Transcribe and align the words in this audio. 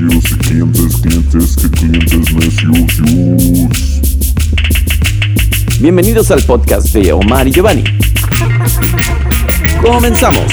necios 0.00 0.30
y 0.32 0.38
clientes, 0.38 0.96
clientes, 1.02 1.56
que 1.56 1.70
clientes 1.70 2.34
necios. 2.34 3.80
Bienvenidos 5.80 6.30
al 6.30 6.42
podcast 6.42 6.88
de 6.94 7.12
Omar 7.12 7.46
y 7.48 7.52
Giovanni. 7.52 7.84
Comenzamos. 9.82 10.44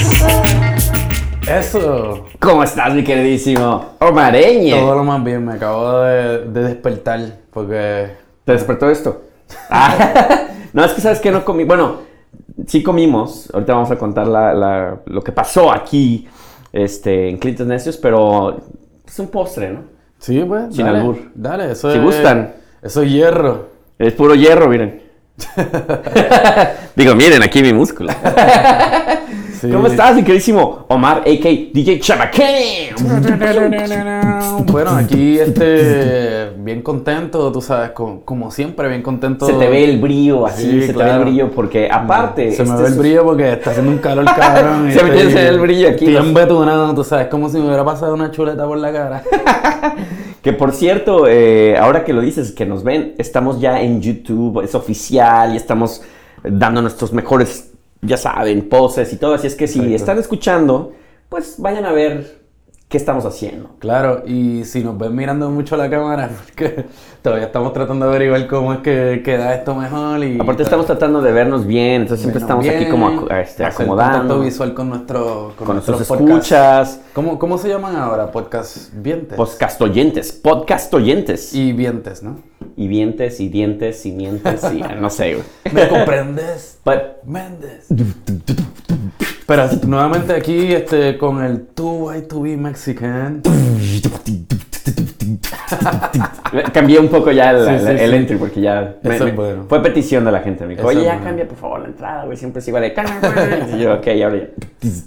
Eso. 1.48 2.26
¿Cómo 2.38 2.62
estás, 2.62 2.94
mi 2.94 3.02
queridísimo 3.04 3.92
Omareñe? 4.00 4.72
Todo 4.80 4.96
lo 4.96 5.04
más 5.04 5.22
bien, 5.24 5.44
me 5.44 5.54
acabo 5.54 6.00
de, 6.02 6.44
de 6.46 6.62
despertar 6.62 7.20
porque... 7.52 8.10
¿Te 8.44 8.52
despertó 8.52 8.90
esto? 8.90 9.22
Ah, 9.70 10.46
no, 10.72 10.84
es 10.84 10.92
que 10.92 11.00
sabes 11.00 11.20
que 11.20 11.30
no 11.30 11.44
comí. 11.44 11.64
Bueno, 11.64 11.96
sí 12.66 12.82
comimos. 12.82 13.48
Ahorita 13.52 13.74
vamos 13.74 13.90
a 13.90 13.96
contar 13.96 14.26
la- 14.26 14.52
la- 14.54 15.00
lo 15.06 15.22
que 15.22 15.32
pasó 15.32 15.70
aquí 15.72 16.26
este, 16.72 17.28
en 17.30 17.38
Clientes 17.38 17.66
Necios, 17.66 17.96
pero 17.98 18.60
es 19.08 19.18
un 19.18 19.28
postre, 19.28 19.72
¿no? 19.72 19.80
Sí, 20.18 20.44
pues, 20.46 20.74
Sin 20.74 20.84
dale, 20.84 20.98
albur. 20.98 21.18
Dale, 21.34 21.72
eso 21.72 21.90
Si 21.90 21.98
es... 21.98 22.04
gustan. 22.04 22.54
Eso 22.82 23.02
es 23.02 23.10
hierro. 23.10 23.68
Es 23.98 24.12
puro 24.12 24.34
hierro, 24.34 24.68
miren. 24.68 25.02
Digo, 26.96 27.14
miren 27.14 27.42
aquí 27.42 27.62
mi 27.62 27.72
músculo. 27.72 28.12
Sí. 29.60 29.70
¿Cómo 29.70 29.86
estás, 29.88 30.14
mi 30.14 30.22
queridísimo 30.22 30.84
Omar, 30.88 31.18
a.k.a. 31.18 31.50
DJ 31.72 31.98
Chabacán? 32.00 32.44
Bueno, 34.66 34.90
aquí 34.90 35.38
este, 35.38 36.50
bien 36.58 36.82
contento, 36.82 37.50
tú 37.50 37.60
sabes, 37.60 37.90
como, 37.90 38.20
como 38.24 38.50
siempre, 38.50 38.88
bien 38.88 39.02
contento. 39.02 39.46
Se 39.46 39.54
te 39.54 39.68
ve 39.68 39.84
el 39.84 39.98
brillo 40.00 40.46
así, 40.46 40.62
Sí, 40.80 40.86
se 40.86 40.92
te 40.92 41.02
ve 41.02 41.10
el 41.10 41.20
brillo, 41.20 41.50
porque 41.50 41.88
aparte... 41.90 42.52
Se 42.52 42.62
me 42.62 42.70
este 42.70 42.82
ve 42.82 42.86
el 42.88 42.92
es- 42.94 42.98
brillo 42.98 43.24
porque 43.24 43.52
está 43.52 43.70
haciendo 43.70 43.90
un 43.92 43.98
calor 43.98 44.24
cabrón. 44.26 44.92
Se 44.92 45.02
me 45.02 45.10
estoy- 45.10 45.26
tiene 45.32 45.48
el 45.48 45.58
brillo 45.60 45.88
aquí, 45.88 46.04
Estoy 46.04 46.14
los- 46.14 46.26
embetunado, 46.26 46.94
tú 46.94 47.02
sabes, 47.04 47.26
como 47.28 47.48
si 47.48 47.58
me 47.58 47.66
hubiera 47.66 47.84
pasado 47.84 48.14
una 48.14 48.30
chuleta 48.30 48.64
por 48.66 48.78
la 48.78 48.92
cara. 48.92 49.22
Que 50.42 50.52
por 50.52 50.70
cierto, 50.72 51.26
eh, 51.26 51.76
ahora 51.76 52.04
que 52.04 52.12
lo 52.12 52.20
dices, 52.20 52.52
que 52.52 52.64
nos 52.64 52.84
ven, 52.84 53.14
estamos 53.18 53.60
ya 53.60 53.80
en 53.82 54.00
YouTube, 54.00 54.62
es 54.62 54.72
oficial 54.76 55.52
y 55.52 55.56
estamos 55.56 56.00
dando 56.44 56.80
nuestros 56.80 57.12
mejores, 57.12 57.72
ya 58.02 58.16
saben, 58.16 58.68
poses 58.68 59.12
y 59.12 59.16
todo. 59.16 59.34
Así 59.34 59.46
es 59.46 59.54
que 59.54 59.66
si 59.66 59.78
Exacto. 59.78 59.96
están 59.96 60.18
escuchando, 60.18 60.92
pues 61.28 61.56
vayan 61.58 61.84
a 61.84 61.92
ver 61.92 62.38
qué 62.88 62.96
estamos 62.96 63.24
haciendo. 63.26 63.70
Claro, 63.78 64.22
y 64.26 64.64
si 64.64 64.82
nos 64.82 64.96
ven 64.96 65.14
mirando 65.14 65.50
mucho 65.50 65.74
a 65.74 65.78
la 65.78 65.90
cámara, 65.90 66.30
porque 66.46 66.86
todavía 67.22 67.46
estamos 67.46 67.72
tratando 67.72 68.06
de 68.06 68.10
averiguar 68.12 68.46
cómo 68.46 68.72
es 68.72 68.78
que 68.80 69.22
queda 69.24 69.54
esto 69.54 69.74
mejor 69.74 70.24
y... 70.24 70.40
Aparte 70.40 70.62
estamos 70.62 70.86
tratando 70.86 71.20
de 71.20 71.32
vernos 71.32 71.66
bien, 71.66 72.02
entonces 72.02 72.20
siempre 72.20 72.40
estamos 72.40 72.66
aquí 72.66 72.86
como 72.88 73.28
este, 73.28 73.64
acomodando 73.64 74.18
contacto 74.18 74.40
visual 74.40 74.74
con, 74.74 74.88
nuestro, 74.88 75.52
con 75.56 75.68
nuestros 75.68 75.98
podcasts. 76.08 76.30
escuchas, 76.30 77.00
¿Cómo, 77.12 77.38
¿Cómo 77.38 77.58
se 77.58 77.68
llaman 77.68 77.94
ahora? 77.96 78.30
Podcast 78.30 78.92
vientes. 78.94 79.36
podcast 79.36 79.80
oyentes, 79.82 80.32
podcast 80.32 80.92
oyentes. 80.94 81.54
y 81.54 81.72
vientes, 81.72 82.22
¿no? 82.22 82.47
Y 82.76 82.88
vientes, 82.88 83.40
y 83.40 83.48
dientes, 83.48 84.04
y 84.06 84.12
mientes, 84.12 84.62
y 84.72 84.80
no 85.00 85.10
sé, 85.10 85.34
güey. 85.34 85.46
¿Me 85.72 85.88
comprendes? 85.88 86.78
But- 86.84 87.24
Méndez. 87.24 87.86
Pero 89.46 89.68
nuevamente 89.86 90.34
aquí 90.34 90.72
este, 90.72 91.16
con 91.18 91.42
el 91.42 91.74
2Y2B 91.74 92.56
Mexican. 92.56 93.42
Cambié 96.72 96.98
un 96.98 97.08
poco 97.08 97.30
ya 97.30 97.50
el, 97.50 97.64
Sí, 97.64 97.70
el- 97.72 97.80
sí, 97.98 98.04
el 98.04 98.10
sí. 98.10 98.16
entry 98.16 98.36
porque 98.36 98.60
ya 98.60 98.94
me- 99.02 99.14
Eso 99.14 99.24
me- 99.24 99.30
es 99.30 99.36
bueno. 99.36 99.64
fue 99.68 99.82
petición 99.82 100.24
de 100.24 100.32
la 100.32 100.40
gente. 100.40 100.66
Me 100.66 100.74
dijo, 100.74 100.86
oye, 100.86 101.02
ya 101.02 101.12
bueno. 101.12 101.24
cambia 101.26 101.48
por 101.48 101.58
favor 101.58 101.80
la 101.80 101.86
entrada, 101.88 102.24
güey. 102.24 102.36
Siempre 102.36 102.60
es 102.60 102.68
igual 102.68 102.82
de. 102.82 102.94
Y 103.76 103.80
yo, 103.80 103.94
ok, 103.94 104.06
ahora 104.24 104.36
ya. 104.38 104.46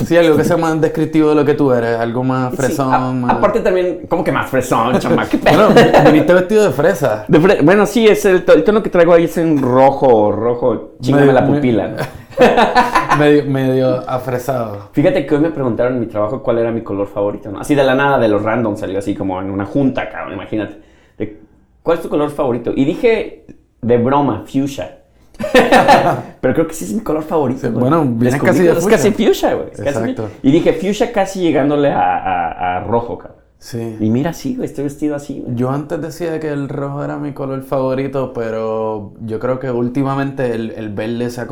Sí, 0.06 0.18
algo 0.18 0.38
que 0.38 0.44
sea 0.44 0.58
más 0.58 0.80
descriptivo 0.82 1.30
de 1.30 1.36
lo 1.36 1.46
que 1.46 1.54
tú 1.54 1.72
eres, 1.72 1.98
algo 1.98 2.24
más 2.24 2.54
fresón. 2.56 2.94
a- 2.94 3.12
más... 3.12 3.32
Aparte 3.38 3.62
también, 3.62 4.02
¿cómo 4.10 4.24
que 4.24 4.32
más 4.32 4.50
fresón, 4.50 4.98
chama? 5.00 5.26
¿Qué 5.28 5.38
pedo? 5.38 5.70
Bueno, 5.74 6.12
viniste 6.12 6.34
vestido 6.34 6.64
de 6.66 6.72
fresa. 6.72 7.26
De 7.28 7.40
fre- 7.40 7.64
bueno, 7.64 7.86
sí, 7.86 8.08
es 8.08 8.24
el, 8.26 8.44
to- 8.46 8.54
el 8.54 8.64
tono 8.64 8.84
que 8.84 8.90
traigo 8.90 9.14
ahí 9.14 9.24
es 9.26 9.38
en 9.38 9.62
rojo, 9.62 10.32
rojo, 10.32 10.96
chingame 11.02 11.32
la 11.34 11.46
pupila. 11.46 11.92
medio, 13.20 13.46
medio 13.46 14.10
afresado. 14.10 14.90
Fíjate 14.94 15.26
que 15.26 15.36
hoy 15.36 15.42
me 15.42 15.52
preguntaron 15.52 15.94
en 15.94 16.00
mi 16.00 16.06
trabajo 16.08 16.42
cuál 16.44 16.58
era 16.60 16.72
mi 16.72 16.82
color 16.82 17.08
favorito, 17.08 17.52
¿no? 17.52 17.60
Así 17.60 17.76
de 17.76 17.84
la 17.84 17.96
nada, 17.96 18.18
de 18.20 18.28
los 18.28 18.42
random, 18.44 18.76
salió 18.78 19.00
así 19.00 19.14
como 19.16 19.42
en 19.42 19.50
una 19.52 19.66
junta, 19.66 20.10
cabrón, 20.10 20.34
imagínate. 20.34 20.80
De, 21.18 21.40
¿Cuál 21.84 21.98
es 21.98 22.04
tu 22.04 22.10
color 22.10 22.30
favorito? 22.30 22.72
Y 22.76 22.86
dije, 22.86 23.46
de 23.82 23.98
broma, 23.98 24.44
fuchsia. 24.46 24.98
Pero 26.42 26.54
creo 26.54 26.68
que 26.68 26.74
sí 26.74 26.86
es 26.86 26.94
mi 26.94 27.02
color 27.02 27.24
favorito. 27.24 27.62
Sí, 27.62 27.68
bueno, 27.70 28.06
Descubrí 28.06 28.46
casi 28.48 28.64
de 28.64 28.70
Es 28.72 28.76
fuchsia. 28.80 28.92
casi 28.98 29.12
fuchsia, 29.12 29.54
güey. 29.56 29.68
es 29.72 29.78
casi 29.78 29.90
Exacto. 29.90 30.24
fuchsia. 30.24 30.40
Y 30.44 30.52
dije, 30.52 30.74
fuchsia 30.74 31.12
casi 31.12 31.42
llegándole 31.42 31.90
a, 31.92 32.00
a- 32.18 32.78
a 32.78 32.84
rojo, 32.84 33.18
cabrón. 33.18 33.41
Sí. 33.62 33.96
Y 34.00 34.10
mira, 34.10 34.34
sí, 34.34 34.56
güey, 34.56 34.66
estoy 34.68 34.86
vestido 34.86 35.16
así, 35.16 35.40
güey. 35.42 35.56
Yo 35.56 35.70
antes 35.70 36.02
decía 36.02 36.40
que 36.40 36.50
el 36.50 36.68
rojo 36.68 37.04
era 37.04 37.18
mi 37.20 37.34
color 37.34 37.62
favorito, 37.64 38.34
pero 38.34 39.14
yo 39.22 39.40
creo 39.40 39.60
que 39.60 39.70
últimamente 39.70 40.56
el, 40.56 40.72
el 40.72 40.90
verde 40.94 41.30
se 41.30 41.42
ha, 41.42 41.48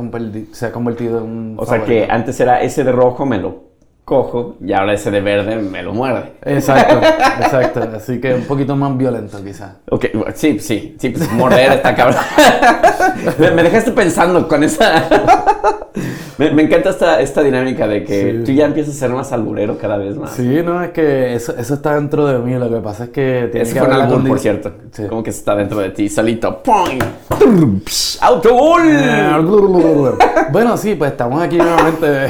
se 0.51 0.65
ha 0.65 0.71
convertido 0.71 1.19
en 1.23 1.29
un 1.29 1.59
O 1.59 1.65
sea 1.67 1.83
que 1.85 2.07
favorito. 2.07 2.09
antes 2.09 2.39
era 2.39 2.61
ese 2.63 2.83
de 2.83 2.91
rojo, 2.91 3.25
me 3.27 3.37
lo 3.37 3.68
cojo, 4.09 4.55
y 4.65 4.73
ahora 4.73 4.93
ese 4.93 5.11
de 5.11 5.21
verde 5.21 5.57
me 5.57 5.83
lo 5.83 5.93
muerde. 5.93 6.31
Exacto, 6.43 6.95
exacto. 7.41 7.87
Así 7.95 8.19
que 8.19 8.33
un 8.33 8.41
poquito 8.45 8.75
más 8.75 8.97
violento 8.97 9.37
quizás. 9.43 9.73
Ok, 9.91 10.05
sí, 10.33 10.59
sí, 10.59 10.95
sí, 10.99 11.09
pues 11.11 11.31
morder 11.31 11.73
está 11.73 11.93
cabrón. 11.93 12.17
me, 13.37 13.51
me 13.51 13.61
dejaste 13.63 13.91
pensando 13.91 14.47
con 14.47 14.63
esa. 14.63 15.03
me, 16.39 16.51
me 16.51 16.63
encanta 16.63 16.89
esta, 16.89 17.21
esta 17.21 17.43
dinámica 17.43 17.87
de 17.87 18.03
que 18.03 18.19
Sí. 18.39 18.43
tú 18.45 18.51
ya 18.51 18.65
empiezas 18.65 18.95
a 18.95 18.97
ser 18.97 19.11
más 19.11 19.31
alburero 19.31 19.77
cada 19.77 19.97
vez 19.97 20.15
más. 20.17 20.31
Sí, 20.31 20.61
no, 20.65 20.81
es 20.83 20.89
que 20.89 21.35
eso, 21.35 21.55
eso 21.55 21.75
está 21.75 21.93
dentro 21.93 22.25
de 22.25 22.39
mí. 22.39 22.55
Lo 22.57 22.67
que 22.69 22.77
pasa 22.81 23.03
es 23.05 23.09
que 23.11 23.47
tiene 23.51 23.61
Ese 23.63 23.73
que 23.75 23.79
fue 23.79 23.87
un 23.89 23.93
haber 23.93 24.07
la 24.09 24.15
albur, 24.15 24.27
por 24.27 24.39
cierto. 24.39 24.71
Sí. 24.91 25.03
Como 25.07 25.21
que 25.21 25.29
está 25.29 25.55
dentro 25.55 25.77
de 25.79 25.91
ti, 25.91 26.09
solito. 26.09 26.63
¡Autogol! 28.21 28.81
Bueno, 30.51 30.77
sí, 30.77 30.95
pues 30.95 31.11
estamos 31.11 31.41
aquí 31.43 31.57
nuevamente. 31.57 32.27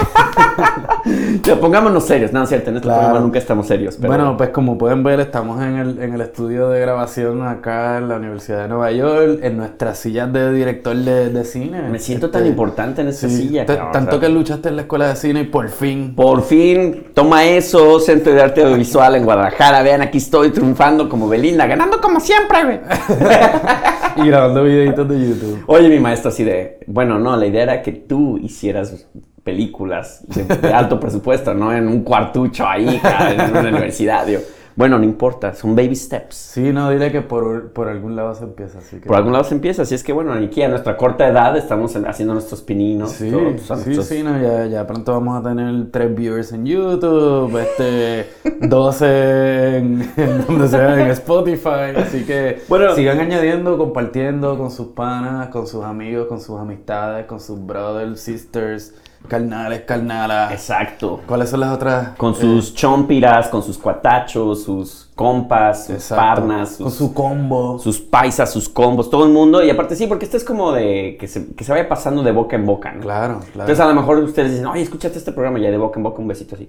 Pongámonos 1.69 2.05
serios. 2.05 2.31
No, 2.33 2.43
es 2.43 2.49
cierto, 2.49 2.69
en 2.69 2.77
este 2.77 2.87
Claro. 2.87 2.99
programa 3.01 3.25
nunca 3.25 3.39
estamos 3.39 3.67
serios. 3.67 3.95
Pero... 3.97 4.07
Bueno, 4.13 4.35
pues 4.37 4.49
como 4.49 4.77
pueden 4.77 5.03
ver, 5.03 5.19
estamos 5.19 5.61
en 5.61 5.75
el, 5.77 6.01
en 6.01 6.13
el 6.13 6.21
estudio 6.21 6.69
de 6.69 6.79
grabación 6.79 7.45
acá 7.47 7.97
en 7.97 8.09
la 8.09 8.15
Universidad 8.17 8.63
de 8.63 8.67
Nueva 8.67 8.91
York, 8.91 9.39
en 9.43 9.57
nuestras 9.57 9.97
sillas 9.99 10.31
de 10.33 10.51
director 10.53 10.95
de, 10.95 11.29
de 11.29 11.43
cine. 11.43 11.81
me 11.89 11.99
siento 11.99 12.29
tan 12.29 12.41
Este, 12.41 12.49
importante 12.51 13.01
en 13.01 13.07
esta 13.09 13.29
sí, 13.29 13.35
silla. 13.37 13.65
t- 13.65 13.73
cabrón, 13.73 13.89
o 13.89 13.91
tanto 13.91 14.11
sea. 14.11 14.19
que 14.19 14.29
luchaste 14.29 14.69
en 14.69 14.75
la 14.75 14.81
escuela 14.83 15.07
de 15.09 15.15
cine 15.15 15.41
y 15.41 15.45
por 15.45 15.69
fin. 15.69 16.13
Por 16.15 16.41
fin, 16.43 17.07
toma 17.13 17.45
eso, 17.45 17.99
Centro 17.99 18.33
de 18.33 18.41
Arte 18.41 18.63
Audiovisual 18.63 19.15
en 19.15 19.25
Guadalajara. 19.25 19.81
Vean, 19.83 20.01
aquí 20.01 20.17
estoy 20.17 20.49
triunfando 20.51 21.07
como 21.09 21.27
Belinda, 21.27 21.65
ganando 21.67 22.01
como 22.01 22.19
siempre. 22.19 22.81
Y 24.23 24.27
grabando 24.27 24.63
videitos 24.63 25.07
de 25.07 25.29
YouTube. 25.29 25.63
Oye, 25.67 25.89
mi 25.89 25.99
maestro, 25.99 26.29
así 26.29 26.43
de, 26.43 26.79
bueno, 26.87 27.19
no, 27.19 27.35
la 27.37 27.45
idea 27.45 27.63
era 27.63 27.81
que 27.81 27.91
tú 27.91 28.37
hicieras 28.37 29.07
películas 29.43 30.23
de, 30.27 30.43
de 30.43 30.73
alto 30.73 30.99
presupuesto, 30.99 31.53
no 31.53 31.73
en 31.73 31.87
un 31.87 32.03
cuartucho 32.03 32.67
ahí, 32.67 32.99
en 33.31 33.51
una 33.51 33.69
universidad. 33.69 34.25
Digo, 34.25 34.41
bueno, 34.79 34.97
no 34.97 35.03
importa, 35.03 35.53
son 35.53 35.75
baby 35.75 35.93
steps. 35.93 36.35
Sí, 36.35 36.71
no, 36.71 36.89
diré 36.89 37.11
que 37.11 37.19
por, 37.21 37.73
por 37.73 37.89
algún 37.89 38.15
lado 38.15 38.33
se 38.33 38.45
empieza, 38.45 38.77
así 38.77 38.95
que... 39.01 39.07
Por 39.07 39.17
algún 39.17 39.33
lado 39.33 39.43
se 39.43 39.53
empieza, 39.53 39.81
así 39.81 39.93
es 39.93 40.03
que 40.05 40.13
bueno, 40.13 40.31
aquí 40.31 40.61
a 40.61 40.69
nuestra 40.69 40.95
corta 40.95 41.27
edad 41.27 41.57
estamos 41.57 41.93
en- 41.97 42.07
haciendo 42.07 42.33
nuestros 42.33 42.61
pininos. 42.61 43.11
Sí, 43.11 43.29
todo, 43.29 43.41
pues, 43.51 43.63
sí, 43.63 43.73
nuestros- 43.73 44.05
sí, 44.05 44.23
no, 44.23 44.41
ya, 44.41 44.67
ya 44.67 44.87
pronto 44.87 45.11
vamos 45.11 45.37
a 45.37 45.49
tener 45.49 45.91
tres 45.91 46.15
viewers 46.15 46.53
en 46.53 46.65
YouTube, 46.65 47.57
este, 47.57 48.29
12 48.67 49.77
en, 49.79 50.13
en 50.15 50.45
donde 50.47 50.67
sea 50.69 51.01
en 51.01 51.11
Spotify, 51.11 51.91
así 51.97 52.23
que 52.25 52.61
Bueno. 52.69 52.95
sigan 52.95 53.19
añadiendo, 53.19 53.77
compartiendo 53.77 54.57
con 54.57 54.71
sus 54.71 54.87
panas, 54.87 55.49
con 55.49 55.67
sus 55.67 55.83
amigos, 55.83 56.27
con 56.27 56.39
sus 56.39 56.57
amistades, 56.57 57.25
con 57.25 57.41
sus 57.41 57.59
brothers, 57.65 58.21
sisters, 58.21 58.93
carnales, 59.27 59.81
carnalas. 59.81 60.51
Exacto. 60.51 61.21
¿Cuáles 61.27 61.49
son 61.49 61.59
las 61.59 61.71
otras? 61.73 62.09
Con 62.17 62.33
Eh, 62.33 62.37
sus 62.39 62.73
chompiras, 62.73 63.47
con 63.49 63.61
sus 63.61 63.77
cuatachos, 63.77 64.63
sus 64.63 65.09
compas, 65.15 65.85
sus 65.87 65.95
exacto, 65.95 66.15
parnas, 66.23 66.77
con 66.77 66.89
sus, 66.89 66.95
su 66.97 67.13
combo. 67.13 67.77
sus 67.79 67.99
paisas, 67.99 68.51
sus 68.51 68.69
combos, 68.69 69.09
todo 69.09 69.25
el 69.25 69.31
mundo. 69.31 69.63
Y 69.63 69.69
aparte 69.69 69.95
sí, 69.95 70.07
porque 70.07 70.25
esto 70.25 70.37
es 70.37 70.43
como 70.43 70.71
de 70.71 71.17
que 71.19 71.27
se, 71.27 71.53
que 71.53 71.63
se 71.63 71.71
vaya 71.71 71.87
pasando 71.89 72.23
de 72.23 72.31
boca 72.31 72.55
en 72.55 72.65
boca, 72.65 72.91
¿no? 72.93 73.01
Claro, 73.01 73.39
claro. 73.39 73.69
Entonces 73.69 73.79
a 73.79 73.87
lo 73.87 73.93
mejor 73.93 74.17
ustedes 74.19 74.51
dicen, 74.51 74.65
oye, 74.67 74.81
escúchate 74.81 75.17
este 75.17 75.31
programa, 75.31 75.59
ya 75.59 75.69
de 75.69 75.77
boca 75.77 75.99
en 75.99 76.03
boca 76.03 76.19
un 76.21 76.27
besito 76.27 76.55
así. 76.55 76.67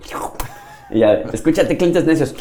Y 0.92 1.00
ya, 1.00 1.12
escúchate 1.32 1.76
clientes 1.76 2.04
necios. 2.04 2.34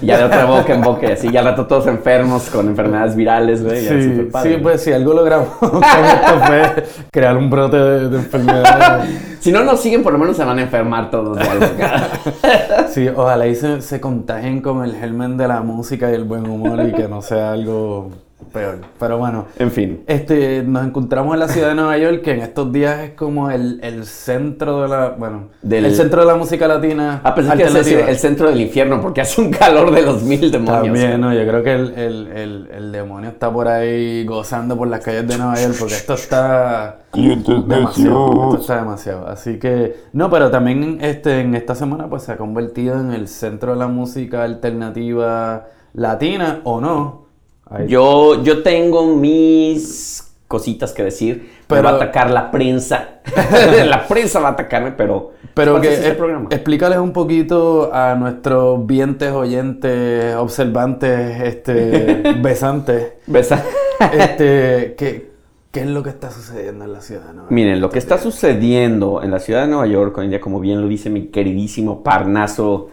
Y 0.00 0.06
ya 0.06 0.18
de 0.18 0.24
otra 0.24 0.46
boca 0.46 0.74
en 0.74 0.80
boca, 0.80 1.12
así, 1.12 1.30
ya 1.30 1.40
al 1.40 1.46
rato 1.46 1.66
todos 1.66 1.86
enfermos 1.86 2.48
con 2.48 2.68
enfermedades 2.68 3.14
virales, 3.14 3.62
güey. 3.62 3.80
Sí, 3.86 4.28
sí, 4.42 4.58
pues 4.62 4.82
si 4.82 4.92
algo 4.92 5.12
logramos 5.12 5.48
con 5.58 5.82
esto 5.82 6.40
fue 6.46 6.84
crear 7.10 7.36
un 7.36 7.50
brote 7.50 7.76
de, 7.76 8.08
de 8.08 8.16
enfermedad. 8.16 9.04
Si 9.40 9.50
no 9.50 9.64
nos 9.64 9.80
siguen, 9.80 10.02
por 10.02 10.12
lo 10.12 10.18
menos 10.18 10.36
se 10.36 10.44
van 10.44 10.58
a 10.58 10.62
enfermar 10.62 11.10
todos 11.10 11.38
de 11.38 11.44
algo. 11.44 11.66
Sí, 12.90 13.08
ojalá 13.08 13.46
y 13.46 13.54
se, 13.54 13.80
se 13.80 13.98
contagien 13.98 14.60
con 14.60 14.84
el 14.84 14.94
germen 14.94 15.38
de 15.38 15.48
la 15.48 15.62
música 15.62 16.10
y 16.10 16.14
el 16.14 16.24
buen 16.24 16.46
humor 16.46 16.86
y 16.86 16.92
que 16.92 17.08
no 17.08 17.22
sea 17.22 17.52
algo 17.52 18.10
peor. 18.52 18.78
Pero 18.98 19.18
bueno. 19.18 19.46
En 19.58 19.70
fin. 19.70 20.02
Este, 20.06 20.62
nos 20.62 20.84
encontramos 20.86 21.34
en 21.34 21.40
la 21.40 21.48
ciudad 21.48 21.68
de 21.68 21.74
Nueva 21.74 21.96
York, 21.98 22.22
que 22.22 22.32
en 22.32 22.40
estos 22.40 22.72
días 22.72 23.00
es 23.00 23.10
como 23.12 23.50
el, 23.50 23.80
el 23.82 24.04
centro 24.04 24.82
de 24.82 24.88
la, 24.88 25.10
bueno, 25.10 25.48
Del- 25.62 25.86
el 25.86 25.94
centro 25.94 26.20
de 26.22 26.26
la 26.26 26.34
música 26.36 26.66
latina. 26.68 27.20
Ah, 27.24 27.34
pensé 27.34 27.56
que 27.56 27.64
decir 27.64 27.98
el 28.06 28.16
centro 28.16 28.48
del 28.48 28.60
infierno 28.60 29.00
porque 29.00 29.20
hace 29.20 29.40
un 29.40 29.50
calor 29.50 29.90
de 29.92 30.02
los 30.02 30.22
mil 30.22 30.50
demonios. 30.50 30.82
También, 30.84 31.20
no, 31.20 31.32
yo 31.32 31.46
creo 31.46 31.62
que 31.62 31.74
el, 31.74 31.92
el, 31.98 32.26
el, 32.28 32.68
el 32.72 32.92
demonio 32.92 33.30
está 33.30 33.52
por 33.52 33.68
ahí 33.68 34.24
gozando 34.24 34.76
por 34.76 34.88
las 34.88 35.00
calles 35.00 35.26
de 35.28 35.38
Nueva 35.38 35.54
York 35.60 35.74
porque 35.78 35.94
esto 35.94 36.14
está 36.14 36.98
demasiado, 37.14 38.50
esto 38.50 38.60
está 38.60 38.76
demasiado. 38.76 39.26
Así 39.28 39.58
que, 39.58 39.96
no, 40.12 40.30
pero 40.30 40.50
también 40.50 40.98
este, 41.00 41.40
en 41.40 41.54
esta 41.54 41.74
semana 41.74 42.08
pues 42.08 42.22
se 42.24 42.32
ha 42.32 42.36
convertido 42.36 42.98
en 43.00 43.12
el 43.12 43.28
centro 43.28 43.72
de 43.72 43.78
la 43.78 43.86
música 43.88 44.42
alternativa 44.44 45.66
latina 45.94 46.60
o 46.64 46.80
no. 46.80 47.29
Ahí- 47.70 47.86
Yo, 47.88 48.42
yo 48.42 48.62
tengo 48.62 49.06
mis 49.16 50.32
cositas 50.48 50.92
que 50.92 51.04
decir. 51.04 51.50
Pero 51.68 51.84
va 51.84 51.90
a 51.90 51.94
atacar 51.94 52.30
la 52.30 52.50
prensa. 52.50 53.20
la 53.86 54.06
prensa 54.08 54.40
va 54.40 54.48
a 54.48 54.52
atacarme, 54.52 54.92
pero. 54.92 55.32
Pero 55.54 55.72
¿cuál 55.72 55.82
que 55.82 55.92
es 55.92 55.98
este 56.00 56.12
programa? 56.14 56.46
explícales 56.50 56.98
un 56.98 57.12
poquito 57.12 57.90
a 57.92 58.14
nuestros 58.14 58.86
vientes, 58.86 59.32
oyentes, 59.32 60.34
observantes, 60.36 61.40
este, 61.42 62.22
besantes, 62.40 63.14
Besa- 63.26 63.64
este, 64.12 64.94
¿qué, 64.96 65.30
qué 65.72 65.80
es 65.80 65.86
lo 65.86 66.04
que 66.04 66.10
está 66.10 66.30
sucediendo 66.30 66.84
en 66.84 66.92
la 66.92 67.00
ciudad 67.00 67.22
de 67.22 67.26
Nueva 67.32 67.42
York? 67.42 67.52
Miren, 67.52 67.80
lo 67.80 67.90
que 67.90 67.98
está 67.98 68.18
sucediendo 68.18 69.22
en 69.24 69.32
la 69.32 69.40
ciudad 69.40 69.62
de 69.62 69.68
Nueva 69.68 69.86
York 69.88 70.16
hoy 70.18 70.26
en 70.26 70.30
día, 70.30 70.40
como 70.40 70.60
bien 70.60 70.80
lo 70.80 70.86
dice 70.88 71.10
mi 71.10 71.26
queridísimo 71.26 72.02
parnaso 72.04 72.88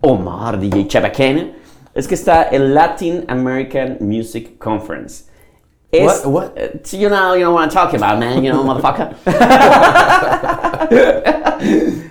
Omar 0.00 0.58
DJ 0.58 0.88
Chabacana, 0.88 1.52
es 1.94 2.06
que 2.08 2.14
está 2.14 2.42
el 2.44 2.74
Latin 2.74 3.24
American 3.28 3.98
Music 4.00 4.56
Conference. 4.58 5.24
Es, 5.92 6.24
What- 6.24 6.32
what? 6.32 6.46
eh, 6.56 6.80
you 6.92 7.08
know, 7.08 7.34
you 7.34 7.40
know 7.42 7.52
what 7.54 7.64
I'm 7.64 7.70
talking 7.70 8.00
about, 8.00 8.20
man, 8.20 8.42
you 8.44 8.52
know, 8.52 8.62
motherfucker. 8.62 9.08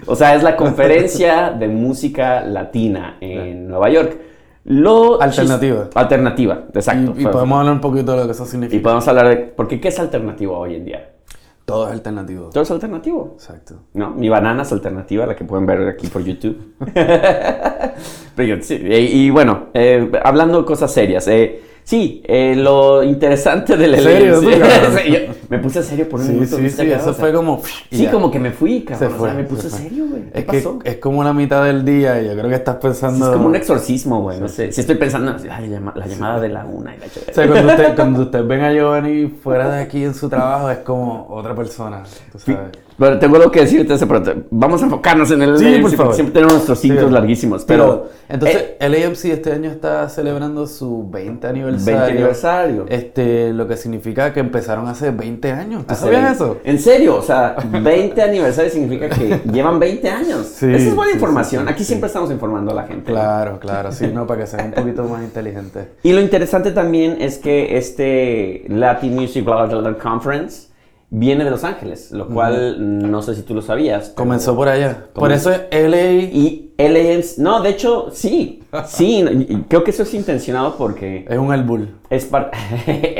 o 0.08 0.16
sea, 0.16 0.36
es 0.36 0.44
la 0.44 0.56
conferencia 0.56 1.52
de 1.52 1.68
música 1.68 2.42
latina 2.42 3.18
en 3.22 3.68
Nueva 3.68 3.90
York. 3.90 4.18
Lo 4.66 5.22
Alternativa. 5.22 5.88
Alternativa, 5.96 6.64
exacto. 6.74 7.14
Y, 7.18 7.24
y 7.24 7.28
podemos 7.28 7.60
hablar 7.60 7.74
un 7.74 7.82
poquito 7.82 8.12
de 8.12 8.18
lo 8.20 8.26
que 8.26 8.32
eso 8.34 8.44
Y 8.44 8.48
significa. 8.48 8.84
podemos 8.84 9.08
hablar 9.08 9.30
de... 9.30 9.38
Porque 9.38 9.80
¿qué 9.80 9.88
es 9.88 10.00
alternativo 10.00 10.58
hoy 10.58 10.76
en 10.76 10.86
día? 10.86 11.10
Todo 11.70 11.88
es 11.88 11.94
alternativo. 11.94 12.50
Todo 12.52 12.64
es 12.64 12.72
alternativo. 12.72 13.32
Exacto. 13.36 13.76
¿no? 13.94 14.12
Mi 14.12 14.28
banana 14.28 14.64
es 14.64 14.72
alternativa, 14.72 15.26
la 15.26 15.36
que 15.36 15.46
pueden 15.46 15.66
ver 15.66 15.88
aquí 15.88 16.08
por 16.08 16.24
YouTube. 16.24 16.74
Pero 18.36 18.64
sí, 18.64 18.76
y, 18.76 19.26
y 19.26 19.30
bueno, 19.30 19.68
eh, 19.74 20.12
hablando 20.24 20.60
de 20.60 20.66
cosas 20.66 20.92
serias, 20.92 21.28
eh, 21.28 21.62
sí, 21.90 22.22
eh, 22.26 22.54
lo 22.56 23.02
interesante 23.04 23.76
del 23.76 23.96
¿Serio? 24.00 24.40
Sí, 24.42 25.12
yo 25.12 25.20
me 25.50 25.58
puse 25.58 25.82
serio 25.82 26.08
por 26.08 26.20
un 26.20 26.28
Sí, 26.28 26.34
minuto. 26.34 26.56
sí, 26.58 26.62
¿viste, 26.62 26.84
sí, 26.84 26.92
eso 26.92 27.00
O 27.02 27.04
sea, 27.06 27.14
fue 27.16 27.34
como... 27.34 27.62
Sí, 27.90 28.04
ya. 28.04 28.12
como 28.12 28.30
que 28.30 28.40
me 28.40 28.52
fui, 28.52 28.80
Se 28.82 28.86
cabrón. 28.86 29.12
fue. 29.18 29.28
o 29.30 29.32
sea, 29.32 29.34
me 29.34 29.44
se 29.44 29.50
puse 29.50 29.70
fue. 29.70 29.80
serio, 29.80 30.06
güey. 30.08 30.24
¿Qué 30.32 30.40
Es 30.40 30.46
que 30.46 30.90
es 30.92 30.98
como 30.98 31.24
la 31.24 31.34
mitad 31.34 31.64
del 31.66 31.84
día 31.84 32.22
y 32.22 32.28
yo 32.28 32.34
creo 32.34 32.48
que 32.50 32.56
estás 32.56 32.76
pensando... 32.76 33.26
Es 33.26 33.32
como 33.36 33.48
un 33.48 33.56
exorcismo, 33.56 34.22
güey. 34.22 34.40
No 34.40 34.48
sé. 34.48 34.72
Si 34.72 34.82
estoy 34.82 34.96
pensando, 34.98 35.36
la, 35.44 35.62
llama- 35.62 35.94
la 35.96 36.06
llamada 36.06 36.40
de 36.40 36.50
la 36.50 36.66
una 36.66 36.96
y 36.96 37.00
la 37.00 37.06
O 37.08 37.34
sea, 37.34 37.48
cuando 37.48 37.72
usted, 37.72 37.96
cuando 37.96 38.22
usted 38.22 38.44
ven 38.46 38.62
a 38.62 38.72
Giovanni 38.74 39.28
fuera 39.28 39.70
de 39.76 39.82
aquí 39.82 40.04
en 40.04 40.14
su 40.14 40.30
trabajo, 40.30 40.70
es 40.70 40.78
como 40.80 41.26
otra 41.30 41.56
persona. 41.56 42.04
tú 42.32 42.38
sabes. 42.40 42.70
Bueno, 43.00 43.18
tengo 43.18 43.38
algo 43.38 43.50
que 43.50 43.62
decirte, 43.62 43.96
pero 44.06 44.22
te- 44.22 44.36
vamos 44.52 44.82
a 44.82 44.86
enfocarnos 44.86 45.32
en 45.32 45.42
el 45.42 45.58
Sí, 45.58 45.66
el- 45.66 45.82
por 45.82 45.92
favor. 45.94 46.14
Siempre 46.14 46.34
tenemos 46.34 46.54
nuestros 46.54 46.80
ciclos 46.80 47.06
Sí. 47.06 47.12
larguísimos, 47.12 47.64
pero... 47.66 48.10
entonces, 48.28 48.58
eh, 48.58 48.78
el 48.82 48.94
AMC 48.94 49.26
este 49.32 49.54
año 49.54 49.72
está 49.72 50.08
celebrando 50.10 50.68
su 50.68 51.10
20 51.10 51.48
aniversario. 51.48 51.98
20 51.98 52.12
aniversario. 52.12 52.86
Este, 52.90 53.54
lo 53.54 53.68
que 53.68 53.78
significa 53.78 54.34
que 54.34 54.42
empezaron 54.42 54.88
hace 54.88 55.12
20 55.12 55.52
años. 55.52 55.88
¿Tú 55.88 55.96
sabías 55.96 56.24
20. 56.24 56.36
eso? 56.44 56.58
En 56.66 56.80
serio, 56.80 57.16
o 57.16 57.22
sea, 57.22 57.56
20 57.72 58.22
aniversario 58.22 58.70
significa 58.70 59.10
que 59.10 59.40
llevan 59.52 59.80
20 59.80 60.10
años. 60.10 60.46
Sí, 60.48 60.66
Esa 60.66 60.90
es 60.90 60.96
buena 60.96 61.14
información. 61.14 61.68
Aquí 61.70 61.84
siempre 61.86 62.08
estamos 62.08 62.30
informando 62.32 62.72
a 62.72 62.76
la 62.76 62.84
gente. 62.84 63.12
Claro, 63.12 63.60
claro, 63.60 63.92
sí, 63.94 64.08
no, 64.14 64.28
para 64.28 64.42
que 64.42 64.48
sean 64.48 64.66
un 64.68 64.72
poquito 64.74 65.04
más 65.06 65.24
inteligentes. 65.24 65.86
Y 66.04 66.12
lo 66.12 66.20
interesante 66.22 66.72
también 66.72 67.18
es 67.22 67.38
que 67.38 67.78
este 67.78 68.66
Latin 68.68 69.16
Music 69.16 69.46
Global 69.46 69.98
Conference 69.98 70.69
viene 71.12 71.44
de 71.44 71.50
Los 71.52 71.64
Ángeles, 71.64 72.12
lo 72.12 72.28
cual 72.28 73.10
no 73.10 73.22
sé 73.22 73.34
si 73.36 73.42
tú 73.44 73.54
lo 73.56 73.62
sabías. 73.62 74.10
Comenzó 74.10 74.56
por 74.56 74.68
allá. 74.70 75.06
Por 75.14 75.32
eso 75.32 75.52
es 75.52 75.62
LA. 75.72 76.12
Y 76.32 76.72
LAMs, 76.78 77.40
no, 77.40 77.62
de 77.62 77.70
hecho, 77.72 78.10
sí, 78.12 78.64
sí, 78.86 79.26
creo 79.68 79.84
que 79.84 79.92
eso 79.92 80.04
es 80.04 80.14
intencionado 80.14 80.76
porque 80.78 81.26
Es 81.28 81.38
un 81.38 81.52
albur. 81.52 81.88
es 82.10 82.26
parte, 82.26 82.58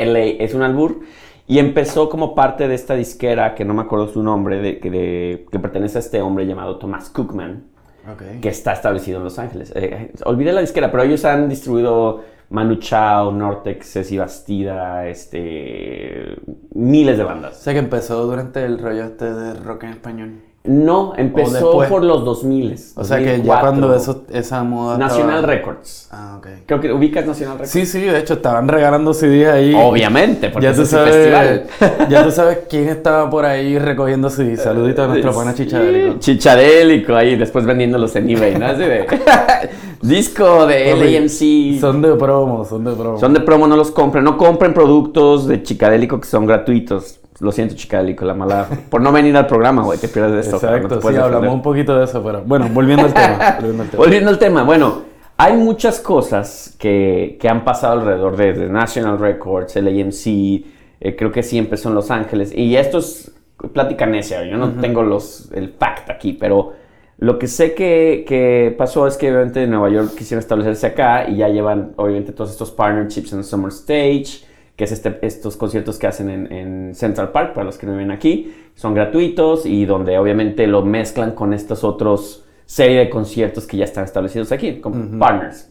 LA 0.06 0.20
es 0.44 0.54
un 0.54 0.62
albur 0.62 1.00
y 1.46 1.58
empezó 1.58 2.08
como 2.08 2.34
parte 2.34 2.68
de 2.68 2.74
esta 2.76 2.94
disquera 2.94 3.54
que 3.56 3.64
no 3.64 3.74
me 3.74 3.82
acuerdo 3.82 4.06
su 4.08 4.22
nombre, 4.22 4.62
de, 4.62 4.78
que, 4.78 4.90
de- 4.90 5.46
que 5.50 5.58
pertenece 5.58 5.98
a 5.98 6.00
este 6.00 6.22
hombre 6.22 6.46
llamado 6.46 6.78
Thomas 6.78 7.10
Cookman, 7.10 7.64
Ok. 8.10 8.40
que 8.40 8.48
está 8.48 8.72
establecido 8.72 9.18
en 9.18 9.24
Los 9.24 9.38
Ángeles. 9.40 9.72
Eh, 9.74 10.12
olvidé 10.24 10.52
la 10.52 10.60
disquera, 10.60 10.90
pero 10.92 11.02
ellos 11.02 11.24
han 11.24 11.48
distribuido 11.48 12.22
Manu 12.50 12.76
Chao, 12.76 13.30
Nortex, 13.32 13.92
Ceci 13.92 14.18
Bastida, 14.18 15.06
este, 15.08 16.36
miles 16.74 17.16
de 17.16 17.22
O 17.22 17.26
bandas. 17.26 17.58
sea 17.60 17.72
que 17.72 17.78
empezó 17.78 18.26
durante 18.26 18.64
el 18.64 18.78
rollo 18.78 19.04
este 19.04 19.32
de 19.32 19.54
rock 19.54 19.84
en 19.84 19.90
español. 19.90 20.40
No, 20.72 21.14
empezó 21.16 21.82
por 21.88 22.04
los 22.04 22.24
2000. 22.24 22.76
O 22.94 23.02
sea 23.02 23.18
que 23.18 23.42
ya 23.42 23.60
cuando 23.60 23.92
eso, 23.92 24.22
esa 24.32 24.62
moda. 24.62 24.96
National 24.98 25.36
estaba- 25.40 25.46
Records. 25.52 26.08
Ah, 26.12 26.36
ok. 26.38 26.46
Creo 26.64 26.80
que 26.80 26.92
ubicas 26.92 27.26
National 27.26 27.54
Records. 27.54 27.70
Sí, 27.72 27.86
sí, 27.86 28.00
de 28.02 28.16
hecho 28.18 28.34
estaban 28.34 28.68
regalando 28.68 29.12
CDs 29.12 29.48
ahí. 29.48 29.74
Obviamente, 29.76 30.48
porque 30.50 30.66
Ya 30.68 30.72
tú, 30.72 30.86
sabes, 30.86 31.12
festival. 31.14 32.08
ya 32.08 32.22
tú 32.22 32.30
sabes 32.30 32.58
quién 32.70 32.88
estaba 32.88 33.28
por 33.28 33.44
ahí 33.46 33.78
recogiendo 33.80 34.30
CDs. 34.30 34.62
Saludito 34.62 35.02
a 35.02 35.08
nuestro 35.08 35.32
pana 35.34 35.54
Chichadélico. 35.54 36.18
Chichadélico 36.20 37.16
ahí, 37.16 37.34
después 37.36 37.64
vendiéndolos 37.66 38.14
en 38.14 38.30
eBay, 38.30 38.56
¿no? 38.56 38.66
Así 38.66 38.80
de... 38.82 39.06
Disco 40.02 40.66
de 40.66 40.94
LAMC. 40.96 41.80
Son 41.80 42.00
de 42.00 42.14
promo, 42.14 42.64
son 42.64 42.84
de 42.84 42.92
promo. 42.92 43.18
Son 43.18 43.34
de 43.34 43.40
promo, 43.40 43.66
no 43.66 43.76
los 43.76 43.90
compren. 43.90 44.24
No 44.24 44.38
compren 44.38 44.72
productos 44.72 45.46
de 45.46 45.62
Chicadélico 45.62 46.18
que 46.20 46.26
son 46.26 46.46
gratuitos. 46.46 47.19
Lo 47.40 47.52
siento, 47.52 47.74
Chicadélico, 47.74 48.24
la 48.24 48.34
mala... 48.34 48.68
Por 48.90 49.00
no 49.00 49.12
venir 49.12 49.36
al 49.36 49.46
programa, 49.46 49.82
güey, 49.82 49.98
te 49.98 50.08
pierdes 50.08 50.32
de 50.32 50.40
esto. 50.40 50.60
no 50.60 50.76
Exacto, 50.76 51.00
sí, 51.00 51.16
hablamos 51.16 51.54
un 51.54 51.62
poquito 51.62 51.98
de 51.98 52.04
eso, 52.04 52.22
pero 52.22 52.42
bueno, 52.42 52.68
volviendo 52.70 53.06
al 53.06 53.14
tema. 53.14 53.56
volviendo 53.60 53.82
al 53.82 53.88
tema. 53.88 54.02
Volviendo 54.02 54.30
al 54.30 54.38
tema, 54.38 54.62
bueno, 54.62 55.02
hay 55.38 55.56
muchas 55.56 56.00
cosas 56.00 56.76
que, 56.78 57.38
que 57.40 57.48
han 57.48 57.64
pasado 57.64 57.94
alrededor 57.94 58.36
de, 58.36 58.52
de 58.52 58.68
National 58.68 59.18
Records, 59.18 59.74
el 59.76 59.88
AMC, 59.88 60.26
eh, 60.26 61.16
creo 61.16 61.32
que 61.32 61.42
sí 61.42 61.56
empezó 61.56 61.88
en 61.88 61.94
Los 61.94 62.10
Ángeles, 62.10 62.52
y 62.54 62.76
esto 62.76 62.98
es 62.98 63.32
plática 63.72 64.04
necia, 64.04 64.44
yo 64.44 64.58
no 64.58 64.72
tengo 64.72 65.02
los, 65.02 65.50
el 65.52 65.70
fact 65.70 66.10
aquí, 66.10 66.34
pero 66.34 66.74
lo 67.18 67.38
que 67.38 67.46
sé 67.46 67.74
que, 67.74 68.24
que 68.26 68.74
pasó 68.76 69.06
es 69.06 69.16
que 69.16 69.30
obviamente 69.30 69.62
en 69.62 69.70
Nueva 69.70 69.90
York 69.90 70.14
quisieron 70.16 70.40
establecerse 70.40 70.86
acá 70.86 71.28
y 71.28 71.36
ya 71.36 71.48
llevan 71.48 71.92
obviamente 71.96 72.32
todos 72.32 72.50
estos 72.50 72.70
partnerships 72.70 73.32
en 73.32 73.44
Summer 73.44 73.70
Stage, 73.70 74.46
que 74.80 74.84
es 74.84 74.92
este, 74.92 75.18
estos 75.20 75.58
conciertos 75.58 75.98
que 75.98 76.06
hacen 76.06 76.30
en, 76.30 76.50
en 76.50 76.94
Central 76.94 77.32
Park, 77.32 77.52
para 77.52 77.66
los 77.66 77.76
que 77.76 77.84
no 77.84 77.92
viven 77.92 78.10
aquí, 78.10 78.50
son 78.74 78.94
gratuitos 78.94 79.66
y 79.66 79.84
donde 79.84 80.16
obviamente 80.16 80.66
lo 80.66 80.80
mezclan 80.80 81.32
con 81.32 81.52
estos 81.52 81.84
otros 81.84 82.46
serie 82.64 83.00
de 83.00 83.10
conciertos 83.10 83.66
que 83.66 83.76
ya 83.76 83.84
están 83.84 84.04
establecidos 84.04 84.52
aquí, 84.52 84.80
con 84.80 85.18
partners. 85.18 85.70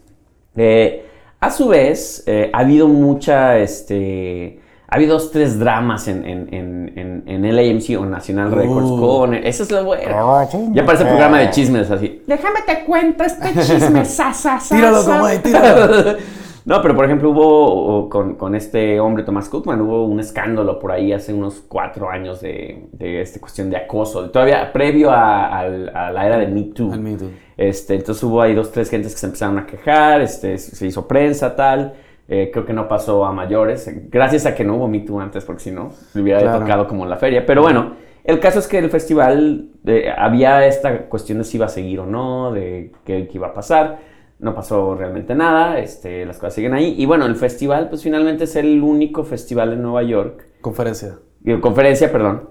Eh, 0.55 1.07
a 1.39 1.49
su 1.49 1.69
vez, 1.69 2.23
eh, 2.27 2.51
ha 2.53 2.59
habido 2.59 2.87
mucha, 2.87 3.57
este, 3.57 4.59
ha 4.87 4.95
habido 4.97 5.13
dos, 5.13 5.31
tres 5.31 5.57
dramas 5.57 6.07
en, 6.07 6.23
en, 6.23 6.53
en, 6.53 7.23
en, 7.25 7.45
en 7.45 7.55
LAMC 7.55 7.99
o 7.99 8.05
National 8.05 8.51
Records 8.51 8.91
Uh. 8.91 8.99
con, 8.99 9.33
esa 9.33 9.63
es 9.63 9.71
la 9.71 9.81
buena. 9.81 10.45
Ya 10.73 10.85
parece 10.85 11.03
programa 11.05 11.39
de 11.39 11.49
chismes 11.49 11.89
así. 11.89 12.21
Déjame 12.27 12.59
te 12.67 12.85
cuento 12.85 13.23
este 13.23 13.53
chisme, 13.55 14.05
sa, 14.05 14.31
sa, 14.33 14.59
sa, 14.59 14.75
Tíralo 14.75 15.01
sa. 15.01 15.13
como 15.13 15.25
ahí, 15.25 15.39
tíralo. 15.39 16.15
No, 16.65 16.81
pero 16.81 16.95
por 16.95 17.05
ejemplo 17.05 17.29
hubo 17.31 18.09
con, 18.09 18.35
con 18.35 18.53
este 18.55 18.99
hombre, 18.99 19.23
Tomás 19.23 19.49
Cookman, 19.49 19.81
hubo 19.81 20.05
un 20.05 20.19
escándalo 20.19 20.77
por 20.79 20.91
ahí 20.91 21.13
hace 21.13 21.33
unos 21.33 21.63
cuatro 21.67 22.09
años 22.09 22.41
de, 22.41 22.87
de 22.93 23.21
esta 23.21 23.39
cuestión 23.39 23.69
de 23.69 23.77
acoso, 23.77 24.29
todavía 24.29 24.71
previo 24.71 25.09
a, 25.11 25.59
a 25.59 26.11
la 26.11 26.25
era 26.25 26.37
de 26.37 26.47
Me 26.47 26.63
Too. 26.63 26.93
Al 26.93 26.99
Me 26.99 27.15
Too. 27.15 27.29
Este, 27.57 27.95
entonces 27.95 28.23
hubo 28.23 28.41
ahí 28.41 28.53
dos, 28.53 28.71
tres 28.71 28.89
gentes 28.89 29.13
que 29.13 29.19
se 29.19 29.25
empezaron 29.25 29.57
a 29.57 29.65
quejar, 29.65 30.21
este, 30.21 30.57
se 30.57 30.85
hizo 30.87 31.07
prensa, 31.07 31.55
tal. 31.55 31.93
Eh, 32.31 32.51
creo 32.53 32.63
que 32.63 32.73
no 32.73 32.87
pasó 32.87 33.25
a 33.25 33.31
mayores, 33.33 33.89
gracias 34.11 34.45
a 34.45 34.53
que 34.53 34.63
no 34.63 34.75
hubo 34.75 34.87
Me 34.87 34.99
Too 34.99 35.19
antes, 35.19 35.43
porque 35.43 35.63
si 35.63 35.71
no, 35.71 35.89
le 36.13 36.21
hubiera 36.21 36.39
Claro. 36.41 36.59
tocado 36.59 36.87
como 36.87 37.03
en 37.03 37.09
la 37.09 37.17
feria. 37.17 37.43
Pero 37.45 37.63
bueno, 37.63 37.93
el 38.23 38.39
caso 38.39 38.59
es 38.59 38.67
que 38.67 38.77
el 38.77 38.89
festival 38.91 39.69
eh, 39.85 40.13
había 40.15 40.65
esta 40.67 41.05
cuestión 41.07 41.39
de 41.39 41.43
si 41.43 41.57
iba 41.57 41.65
a 41.65 41.69
seguir 41.69 41.99
o 42.01 42.05
no, 42.05 42.51
de 42.51 42.91
qué, 43.03 43.27
qué 43.27 43.31
iba 43.37 43.47
a 43.47 43.53
pasar. 43.53 43.97
No 44.39 44.55
pasó 44.55 44.95
realmente 44.95 45.35
nada, 45.35 45.79
este, 45.79 46.25
las 46.25 46.37
cosas 46.37 46.55
siguen 46.55 46.73
ahí. 46.73 46.95
Y 46.97 47.05
bueno, 47.05 47.25
el 47.25 47.35
festival, 47.35 47.89
pues 47.89 48.03
finalmente 48.03 48.45
es 48.45 48.55
el 48.55 48.81
único 48.81 49.23
festival 49.23 49.73
en 49.73 49.81
Nueva 49.81 50.03
York 50.03 50.47
Conferencia. 50.61 51.19
conferencia, 51.61 52.11
perdón, 52.11 52.49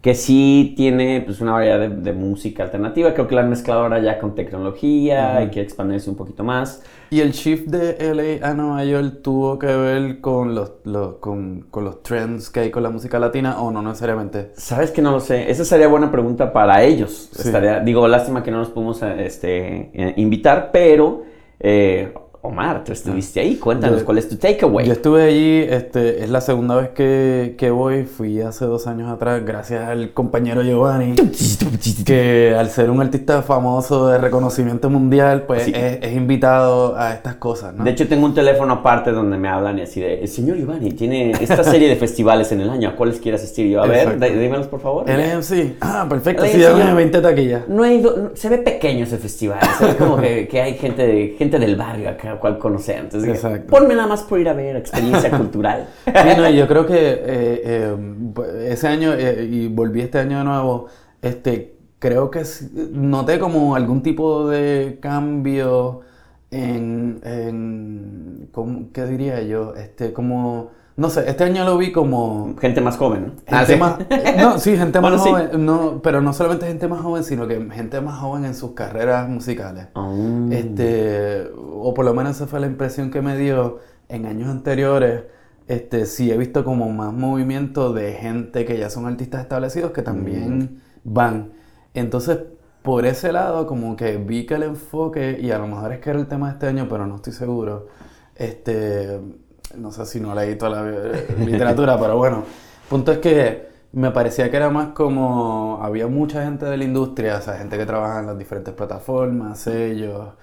que 0.00 0.14
sí 0.14 0.74
tiene 0.76 1.22
pues, 1.24 1.40
una 1.40 1.52
variedad 1.52 1.78
de, 1.80 1.88
de 1.88 2.12
música 2.12 2.64
alternativa. 2.64 3.14
Creo 3.14 3.26
que 3.26 3.34
la 3.34 3.42
han 3.42 3.50
mezclado 3.50 3.82
ahora 3.82 4.00
ya 4.00 4.18
con 4.18 4.34
tecnología 4.34 5.42
y 5.42 5.48
quiere 5.48 5.62
expandirse 5.62 6.10
un 6.10 6.16
poquito 6.16 6.44
más. 6.44 6.82
¿Y 7.10 7.20
el 7.20 7.32
shift 7.32 7.68
de 7.68 7.96
LA 8.10 8.46
a 8.48 8.54
Nueva 8.54 8.84
York 8.84 9.20
tuvo 9.22 9.58
que 9.58 9.66
ver 9.66 10.20
con 10.20 10.54
los, 10.54 10.72
los- 10.84 11.14
con, 11.16 11.66
con 11.70 11.84
los 11.84 12.02
trends 12.02 12.50
que 12.50 12.60
hay 12.60 12.70
con 12.70 12.82
la 12.82 12.90
música 12.90 13.18
latina 13.18 13.60
o 13.62 13.70
no 13.70 13.82
necesariamente? 13.82 14.50
Sabes 14.56 14.90
que 14.90 15.00
no 15.02 15.12
lo 15.12 15.20
sé. 15.20 15.50
Esa 15.50 15.64
sería 15.64 15.86
buena 15.88 16.10
pregunta 16.10 16.52
para 16.52 16.82
ellos. 16.82 17.30
Sí. 17.32 17.42
Estaría, 17.46 17.80
digo, 17.80 18.06
lástima 18.08 18.42
que 18.42 18.50
no 18.50 18.58
nos 18.58 18.70
pudimos 18.70 19.00
este, 19.02 19.90
eh, 19.94 20.14
invitar, 20.16 20.70
pero 20.72 21.22
eh, 21.60 22.12
Omar, 22.46 22.84
tú 22.84 22.92
estuviste 22.92 23.40
ahí. 23.40 23.56
Cuéntanos 23.56 24.00
Yo- 24.00 24.04
cuál 24.04 24.18
es 24.18 24.28
tu 24.28 24.36
takeaway. 24.36 24.86
Yo 24.86 24.92
estuve 24.92 25.22
allí, 25.22 25.60
este, 25.66 26.22
es 26.22 26.28
la 26.28 26.42
segunda 26.42 26.76
vez 26.76 26.90
que, 26.90 27.54
que 27.56 27.70
voy, 27.70 28.04
fui 28.04 28.42
hace 28.42 28.66
dos 28.66 28.86
años 28.86 29.10
atrás 29.10 29.42
gracias 29.46 29.88
al 29.88 30.12
compañero 30.12 30.62
Giovanni, 30.62 31.14
que 32.04 32.54
al 32.58 32.68
ser 32.68 32.90
un 32.90 33.00
artista 33.00 33.40
famoso 33.42 34.08
de 34.08 34.18
reconocimiento 34.18 34.90
mundial, 34.90 35.44
pues 35.46 35.62
Sí. 35.62 35.72
es, 35.74 35.98
es 36.02 36.12
invitado 36.14 36.96
a 36.98 37.14
estas 37.14 37.36
cosas, 37.36 37.74
¿no? 37.74 37.82
De 37.82 37.90
hecho, 37.92 38.06
tengo 38.08 38.26
un 38.26 38.34
teléfono 38.34 38.74
aparte 38.74 39.10
donde 39.12 39.38
me 39.38 39.48
hablan 39.48 39.78
y 39.78 39.82
así 39.82 40.00
de, 40.02 40.20
"El 40.20 40.28
señor 40.28 40.58
Giovanni 40.58 40.90
tiene 40.92 41.30
esta 41.32 41.64
serie 41.64 41.88
de 41.88 41.96
festivales 42.04 42.52
en 42.52 42.60
el 42.60 42.68
año, 42.68 42.90
¿a 42.90 42.96
cuáles 42.96 43.20
quiere 43.20 43.36
asistir? 43.36 43.68
Yo, 43.70 43.82
a 43.82 43.86
ver, 43.86 44.08
Exacto. 44.12 44.26
dímelos 44.38 44.66
por 44.66 44.80
favor. 44.80 45.08
LMC, 45.08 45.76
ah, 45.80 46.04
perfecto, 46.08 46.44
sí, 46.44 46.58
dame 46.60 46.84
yo- 46.90 46.94
20 46.94 47.20
taquillas. 47.22 47.68
No 47.68 47.84
he 47.86 47.94
ido, 47.94 48.14
no- 48.16 48.30
se 48.34 48.50
ve 48.50 48.58
pequeño 48.58 49.04
ese 49.04 49.16
festival, 49.16 49.60
se 49.78 49.86
ve 49.86 49.96
como 49.96 50.18
que, 50.18 50.46
que 50.46 50.60
hay 50.60 50.74
gente, 50.74 51.06
de, 51.06 51.34
gente 51.38 51.58
del 51.58 51.76
barrio 51.76 52.10
acá, 52.10 52.33
cual 52.38 52.58
conocer. 52.58 52.98
Entonces, 52.98 53.30
Exacto. 53.30 53.66
ponme 53.70 53.94
nada 53.94 54.06
más 54.08 54.22
por 54.22 54.38
ir 54.40 54.48
a 54.48 54.52
ver 54.52 54.76
experiencia 54.76 55.30
cultural. 55.36 55.88
Sí, 56.04 56.12
no, 56.36 56.48
yo 56.50 56.66
creo 56.68 56.86
que 56.86 56.94
eh, 56.96 57.24
eh, 57.26 57.96
ese 58.68 58.88
año, 58.88 59.12
eh, 59.14 59.48
y 59.50 59.68
volví 59.68 60.00
este 60.00 60.18
año 60.18 60.38
de 60.38 60.44
nuevo, 60.44 60.86
este, 61.22 61.76
creo 61.98 62.30
que 62.30 62.42
noté 62.92 63.38
como 63.38 63.74
algún 63.74 64.02
tipo 64.02 64.48
de 64.48 64.98
cambio 65.00 66.00
en, 66.50 67.20
en 67.24 68.48
¿cómo- 68.52 68.92
¿qué 68.92 69.04
diría 69.06 69.42
yo? 69.42 69.74
Este, 69.74 70.12
como, 70.12 70.70
no 70.96 71.10
sé, 71.10 71.28
este 71.28 71.42
año 71.42 71.64
lo 71.64 71.76
vi 71.76 71.90
como... 71.90 72.54
Gente 72.60 72.80
más 72.80 72.96
joven, 72.96 73.26
¿no? 73.26 73.32
Ah, 73.48 73.64
sí. 73.66 73.74
más, 73.76 73.98
no, 74.38 74.58
sí, 74.58 74.76
gente 74.76 75.00
más 75.00 75.10
Bueno, 75.10 75.24
sí. 75.24 75.30
joven, 75.30 75.66
no, 75.66 76.00
pero 76.02 76.20
no 76.20 76.32
solamente 76.32 76.66
gente 76.66 76.86
más 76.86 77.00
joven, 77.00 77.24
sino 77.24 77.48
que 77.48 77.68
gente 77.72 78.00
más 78.00 78.20
joven 78.20 78.44
en 78.44 78.54
sus 78.54 78.72
carreras 78.72 79.28
musicales. 79.28 79.88
Oh. 79.94 80.48
Este, 80.50 81.50
o 81.56 81.92
por 81.94 82.04
lo 82.04 82.14
menos 82.14 82.36
esa 82.36 82.46
fue 82.46 82.60
la 82.60 82.68
impresión 82.68 83.10
que 83.10 83.22
me 83.22 83.36
dio 83.36 83.80
en 84.08 84.26
años 84.26 84.48
anteriores. 84.48 85.24
Este, 85.66 86.06
sí 86.06 86.30
he 86.30 86.36
visto 86.36 86.64
como 86.64 86.88
más 86.90 87.12
movimiento 87.12 87.92
de 87.92 88.12
gente 88.12 88.64
que 88.64 88.78
ya 88.78 88.88
son 88.88 89.06
artistas 89.06 89.42
establecidos 89.42 89.90
que 89.90 90.02
también 90.02 90.80
van. 91.02 91.54
Entonces, 91.94 92.38
por 92.82 93.06
ese 93.06 93.32
lado, 93.32 93.66
como 93.66 93.96
que 93.96 94.18
vi 94.18 94.46
que 94.46 94.54
el 94.54 94.62
enfoque, 94.62 95.38
y 95.40 95.50
a 95.50 95.58
lo 95.58 95.66
mejor 95.66 95.92
es 95.92 96.00
que 96.00 96.10
era 96.10 96.20
el 96.20 96.26
tema 96.28 96.48
de 96.48 96.52
este 96.52 96.66
año, 96.66 96.86
pero 96.88 97.06
no 97.06 97.16
estoy 97.16 97.32
seguro. 97.32 97.88
Este, 98.36 99.20
no 99.76 99.92
sé 99.92 100.06
si 100.06 100.20
no 100.20 100.34
leí 100.34 100.56
toda 100.56 100.82
la 100.82 100.90
eh, 100.90 101.26
literatura, 101.44 101.98
pero 101.98 102.16
bueno. 102.16 102.44
Punto 102.88 103.12
es 103.12 103.18
que 103.18 103.68
me 103.92 104.10
parecía 104.10 104.50
que 104.50 104.56
era 104.56 104.70
más 104.70 104.88
como 104.88 105.78
había 105.82 106.06
mucha 106.08 106.44
gente 106.44 106.66
de 106.66 106.76
la 106.76 106.84
industria, 106.84 107.38
o 107.38 107.42
sea, 107.42 107.54
gente 107.54 107.78
que 107.78 107.86
trabaja 107.86 108.20
en 108.20 108.26
las 108.26 108.38
diferentes 108.38 108.74
plataformas, 108.74 109.60
sellos, 109.60 110.34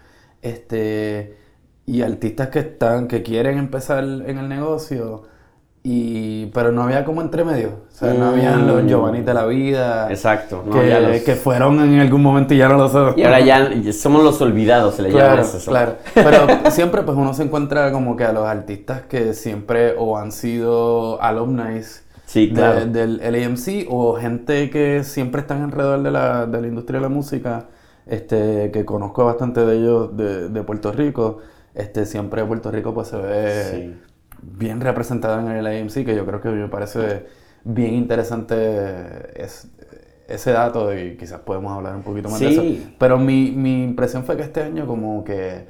este, 0.41 1.37
y 1.85 2.01
artistas 2.01 2.49
que 2.49 2.59
están, 2.59 3.07
que 3.07 3.23
quieren 3.23 3.57
empezar 3.57 4.03
en 4.03 4.37
el 4.37 4.47
negocio, 4.49 5.23
y, 5.83 6.45
pero 6.47 6.71
no 6.71 6.83
había 6.83 7.03
como 7.03 7.21
entre 7.21 7.43
medio, 7.43 7.69
o 7.69 7.91
sea, 7.91 8.13
no 8.13 8.27
habían 8.27 8.67
los 8.67 8.83
Mm. 8.83 8.87
Giovanni 8.87 9.21
de 9.21 9.33
la 9.33 9.45
vida, 9.47 10.11
Exacto, 10.11 10.63
no, 10.65 10.73
que, 10.73 10.99
los- 10.99 11.21
que 11.21 11.35
fueron 11.35 11.79
en 11.81 11.99
algún 11.99 12.21
momento 12.21 12.53
y 12.53 12.57
ya 12.57 12.69
no 12.69 12.77
lo 12.77 12.87
son. 12.87 13.17
Y 13.17 13.23
ahora 13.23 13.39
ya 13.39 13.69
somos 13.93 14.23
los 14.23 14.39
olvidados, 14.41 14.93
se 14.95 15.01
le 15.01 15.09
llama 15.09 15.21
Claro, 15.25 15.41
eso. 15.41 15.59
Son- 15.59 15.73
claro. 15.73 15.95
Pero 16.13 16.37
siempre 16.71 17.01
pues 17.01 17.17
uno 17.17 17.33
se 17.33 17.43
encuentra 17.43 17.91
como 17.91 18.15
que 18.15 18.23
a 18.25 18.31
los 18.31 18.45
artistas 18.45 19.01
que 19.09 19.33
siempre 19.33 19.95
o 19.97 20.17
han 20.17 20.31
sido 20.31 21.19
alumni 21.21 21.81
Sí, 22.25 22.47
de- 22.47 22.53
claro. 22.53 22.85
del 22.85 23.17
LAMC 23.17 23.87
o 23.89 24.13
gente 24.15 24.69
que 24.69 25.03
siempre 25.03 25.41
están 25.41 25.63
alrededor 25.63 26.03
de 26.03 26.11
la, 26.11 26.45
de 26.45 26.61
la 26.61 26.67
industria 26.67 26.99
de 26.99 27.03
la 27.03 27.09
música, 27.09 27.65
este, 28.05 28.69
que 28.71 28.85
conozco 28.85 29.25
bastante 29.25 29.65
de 29.65 29.77
ellos 29.77 30.15
de, 30.15 30.49
de 30.49 30.63
Puerto 30.63 30.91
Rico. 30.91 31.39
Este, 31.73 32.05
siempre 32.05 32.43
Puerto 32.45 32.69
Rico 32.71 32.93
pues 32.93 33.07
se 33.07 33.17
ve 33.17 33.63
Sí. 33.71 34.01
Bien 34.41 34.81
representado 34.81 35.39
en 35.39 35.47
el 35.49 35.63
LAMC, 35.63 36.05
que 36.05 36.15
yo 36.15 36.25
creo 36.25 36.41
que 36.41 36.49
me 36.49 36.67
parece 36.67 37.25
bien 37.63 37.93
interesante 37.93 39.41
es- 39.41 39.67
ese 40.27 40.51
dato 40.51 40.93
y 40.97 41.17
quizás 41.17 41.41
podemos 41.41 41.73
hablar 41.75 41.95
un 41.95 42.03
poquito 42.03 42.29
más 42.29 42.39
de 42.39 42.49
Sí. 42.49 42.53
eso. 42.81 42.91
Pero 42.97 43.17
mi, 43.17 43.51
mi 43.51 43.83
impresión 43.83 44.23
fue 44.23 44.37
que 44.37 44.43
este 44.43 44.61
año 44.63 44.87
como 44.87 45.23
que 45.23 45.67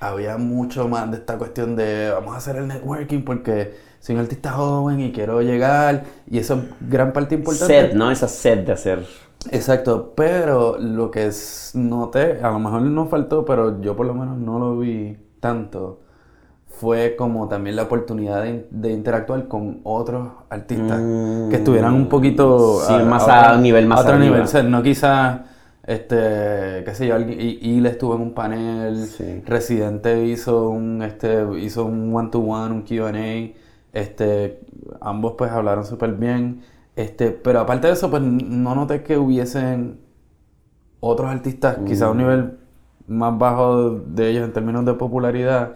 había 0.00 0.36
mucho 0.38 0.88
más 0.88 1.10
de 1.10 1.16
esta 1.16 1.36
cuestión 1.36 1.74
de 1.74 2.10
vamos 2.12 2.34
a 2.34 2.38
hacer 2.38 2.56
el 2.56 2.68
networking 2.68 3.22
porque 3.22 3.74
soy 3.98 4.14
un 4.14 4.20
artista 4.20 4.52
joven 4.52 5.00
y 5.00 5.10
quiero 5.10 5.42
llegar 5.42 6.04
y 6.30 6.38
eso 6.38 6.54
es 6.54 6.60
gran 6.88 7.12
parte 7.12 7.34
importante. 7.34 7.66
Sed, 7.88 7.94
¿no? 7.94 8.10
Esa 8.12 8.28
sed 8.28 8.58
de 8.64 8.72
hacer. 8.72 9.04
Exacto, 9.50 10.12
pero 10.16 10.78
lo 10.78 11.10
que 11.10 11.26
es- 11.26 11.72
noté, 11.74 12.38
a 12.42 12.50
lo 12.50 12.58
mejor 12.60 12.82
no 12.82 13.06
faltó, 13.06 13.44
pero 13.44 13.80
yo 13.80 13.96
por 13.96 14.06
lo 14.06 14.14
menos 14.14 14.38
no 14.38 14.58
lo 14.60 14.78
vi 14.78 15.16
tanto, 15.40 16.00
fue 16.80 17.16
como 17.16 17.48
también 17.48 17.76
la 17.76 17.84
oportunidad 17.84 18.42
de, 18.42 18.66
de 18.70 18.92
interactuar 18.92 19.48
con 19.48 19.80
otros 19.84 20.28
artistas 20.50 21.02
Mm, 21.02 21.48
que 21.48 21.56
estuvieran 21.56 21.94
un 21.94 22.08
poquito 22.08 22.80
sí, 22.86 23.02
más 23.04 23.28
a 23.28 23.54
un 23.54 23.62
nivel 23.62 23.86
más 23.86 24.04
a 24.04 24.04
otro 24.04 24.14
arriba. 24.14 24.24
nivel, 24.26 24.42
o 24.42 24.46
sea, 24.46 24.62
no 24.62 24.82
quizás 24.82 25.40
este, 25.86 26.16
qué 26.84 26.92
sé 26.94 27.06
yo, 27.06 27.14
alguien, 27.14 27.40
y, 27.40 27.58
y 27.62 27.80
le 27.80 27.88
estuvo 27.90 28.14
en 28.14 28.20
un 28.22 28.34
panel, 28.34 29.14
Sí. 29.16 29.42
Residente 29.46 30.26
hizo 30.26 30.68
un 30.70 31.02
este 31.02 31.44
hizo 31.60 31.84
un 31.84 32.14
one 32.14 32.28
to 32.30 32.40
one, 32.40 32.74
un 32.74 32.82
Q&A, 32.82 33.54
este 33.92 34.60
ambos 35.00 35.34
pues 35.38 35.50
hablaron 35.50 35.84
súper 35.84 36.12
bien. 36.12 36.62
Este, 36.96 37.30
pero 37.30 37.60
aparte 37.60 37.86
de 37.86 37.92
eso, 37.94 38.10
pues 38.10 38.22
no 38.22 38.74
noté 38.74 39.02
que 39.04 39.16
hubiesen 39.18 40.00
otros 41.00 41.30
artistas, 41.30 41.78
quizás 41.86 42.02
a 42.02 42.10
un 42.10 42.18
nivel 42.18 42.58
más 43.06 43.38
bajo 43.38 43.90
de 43.92 44.30
ellos 44.30 44.44
en 44.44 44.52
términos 44.52 44.84
de 44.84 44.94
popularidad, 44.94 45.74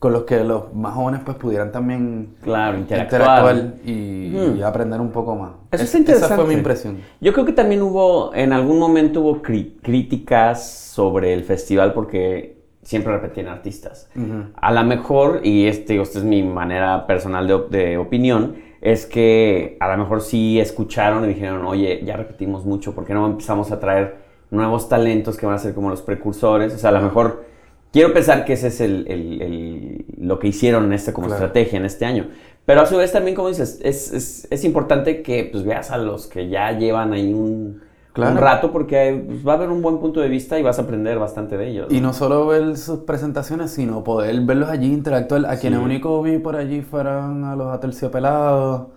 con 0.00 0.14
los 0.14 0.22
que 0.24 0.42
los 0.42 0.74
más 0.74 0.94
jóvenes 0.94 1.20
pues 1.24 1.36
pudieran 1.36 1.70
también 1.70 2.34
Claro, 2.42 2.78
interactuar. 2.78 3.74
y, 3.84 4.60
aprender 4.64 4.98
un 5.00 5.10
poco 5.10 5.36
más. 5.36 5.50
Eso 5.70 5.84
Es- 5.84 5.94
interesante. 5.94 6.34
Esa 6.34 6.42
fue 6.42 6.46
mi 6.48 6.54
impresión. 6.54 6.96
Yo 7.20 7.32
creo 7.34 7.44
que 7.44 7.52
también 7.52 7.82
hubo, 7.82 8.34
en 8.34 8.52
algún 8.54 8.78
momento 8.78 9.20
hubo 9.20 9.42
críticas 9.42 10.66
sobre 10.68 11.34
el 11.34 11.44
festival 11.44 11.92
porque 11.92 12.56
siempre 12.82 13.12
repetían 13.12 13.48
artistas. 13.48 14.08
A 14.54 14.72
lo 14.72 14.82
mejor, 14.84 15.40
y 15.44 15.66
este, 15.66 16.00
esta 16.00 16.18
es 16.18 16.24
mi 16.24 16.42
manera 16.42 17.06
personal 17.06 17.46
de, 17.46 17.58
de 17.68 17.98
opinión, 17.98 18.56
es 18.80 19.04
que 19.04 19.76
a 19.80 19.88
lo 19.94 19.98
mejor 19.98 20.22
sí 20.22 20.58
escucharon 20.58 21.24
y 21.24 21.28
dijeron, 21.28 21.66
oye, 21.66 22.00
ya 22.06 22.16
repetimos 22.16 22.64
mucho, 22.64 22.94
¿por 22.94 23.04
qué 23.04 23.12
no 23.12 23.26
empezamos 23.26 23.70
a 23.70 23.78
traer 23.78 24.16
nuevos 24.50 24.88
talentos 24.88 25.36
que 25.36 25.44
van 25.44 25.56
a 25.56 25.58
ser 25.58 25.74
como 25.74 25.90
los 25.90 26.00
precursores? 26.00 26.74
O 26.74 26.78
sea, 26.78 26.88
a 26.88 26.94
lo 26.94 27.02
mejor 27.02 27.44
quiero 27.92 28.12
pensar 28.12 28.44
que 28.44 28.52
ese 28.54 28.68
es 28.68 28.80
el, 28.80 29.06
el- 29.08 29.42
el- 29.42 30.04
lo 30.18 30.38
que 30.38 30.48
hicieron 30.48 30.84
en 30.84 30.92
este 30.92 31.12
como 31.12 31.26
Claro. 31.28 31.44
estrategia 31.44 31.78
en 31.78 31.84
este 31.84 32.04
año. 32.04 32.28
Pero 32.66 32.82
a 32.82 32.86
su 32.86 32.96
vez 32.96 33.10
también, 33.12 33.34
como 33.34 33.48
dices, 33.48 33.80
es, 33.82 34.12
es- 34.12 34.46
es 34.50 34.64
importante 34.64 35.22
que 35.22 35.48
pues, 35.50 35.64
veas 35.64 35.90
a 35.90 35.98
los 35.98 36.26
que 36.26 36.48
ya 36.48 36.72
llevan 36.78 37.12
ahí 37.12 37.32
un, 37.34 37.80
Claro. 38.12 38.32
un 38.32 38.38
rato 38.38 38.70
porque 38.72 39.22
pues, 39.26 39.46
va 39.46 39.52
a 39.52 39.56
haber 39.56 39.70
un 39.70 39.82
buen 39.82 39.98
punto 39.98 40.20
de 40.20 40.28
vista 40.28 40.58
y 40.58 40.62
vas 40.62 40.78
a 40.78 40.82
aprender 40.82 41.18
bastante 41.18 41.56
de 41.56 41.68
ellos. 41.68 41.86
Y 41.92 42.00
no 42.00 42.12
solo 42.12 42.46
ver 42.46 42.76
sus 42.76 43.00
presentaciones, 43.00 43.70
sino 43.70 44.04
poder 44.04 44.38
verlos 44.42 44.68
allí, 44.68 44.92
interactuar. 44.92 45.46
A 45.46 45.56
quienes 45.56 45.80
único 45.80 46.20
vi 46.22 46.38
por 46.38 46.56
allí 46.56 46.82
fueron 46.82 47.44
a 47.44 47.56
los 47.56 47.68
aterciopelados, 47.72 48.88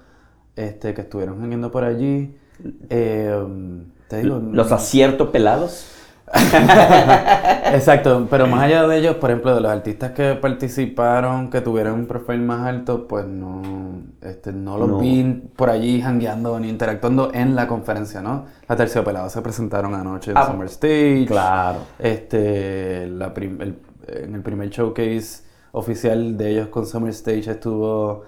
este, 0.56 0.94
que 0.94 1.02
estuvieron 1.02 1.42
viniendo 1.42 1.72
por 1.72 1.84
allí. 1.84 2.36
Eh, 2.90 3.36
te 4.08 4.22
digo, 4.22 4.40
Los 4.52 4.72
acierto 4.72 5.32
pelados. 5.32 5.88
Exacto, 7.74 8.28
pero 8.30 8.48
más 8.48 8.63
allá 8.63 8.88
de 8.88 8.98
ellos, 9.00 9.16
por 9.16 9.30
ejemplo, 9.32 9.54
de 9.56 9.62
los 9.62 9.72
artistas 9.72 10.12
que 10.12 10.36
participaron, 10.36 11.50
que 11.50 11.62
tuvieron 11.62 11.94
un 12.02 12.06
perfil 12.06 12.42
más 12.42 12.62
alto, 12.68 13.08
pues 13.08 13.25
no, 13.25 13.62
este, 14.22 14.52
no 14.52 14.78
los 14.78 14.88
No. 14.90 14.98
vi 15.00 15.24
por 15.56 15.70
allí 15.70 16.02
jangueando 16.02 16.60
ni 16.60 16.70
interactuando 16.70 17.32
en 17.34 17.56
la 17.56 17.68
conferencia, 17.68 18.22
¿no? 18.22 18.46
La 18.68 18.75
Terciopelados 18.75 19.32
se 19.32 19.42
presentaron 19.42 19.94
anoche 19.96 20.32
en 20.32 20.38
Ah, 20.38 20.46
Summer 20.48 20.68
Stage. 20.68 21.25
Claro. 21.28 21.80
Este, 22.00 23.08
la 23.08 23.34
prim- 23.34 23.62
el- 23.62 23.78
en 24.08 24.36
el 24.36 24.42
primer 24.42 24.70
showcase 24.70 25.44
oficial 25.72 26.38
de 26.38 26.50
ellos 26.52 26.68
con 26.68 26.86
Summer 26.86 27.10
Stage 27.12 27.50
estuvo 27.52 28.22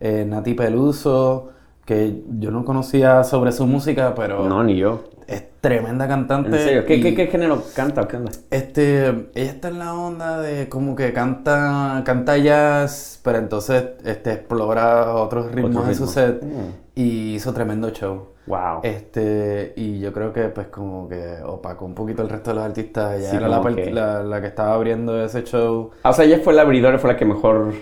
eh, 0.00 0.24
Nati 0.26 0.54
Peluso, 0.54 1.50
que 1.84 2.22
yo 2.38 2.50
no 2.50 2.64
conocía 2.64 3.22
sobre 3.24 3.52
su 3.52 3.66
música, 3.66 4.14
pero 4.14 4.48
No, 4.48 4.62
ni 4.64 4.76
yo. 4.76 5.04
es 5.26 5.44
tremenda 5.60 6.08
cantante. 6.08 6.48
En 6.50 6.54
serio, 6.62 6.86
¿qué, 6.86 6.96
y- 6.96 7.02
qué, 7.02 7.14
qué 7.14 7.26
género 7.26 7.62
canta 7.74 8.02
o 8.02 8.08
qué 8.08 8.16
onda? 8.16 8.32
este, 8.50 9.08
ella 9.34 9.50
está 9.50 9.68
en 9.68 9.78
la 9.78 9.94
onda 9.94 10.40
de 10.40 10.68
como 10.68 10.96
que 10.96 11.12
canta, 11.12 12.02
canta 12.04 12.36
jazz, 12.38 13.20
pero 13.22 13.38
entonces 13.38 13.84
este, 14.04 14.32
explora 14.32 15.14
otros 15.14 15.52
ritmos 15.52 15.76
Otro 15.76 15.88
en 15.88 15.94
su 15.94 16.04
ritmo. 16.06 16.12
set 16.12 16.42
Mm. 16.42 16.70
y 16.94 17.34
hizo 17.34 17.52
tremendo 17.52 17.90
show. 17.90 18.28
Wow. 18.46 18.80
Este, 18.82 19.74
y 19.76 20.00
yo 20.00 20.12
creo 20.12 20.32
que 20.32 20.44
pues 20.48 20.68
como 20.68 21.08
que 21.08 21.36
opacó 21.44 21.84
un 21.84 21.94
poquito 21.94 22.22
el 22.22 22.28
resto 22.30 22.50
de 22.50 22.56
los 22.56 22.64
artistas. 22.64 23.18
Ella 23.20 23.30
Sí, 23.30 23.36
era 23.36 23.46
la, 23.48 23.62
que- 23.74 23.90
la, 23.92 24.22
la 24.24 24.40
que 24.40 24.46
estaba 24.48 24.74
abriendo 24.74 25.22
ese 25.22 25.44
show. 25.44 25.90
Ah, 26.02 26.10
o 26.10 26.12
sea, 26.12 26.24
ella 26.24 26.40
fue 26.42 26.52
la 26.54 26.62
abridora, 26.62 26.98
fue 26.98 27.12
la 27.12 27.16
que 27.16 27.24
mejor... 27.26 27.72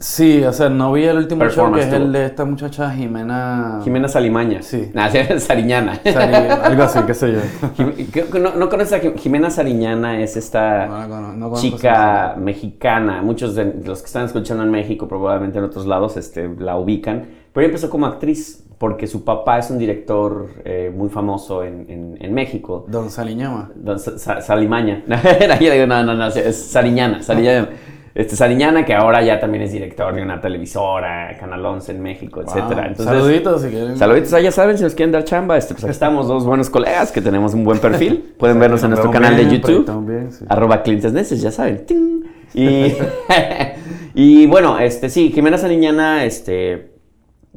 Sí, 0.00 0.42
o 0.44 0.52
sea, 0.52 0.68
no 0.68 0.92
vi 0.92 1.04
el 1.04 1.16
último 1.16 1.48
show 1.48 1.72
que 1.72 1.80
es 1.80 1.92
el 1.92 2.12
de 2.12 2.26
esta 2.26 2.44
muchacha 2.44 2.90
Jimena... 2.90 3.80
Jimena 3.84 4.08
Salimaña. 4.08 4.60
Sí. 4.60 4.90
Nah, 4.92 5.08
Sariñana. 5.38 5.98
Sari- 6.04 6.34
algo 6.62 6.82
así, 6.82 6.98
qué 7.06 7.14
sé 7.14 7.32
yo. 7.32 8.38
¿No, 8.40 8.54
no 8.54 8.68
conoces 8.68 8.92
a 8.94 8.98
Jim- 9.00 9.14
Jimena 9.16 9.50
Sariñana? 9.50 10.20
Es 10.20 10.36
esta 10.36 10.86
No 10.86 11.32
no 11.32 11.54
chica 11.56 12.34
mexicana. 12.38 13.22
Muchos 13.22 13.54
de 13.54 13.72
los 13.84 14.00
que 14.00 14.06
están 14.06 14.26
escuchando 14.26 14.62
en 14.64 14.70
México, 14.70 15.08
probablemente 15.08 15.58
en 15.58 15.64
otros 15.64 15.86
lados, 15.86 16.16
este, 16.16 16.48
la 16.58 16.76
ubican. 16.76 17.26
Pero 17.52 17.64
ella 17.64 17.68
empezó 17.72 17.88
como 17.88 18.04
actriz 18.06 18.60
porque 18.76 19.06
su 19.06 19.24
papá 19.24 19.60
es 19.60 19.70
un 19.70 19.78
director 19.78 20.48
eh, 20.64 20.92
muy 20.94 21.08
famoso 21.08 21.62
en, 21.62 21.86
en- 21.88 22.18
en 22.20 22.34
México. 22.34 22.84
Don 22.88 23.08
Saliñama. 23.10 23.70
Don 23.76 23.98
Sa- 23.98 24.18
Sa- 24.18 24.40
Salimaña. 24.42 25.02
No, 25.86 26.02
no, 26.02 26.14
no, 26.14 26.26
es 26.26 26.56
Sariñana. 26.56 27.22
Sariñana. 27.22 27.68
Este, 28.14 28.36
Sariñana, 28.36 28.84
que 28.84 28.94
ahora 28.94 29.22
ya 29.22 29.40
también 29.40 29.64
es 29.64 29.72
director 29.72 30.14
de 30.14 30.22
una 30.22 30.40
televisora, 30.40 31.36
Canal 31.38 31.66
11 31.66 31.92
en 31.92 32.00
México, 32.00 32.42
etcétera. 32.42 32.82
Wow. 32.82 32.84
Entonces, 32.84 33.06
Saluditos 33.06 33.62
si 33.62 33.68
quieren. 33.70 33.98
Saluditos, 33.98 34.32
ah, 34.34 34.40
ya 34.40 34.52
saben, 34.52 34.78
si 34.78 34.84
nos 34.84 34.94
quieren 34.94 35.10
dar 35.10 35.24
chamba, 35.24 35.56
este, 35.56 35.74
pues 35.74 35.82
aquí 35.82 35.90
estamos 35.90 36.28
dos 36.28 36.44
buenos 36.44 36.70
colegas 36.70 37.10
que 37.10 37.20
tenemos 37.20 37.54
un 37.54 37.64
buen 37.64 37.80
perfil. 37.80 38.34
Pueden 38.38 38.60
vernos 38.60 38.84
en 38.84 38.90
nuestro 38.90 39.10
canal 39.10 39.36
de 39.36 39.50
YouTube, 39.50 40.06
bien, 40.06 40.30
sí. 40.30 40.44
arroba 40.48 40.82
clientes 40.82 41.12
neces, 41.12 41.42
ya 41.42 41.50
saben. 41.50 41.84
¡ting! 41.86 42.24
Y, 42.56 42.94
y 44.14 44.46
bueno, 44.46 44.78
este, 44.78 45.10
sí, 45.10 45.32
Jimena 45.34 45.58
Sariñana, 45.58 46.24
este, 46.24 46.92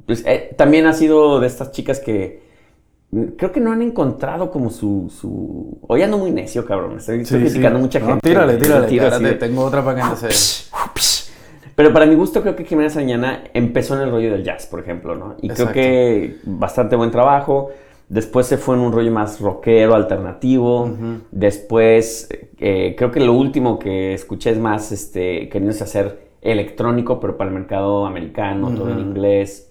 pues, 0.07 0.23
eh, 0.25 0.55
también 0.57 0.87
ha 0.87 0.93
sido 0.93 1.39
de 1.39 1.45
estas 1.45 1.71
chicas 1.71 1.99
que 1.99 2.46
creo 3.37 3.51
que 3.51 3.59
no 3.59 3.71
han 3.71 3.81
encontrado 3.81 4.51
como 4.51 4.69
su, 4.69 5.11
su... 5.15 5.79
Hoy 5.87 6.01
ando 6.01 6.17
muy 6.17 6.31
necio, 6.31 6.65
cabrón, 6.65 6.97
estoy, 6.97 7.19
Sí, 7.25 7.35
sí. 7.37 7.41
criticando 7.41 7.79
a 7.79 7.81
mucha 7.81 7.99
No, 7.99 8.07
gente. 8.07 8.29
tírale, 8.29 8.57
tírale. 8.57 8.85
Espérate, 8.87 9.23
de- 9.23 9.33
tengo 9.35 9.63
otra 9.63 9.83
para 9.83 10.01
que 10.01 10.07
no 10.09 10.15
se... 10.15 10.27
pero 11.75 11.93
para 11.93 12.05
mi 12.05 12.15
gusto 12.15 12.41
creo 12.41 12.55
que 12.55 12.65
Jimena 12.65 12.89
Sariñana 12.89 13.43
empezó 13.53 13.95
en 13.95 14.01
el 14.01 14.11
rollo 14.11 14.31
del 14.31 14.43
jazz, 14.43 14.65
por 14.65 14.79
ejemplo, 14.79 15.15
¿no? 15.15 15.35
Y 15.41 15.49
creo 15.49 15.71
que 15.71 16.37
bastante 16.43 16.95
buen 16.95 17.11
trabajo. 17.11 17.69
Después 18.09 18.47
se 18.47 18.57
fue 18.57 18.75
en 18.75 18.81
un 18.81 18.91
rollo 18.93 19.11
más 19.11 19.39
rockero, 19.41 19.93
alternativo. 19.93 20.89
Después, 21.31 22.29
eh, 22.57 22.95
creo 22.97 23.11
que 23.11 23.19
lo 23.19 23.33
último 23.33 23.77
que 23.79 24.13
escuché 24.13 24.51
es 24.51 24.57
más 24.59 24.91
este, 24.91 25.49
queriéndose 25.49 25.83
hacer 25.83 26.27
electrónico, 26.41 27.19
pero 27.19 27.37
para 27.37 27.49
el 27.49 27.53
mercado 27.55 28.05
americano, 28.05 28.71
todo 28.73 28.89
en 28.91 28.99
inglés. 28.99 29.66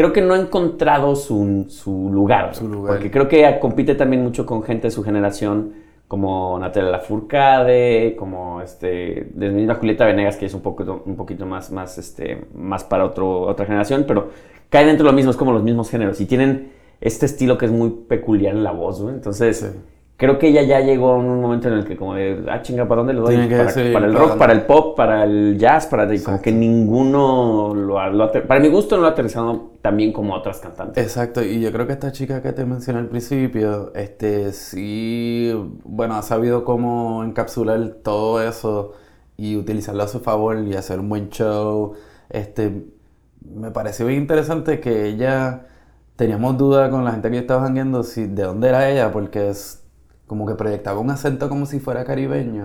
Creo 0.00 0.14
que 0.14 0.22
no 0.22 0.32
ha 0.32 0.38
encontrado 0.38 1.14
su, 1.14 1.66
su 1.68 2.08
lugar. 2.10 2.54
Su 2.54 2.66
lugar. 2.66 2.94
Porque 2.94 3.10
creo 3.10 3.28
que 3.28 3.58
compite 3.60 3.94
también 3.94 4.22
mucho 4.22 4.46
con 4.46 4.62
gente 4.62 4.86
de 4.86 4.90
su 4.90 5.02
generación, 5.02 5.74
como 6.08 6.58
Natalia 6.58 6.88
Lafourcade, 6.90 8.16
como 8.16 8.62
este, 8.62 9.28
de 9.34 9.50
misma 9.50 9.74
Julieta 9.74 10.06
Venegas, 10.06 10.38
que 10.38 10.46
es 10.46 10.54
un 10.54 10.62
poquito, 10.62 11.02
un 11.04 11.16
poquito 11.16 11.44
más, 11.44 11.70
más, 11.70 11.98
este, 11.98 12.46
más 12.54 12.82
para 12.82 13.04
otro, 13.04 13.42
otra 13.42 13.66
generación, 13.66 14.06
pero 14.08 14.30
cae 14.70 14.86
dentro 14.86 15.04
de 15.04 15.12
lo 15.12 15.14
mismo, 15.14 15.32
es 15.32 15.36
como 15.36 15.52
los 15.52 15.62
mismos 15.62 15.90
géneros. 15.90 16.18
Y 16.22 16.24
tienen 16.24 16.72
este 17.02 17.26
estilo 17.26 17.58
que 17.58 17.66
es 17.66 17.70
muy 17.70 17.90
peculiar 17.90 18.54
en 18.54 18.64
la 18.64 18.72
voz, 18.72 19.02
¿no? 19.02 19.10
Entonces, 19.10 19.58
Sí. 19.58 19.66
Creo 20.20 20.38
que 20.38 20.48
ella 20.48 20.60
ya 20.62 20.80
llegó 20.80 21.12
a 21.12 21.16
un 21.16 21.40
momento 21.40 21.68
en 21.68 21.74
el 21.74 21.84
que 21.86 21.96
como 21.96 22.14
de, 22.14 22.44
ah, 22.50 22.60
chinga, 22.60 22.86
¿para 22.86 22.98
dónde 22.98 23.14
le 23.14 23.20
doy? 23.20 23.48
Para, 23.48 23.72
para 23.72 24.06
el 24.06 24.14
rock, 24.14 24.36
para 24.36 24.52
el 24.52 24.62
pop, 24.66 24.94
para 24.94 25.24
el 25.24 25.56
jazz, 25.56 25.86
para... 25.86 26.14
y 26.14 26.22
como 26.22 26.42
que 26.42 26.52
ninguno 26.52 27.74
lo 27.74 27.98
ha... 27.98 28.10
lo 28.10 28.24
ha 28.24 28.30
para 28.30 28.60
mi 28.60 28.68
gusto 28.68 28.96
no 28.96 29.02
lo 29.02 29.08
ha 29.08 29.12
aterrizado 29.12 29.70
tan 29.80 29.96
bien 29.96 30.12
como 30.12 30.34
otras 30.34 30.60
cantantes. 30.60 31.02
Exacto, 31.02 31.42
y 31.42 31.62
yo 31.62 31.72
creo 31.72 31.86
que 31.86 31.94
esta 31.94 32.12
chica 32.12 32.42
que 32.42 32.52
te 32.52 32.66
mencioné 32.66 32.98
al 32.98 33.08
principio, 33.08 33.92
este, 33.94 34.52
sí, 34.52 35.54
bueno, 35.84 36.16
ha 36.16 36.22
sabido 36.22 36.64
cómo 36.64 37.24
encapsular 37.24 37.80
todo 38.02 38.46
eso 38.46 38.92
y 39.38 39.56
utilizarlo 39.56 40.02
a 40.02 40.08
su 40.08 40.20
favor 40.20 40.58
y 40.58 40.74
hacer 40.74 41.00
un 41.00 41.08
buen 41.08 41.30
show. 41.30 41.94
Este, 42.28 42.84
me 43.40 43.70
pareció 43.70 44.04
bien 44.04 44.20
interesante 44.20 44.80
que 44.80 45.06
ella, 45.06 45.62
teníamos 46.16 46.58
duda 46.58 46.90
con 46.90 47.06
la 47.06 47.12
gente 47.12 47.30
que 47.30 47.38
estaba 47.38 47.62
jangueando 47.62 48.02
si 48.02 48.26
de 48.26 48.42
dónde 48.42 48.68
era 48.68 48.90
ella, 48.90 49.10
porque 49.12 49.48
es 49.48 49.79
como 50.30 50.46
que 50.46 50.54
proyectaba 50.54 51.00
un 51.00 51.10
acento 51.10 51.48
como 51.48 51.66
si 51.66 51.80
fuera 51.80 52.04
caribeño, 52.04 52.62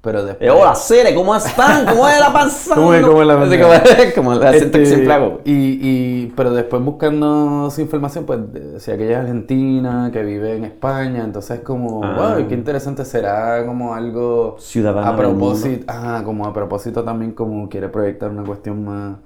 pero 0.00 0.24
después... 0.24 0.48
Eh, 0.48 0.50
hola, 0.50 0.74
Cere, 0.74 1.14
¿cómo 1.14 1.32
están? 1.36 1.86
¿Cómo 1.94 2.08
es 2.08 2.18
la 2.18 2.32
pasando? 2.32 2.74
¿Cómo 2.82 2.92
es- 2.94 3.06
cómo 3.06 3.20
es 3.22 3.26
la 3.28 3.38
pasando? 3.38 4.14
como, 4.16 4.32
el 4.32 4.42
acento 4.42 4.78
que 4.78 4.82
Este, 4.82 4.86
siempre 4.96 5.14
hago. 5.14 5.40
Y, 5.44 5.52
y- 5.80 6.32
pero 6.36 6.52
después 6.52 6.82
buscando 6.82 7.70
su 7.70 7.82
información, 7.82 8.24
pues 8.26 8.40
decía 8.52 8.96
que 8.96 9.04
ella 9.06 9.18
es 9.18 9.20
argentina, 9.20 10.10
que 10.12 10.24
vive 10.24 10.56
en 10.56 10.64
España, 10.64 11.22
entonces 11.22 11.60
como, 11.60 12.02
Ah. 12.02 12.34
wow, 12.36 12.48
qué 12.48 12.54
interesante 12.54 13.04
será 13.04 13.64
como 13.64 13.94
algo 13.94 14.56
Ciudadana 14.58 15.10
a 15.10 15.12
del 15.16 15.26
mundo. 15.28 15.38
propósito, 15.50 15.84
ah, 15.86 16.22
como 16.24 16.46
a 16.46 16.52
propósito 16.52 17.04
también 17.04 17.30
como 17.30 17.68
quiere 17.68 17.88
proyectar 17.88 18.28
una 18.28 18.42
cuestión 18.42 18.84
más 18.84 19.18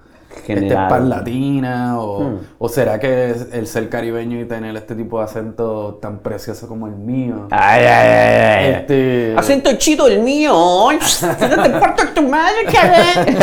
este, 0.46 0.74
pan 0.74 1.08
latina 1.08 1.98
o, 2.00 2.22
Hmm. 2.22 2.38
o 2.58 2.68
será 2.68 2.98
que 2.98 3.30
es 3.30 3.48
el 3.52 3.66
ser 3.66 3.88
caribeño 3.88 4.40
y 4.40 4.44
tener 4.44 4.74
este 4.76 4.94
tipo 4.94 5.18
de 5.18 5.24
acento 5.24 5.98
tan 6.00 6.18
precioso 6.20 6.66
como 6.68 6.86
el 6.86 6.94
mío. 6.96 7.48
Ay, 7.50 7.84
ay, 7.84 8.08
ay, 8.08 8.64
ay. 8.66 8.70
Este, 8.72 9.34
Acento 9.36 9.70
chido 9.76 10.06
el 10.08 10.20
mío. 10.20 10.52
No 10.92 11.62
te 11.62 11.70
parto 11.70 12.02
tu 12.14 12.22
madre, 12.28 12.64
cabrón. 12.72 13.36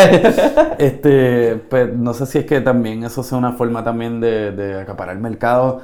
Este, 0.78 1.56
pues 1.70 1.94
no 1.94 2.14
sé 2.14 2.26
si 2.26 2.40
es 2.40 2.46
que 2.46 2.62
también 2.62 3.04
eso 3.04 3.24
sea 3.24 3.38
una 3.38 3.54
forma 3.54 3.84
también 3.84 4.20
de, 4.20 4.52
de 4.52 4.80
acaparar 4.82 5.16
el 5.16 5.22
mercado. 5.22 5.82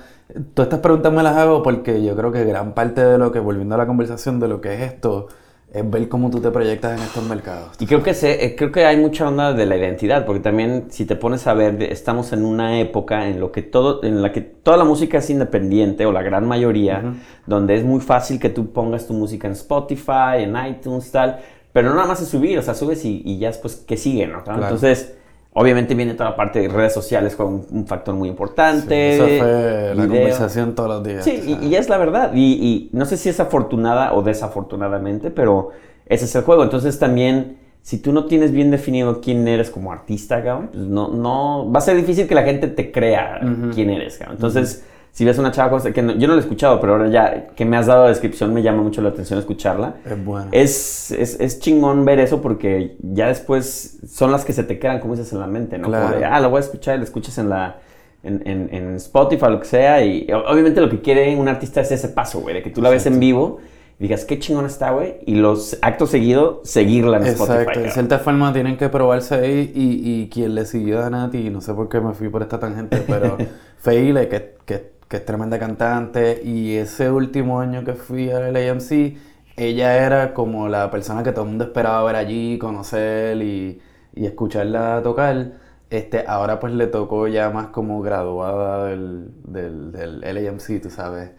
Todas 0.54 0.68
estas 0.68 0.80
preguntas 0.80 1.12
me 1.14 1.22
las 1.22 1.38
hago 1.38 1.62
porque 1.62 2.04
yo 2.04 2.16
creo 2.16 2.32
que 2.32 2.44
gran 2.46 2.74
parte 2.74 3.04
de 3.06 3.18
lo 3.18 3.32
que, 3.32 3.40
volviendo 3.40 3.76
a 3.76 3.78
la 3.78 3.86
conversación 3.88 4.40
de 4.40 4.48
lo 4.48 4.60
que 4.62 4.74
es 4.74 4.82
esto, 4.82 5.28
es 5.76 5.90
ver 5.90 6.08
cómo 6.08 6.30
tú 6.30 6.40
te 6.40 6.52
proyectas 6.52 6.98
en 6.98 7.06
estos 7.06 7.24
mercados. 7.28 7.72
Y 7.80 7.86
creo 7.86 8.02
que, 8.02 8.14
se, 8.14 8.46
eh, 8.46 8.56
creo 8.56 8.72
que 8.72 8.86
hay 8.86 8.96
mucha 8.96 9.28
onda 9.28 9.52
de 9.52 9.66
la 9.66 9.76
identidad, 9.76 10.26
porque 10.26 10.40
también 10.40 10.86
si 10.90 11.06
te 11.06 11.18
pones 11.18 11.46
a 11.48 11.54
ver, 11.54 11.84
estamos 11.84 12.32
en 12.32 12.46
una 12.46 12.80
época 12.80 13.28
en, 13.28 13.42
lo 13.42 13.52
que 13.52 13.62
todo, 13.62 14.02
en 14.04 14.22
la 14.22 14.32
que 14.32 14.40
toda 14.40 14.78
la 14.78 14.86
música 14.86 15.18
es 15.18 15.30
independiente, 15.30 16.06
o 16.06 16.14
la 16.14 16.22
gran 16.22 16.48
mayoría, 16.48 17.16
donde 17.46 17.76
es 17.76 17.84
muy 17.84 18.00
fácil 18.00 18.40
que 18.40 18.50
tú 18.50 18.72
pongas 18.72 19.06
tu 19.06 19.14
música 19.14 19.48
en 19.48 19.54
Spotify, 19.54 20.38
en 20.38 20.56
iTunes, 20.66 21.12
tal, 21.12 21.40
pero 21.74 21.90
no 21.90 21.96
nada 21.96 22.08
más 22.08 22.22
es 22.22 22.30
subir, 22.30 22.58
o 22.58 22.62
sea, 22.62 22.74
subes 22.74 23.04
y, 23.04 23.22
y 23.26 23.38
ya 23.38 23.50
después, 23.50 23.84
¿qué 23.86 23.98
sigue, 23.98 24.28
no? 24.28 24.44
Claro. 24.44 24.64
Entonces, 24.64 25.18
obviamente 25.58 25.96
viene 25.96 26.14
toda 26.14 26.32
la 26.32 26.36
parte 26.36 26.60
de 26.60 26.68
redes 26.68 26.94
sociales 26.94 27.36
con 27.36 27.66
un, 27.72 27.88
factor 27.88 28.14
muy 28.14 28.28
importante. 28.28 29.16
Esa 29.16 29.24
fue 29.24 29.96
la 29.96 30.06
video. 30.06 30.08
conversación 30.08 30.76
todos 30.76 30.90
los 30.90 31.04
días. 31.04 31.24
Sí, 31.24 31.32
o 31.32 31.50
y, 31.50 31.56
sea. 31.56 31.64
y 31.64 31.76
es 31.76 31.90
la 31.90 31.98
verdad. 31.98 32.32
Y, 32.34 32.42
y 32.54 32.90
no 32.92 33.06
sé 33.06 33.16
si 33.18 33.30
es 33.30 33.40
afortunada 33.40 34.14
o 34.14 34.22
desafortunadamente, 34.22 35.32
pero 35.32 35.72
ese 36.08 36.26
es 36.26 36.36
el 36.36 36.44
juego. 36.44 36.64
Entonces 36.64 37.00
también, 37.00 37.58
si 37.82 38.00
tú 38.00 38.12
no 38.12 38.26
tienes 38.26 38.52
bien 38.52 38.70
definido 38.70 39.22
quién 39.22 39.48
eres 39.48 39.72
como 39.72 39.94
artista, 39.94 40.44
cabrón, 40.44 40.72
pues 40.74 40.84
no, 40.84 41.08
no, 41.08 41.72
va 41.72 41.80
a 41.80 41.82
ser 41.82 41.96
difícil 41.96 42.28
que 42.28 42.36
la 42.36 42.44
gente 42.44 42.68
te 42.68 42.92
crea 42.92 43.40
quién 43.74 43.90
eres, 43.90 44.18
cabrón. 44.18 44.36
Entonces, 44.36 44.84
si 45.16 45.24
ves 45.24 45.38
una 45.38 45.50
chava 45.52 45.82
que 45.94 46.02
no- 46.02 46.12
yo 46.18 46.28
no 46.28 46.34
la 46.34 46.40
he 46.42 46.44
escuchado, 46.44 46.82
pero 46.82 46.94
ahora 46.94 47.08
ya 47.08 47.48
que 47.56 47.64
me 47.64 47.78
has 47.78 47.86
dado 47.86 48.04
la 48.04 48.10
descripción, 48.10 48.54
me 48.54 48.62
llama 48.62 48.84
mucho 48.84 49.02
la 49.02 49.08
atención 49.10 49.40
escucharla. 49.40 49.96
Es 50.06 50.26
bueno. 50.26 50.50
Es, 50.52 51.10
es, 51.12 51.40
es 51.40 51.60
chingón 51.62 52.04
ver 52.04 52.20
eso 52.20 52.42
porque 52.42 52.98
ya 53.02 53.28
después 53.28 54.00
son 54.08 54.34
las 54.34 54.44
que 54.44 54.52
se 54.52 54.66
te 54.66 54.78
quedan, 54.78 55.00
como 55.00 55.16
dices, 55.16 55.32
en 55.32 55.40
la 55.40 55.48
mente, 55.48 55.78
¿no? 55.78 55.86
Como 55.86 55.98
Claro. 55.98 56.18
de, 56.20 56.26
ah, 56.26 56.38
la 56.42 56.48
voy 56.50 56.58
a 56.58 56.60
escuchar 56.60 56.96
y 56.96 56.98
la 56.98 57.06
escuchas 57.06 57.38
en 57.38 57.50
la... 57.50 57.78
En, 58.24 58.42
en, 58.46 58.70
en 58.74 58.96
Spotify, 58.96 59.46
lo 59.52 59.60
que 59.60 59.68
sea, 59.68 60.04
y 60.04 60.28
obviamente 60.50 60.82
lo 60.82 60.90
que 60.90 61.00
quiere 61.00 61.36
un 61.36 61.48
artista 61.48 61.80
es 61.82 61.92
ese 61.92 62.10
paso, 62.10 62.40
güey, 62.42 62.56
de 62.56 62.64
que 62.64 62.72
tú 62.72 62.82
la 62.82 62.90
ves 62.90 63.06
en 63.06 63.20
vivo 63.20 63.60
y 64.00 64.04
digas, 64.06 64.26
qué 64.26 64.40
chingón 64.40 64.66
está, 64.66 64.90
güey, 64.92 65.18
y 65.28 65.36
los 65.36 65.78
actos 65.84 66.10
seguido, 66.10 66.60
seguirla 66.66 67.18
en 67.18 67.28
Spotify. 67.28 67.60
Exacto, 67.60 67.80
de 67.82 67.92
cierta 67.92 68.18
forma 68.18 68.52
tienen 68.52 68.78
que 68.78 68.90
probarse 68.90 69.36
ahí 69.36 69.72
y, 69.76 70.22
y 70.24 70.30
quien 70.30 70.56
le 70.56 70.66
siguió 70.66 71.04
a 71.06 71.10
Nati, 71.12 71.52
no 71.52 71.62
sé 71.62 71.76
por 71.76 71.88
qué 71.88 72.02
me 72.02 72.16
fui 72.16 72.28
por 72.30 72.42
esta 72.42 72.60
tangente, 72.60 73.04
pero 73.08 73.38
Feile, 73.78 74.28
que, 74.28 74.56
que, 74.66 74.95
que 75.08 75.18
es 75.18 75.26
tremenda 75.26 75.60
cantante, 75.60 76.42
y 76.44 76.76
ese 76.76 77.12
último 77.12 77.60
año 77.60 77.84
que 77.86 77.94
fui 77.94 78.30
al 78.32 78.56
AMC, 78.56 79.18
ella 79.58 80.06
era 80.06 80.34
como 80.34 80.68
la 80.68 80.92
persona 80.92 81.24
que 81.24 81.32
todo 81.32 81.44
el 81.46 81.50
mundo 81.52 81.66
esperaba 81.66 82.04
ver 82.04 82.16
allí, 82.16 82.58
conocer 82.60 83.38
y, 83.42 83.82
y 84.14 84.26
escucharla 84.26 85.02
tocar. 85.04 85.54
Este, 85.90 86.26
ahora 86.28 86.60
pues 86.60 86.74
le 86.74 86.88
tocó 86.88 87.28
ya 87.28 87.50
más 87.52 87.68
como 87.68 88.02
graduada 88.02 88.86
del, 88.88 89.30
del, 89.46 89.92
del 89.92 90.22
LAMC, 90.22 90.82
tú 90.82 90.90
sabes. 90.90 91.32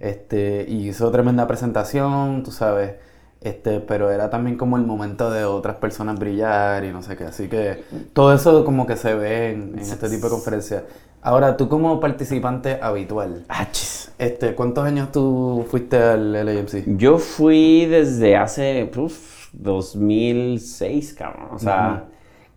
Este, 0.00 0.66
hizo 0.68 1.10
tremenda 1.10 1.46
presentación, 1.46 2.42
tú 2.42 2.50
sabes. 2.50 2.94
Este, 3.40 3.80
pero 3.80 4.10
era 4.10 4.30
también 4.30 4.56
como 4.56 4.76
el 4.76 4.84
momento 4.84 5.30
de 5.30 5.44
otras 5.44 5.76
personas 5.76 6.18
brillar 6.18 6.84
y 6.84 6.92
no 6.92 7.02
sé 7.02 7.16
qué. 7.16 7.24
Así 7.24 7.48
que 7.48 7.84
todo 8.12 8.32
eso 8.34 8.64
como 8.64 8.86
que 8.86 8.96
se 8.96 9.14
ve 9.14 9.52
en, 9.52 9.72
en 9.78 9.80
este 9.80 10.08
tipo 10.08 10.26
de 10.26 10.30
conferencias. 10.30 10.84
Ahora, 11.22 11.56
tú 11.56 11.68
como 11.68 12.00
participante 12.00 12.78
habitual, 12.82 13.44
Ah, 13.48 13.68
chis. 13.70 14.12
este, 14.18 14.54
¿cuántos 14.56 14.84
años 14.84 15.12
tú 15.12 15.64
fuiste 15.70 15.96
al 15.96 16.32
LAMC? 16.32 16.96
Yo 16.98 17.18
fui 17.18 17.86
desde 17.86 18.36
hace 18.36 18.90
uf, 18.96 19.48
2006, 19.52 21.14
cabrón. 21.14 21.48
O 21.52 21.58
sea, 21.58 22.06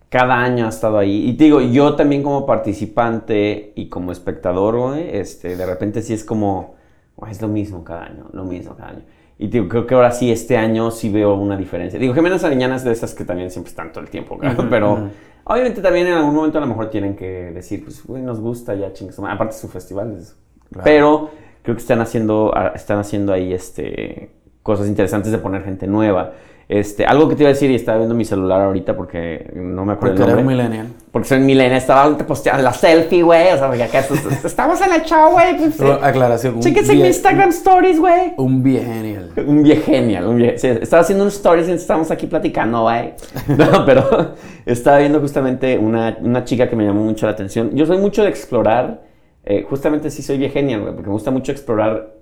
cada 0.08 0.34
año 0.42 0.66
ha 0.66 0.70
estado 0.70 0.98
ahí. 0.98 1.28
Y 1.28 1.34
te 1.36 1.44
digo, 1.44 1.60
yo 1.60 1.94
también 1.94 2.22
como 2.24 2.44
participante 2.44 3.72
y 3.76 3.88
como 3.88 4.10
espectador, 4.12 4.76
güey, 4.76 5.16
este, 5.16 5.56
de 5.56 5.66
repente 5.66 6.02
sí 6.02 6.12
es 6.14 6.24
como, 6.24 6.74
"Güey, 7.16 7.32
es 7.32 7.40
lo 7.42 7.48
mismo 7.48 7.84
cada 7.84 8.04
año, 8.04 8.26
lo 8.32 8.44
mismo 8.44 8.74
cada 8.76 8.90
año. 8.90 9.02
Y 9.38 9.48
digo, 9.48 9.68
creo 9.68 9.86
que 9.86 9.94
ahora 9.94 10.10
sí, 10.12 10.32
este 10.32 10.56
año 10.56 10.90
sí 10.90 11.10
veo 11.10 11.34
una 11.34 11.56
diferencia. 11.56 11.98
Digo, 12.00 12.14
Jiménez 12.14 12.42
Ariñana 12.42 12.76
es 12.76 12.84
de 12.84 12.92
esas 12.92 13.14
que 13.14 13.24
también 13.24 13.50
siempre 13.50 13.68
están 13.70 13.92
todo 13.92 14.02
el 14.02 14.10
tiempo, 14.10 14.38
cabrón, 14.38 14.66
pero 14.70 14.92
ujú. 14.94 15.08
Obviamente 15.46 15.80
también 15.80 16.08
en 16.08 16.14
algún 16.14 16.34
momento 16.34 16.58
a 16.58 16.60
lo 16.60 16.66
mejor 16.66 16.90
tienen 16.90 17.16
que 17.16 17.26
decir, 17.52 17.82
pues, 17.84 18.04
güey, 18.04 18.22
nos 18.22 18.40
gusta 18.40 18.74
ya, 18.74 18.92
chingas. 18.92 19.18
Aparte 19.18 19.54
su 19.54 19.68
festival 19.68 20.16
es... 20.18 20.36
Claro. 20.70 20.84
Pero 20.84 21.30
creo 21.62 21.76
que 21.76 21.80
están 21.80 22.00
haciendo, 22.00 22.52
están 22.74 22.98
haciendo 22.98 23.32
ahí 23.32 23.52
este, 23.52 24.30
cosas 24.62 24.88
interesantes 24.88 25.30
de 25.30 25.38
poner 25.38 25.62
gente 25.62 25.86
nueva. 25.86 26.32
Este, 26.68 27.04
algo 27.04 27.28
que 27.28 27.36
te 27.36 27.44
iba 27.44 27.50
a 27.50 27.52
decir 27.52 27.70
y 27.70 27.76
estaba 27.76 27.98
viendo 27.98 28.16
mi 28.16 28.24
celular 28.24 28.60
ahorita 28.62 28.96
porque 28.96 29.52
no 29.54 29.84
me 29.84 29.92
acuerdo 29.92 30.16
Porque 30.16 30.30
el 30.32 30.36
nombre. 30.38 30.56
millennial. 30.56 30.86
Porque 31.12 31.28
soy 31.28 31.38
millennial, 31.38 31.76
estaba 31.78 32.18
posteando 32.18 32.60
la 32.64 32.72
selfie, 32.72 33.22
güey. 33.22 33.52
O 33.52 33.56
sea, 33.56 33.68
porque 33.68 33.84
acá 33.84 34.02
estamos 34.44 34.80
en 34.80 34.92
el 34.92 35.02
show, 35.02 35.30
güey. 35.30 35.56
Pues, 35.58 35.74
Pero, 35.78 35.92
aclaración. 36.04 36.58
Chéquense 36.58 36.92
mi 36.94 37.02
vie- 37.02 37.06
Instagram 37.06 37.50
Stories, 37.50 38.00
güey. 38.00 38.32
Un 38.36 38.64
viegenial. 38.64 39.30
Un 39.46 39.62
viegenial, 39.62 40.26
un 40.26 40.38
vie- 40.38 40.56
sí, 40.58 40.66
estaba 40.66 41.02
haciendo 41.02 41.22
un 41.22 41.28
stories 41.28 41.68
y 41.68 41.72
estamos 41.72 42.10
aquí 42.10 42.26
platicando, 42.26 42.82
güey. 42.82 43.12
No, 43.56 43.84
pero 43.86 44.34
estaba 44.66 44.98
viendo 44.98 45.20
justamente 45.20 45.78
una, 45.78 46.16
una 46.20 46.42
chica 46.44 46.68
que 46.68 46.74
me 46.74 46.84
llamó 46.84 47.02
mucho 47.04 47.26
la 47.26 47.32
atención. 47.32 47.70
Yo 47.76 47.86
soy 47.86 47.98
mucho 47.98 48.24
de 48.24 48.28
explorar, 48.30 49.04
eh, 49.44 49.64
justamente 49.70 50.10
sí 50.10 50.20
soy 50.20 50.36
viegenial, 50.38 50.80
güey, 50.80 50.94
porque 50.94 51.06
me 51.10 51.12
gusta 51.14 51.30
mucho 51.30 51.52
explorar 51.52 52.12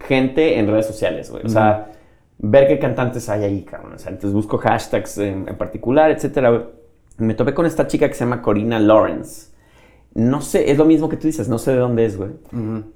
gente 0.00 0.58
en 0.58 0.66
redes 0.66 0.86
sociales, 0.86 1.30
güey. 1.30 1.44
O 1.46 1.48
sea, 1.48 1.86
ver 2.38 2.68
qué 2.68 2.78
cantantes 2.78 3.28
hay 3.28 3.44
ahí, 3.44 3.62
cabrón. 3.62 3.94
O 3.94 3.98
sea, 3.98 4.10
entonces 4.10 4.32
busco 4.32 4.58
hashtags 4.58 5.18
en, 5.18 5.48
en 5.48 5.56
particular, 5.56 6.10
etcétera. 6.10 6.66
Me 7.18 7.34
topé 7.34 7.54
con 7.54 7.66
esta 7.66 7.86
chica 7.86 8.08
que 8.08 8.14
se 8.14 8.20
llama 8.20 8.42
Corina 8.42 8.78
Lawrence. 8.78 9.50
No 10.14 10.40
sé, 10.40 10.70
es 10.70 10.78
lo 10.78 10.86
mismo 10.86 11.08
que 11.10 11.18
tú 11.18 11.26
dices, 11.26 11.48
no 11.48 11.58
sé 11.58 11.72
de 11.72 11.78
dónde 11.78 12.06
es, 12.06 12.16
güey. 12.16 12.30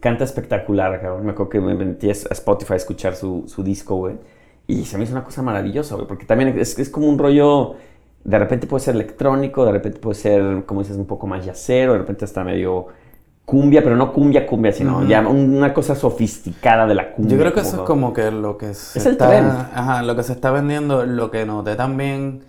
Canta 0.01 0.25
espectacular, 0.25 1.01
cabrón. 1.03 1.27
Me 1.27 1.33
acuerdo 1.33 1.51
que 1.51 1.61
me 1.61 1.75
metí 1.75 2.09
a 2.09 2.13
Spotify 2.13 2.73
a 2.73 2.77
escuchar 2.77 3.15
su, 3.15 3.45
su 3.47 3.63
disco, 3.63 3.97
güey. 3.97 4.17
Y 4.67 4.87
se 4.87 4.97
me 4.97 5.05
hizo 5.05 5.13
una 5.13 5.25
cosa 5.25 5.43
maravillosa, 5.43 5.97
güey. 5.97 6.07
Porque 6.07 6.25
también 6.25 6.59
es, 6.59 6.79
es 6.79 6.89
como 6.89 7.09
un 7.09 7.19
rollo. 7.19 7.75
De 8.25 8.39
repente 8.39 8.67
puede 8.67 8.83
ser 8.85 8.95
electrónico, 8.95 9.67
de 9.67 9.73
repente 9.73 9.99
puede 9.99 10.15
ser, 10.15 10.65
como 10.65 10.81
dices, 10.81 10.97
un 10.97 11.07
poco 11.07 11.27
más 11.27 11.45
yacero, 11.45 11.93
de 11.93 11.99
repente 11.99 12.25
está 12.25 12.43
medio 12.45 12.87
cumbia, 13.51 13.83
pero 13.83 13.97
no 13.97 14.13
cumbia, 14.13 14.47
cumbia, 14.47 14.71
sino 14.71 15.05
ya 15.09 15.27
una 15.27 15.75
cosa 15.75 15.97
sofisticada 15.97 16.87
de 16.87 16.95
la 16.95 17.11
cumbia. 17.13 17.37
Yo 17.37 17.41
creo 17.41 17.53
que 17.53 17.61
eso 17.61 17.79
es 17.79 17.83
como 17.83 18.13
que 18.13 18.31
lo 18.31 18.57
que 18.57 18.75
se 18.75 19.01
Es 19.01 19.07
el 19.07 19.13
está, 19.13 19.27
trend. 19.29 19.51
ajá, 19.51 20.03
lo 20.05 20.15
que 20.15 20.23
se 20.23 20.33
está 20.33 20.53
vendiendo, 20.53 21.05
lo 21.05 21.33
que 21.33 21.45
noté 21.45 21.75
también 21.75 22.43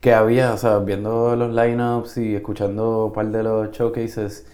que 0.00 0.12
había, 0.12 0.52
o 0.52 0.58
sea, 0.58 0.80
viendo 0.80 1.34
los 1.34 1.54
lineups 1.54 2.18
y 2.18 2.34
escuchando 2.34 3.06
un 3.06 3.12
par 3.14 3.28
de 3.28 3.42
los 3.42 3.70
showcases, 3.70 4.46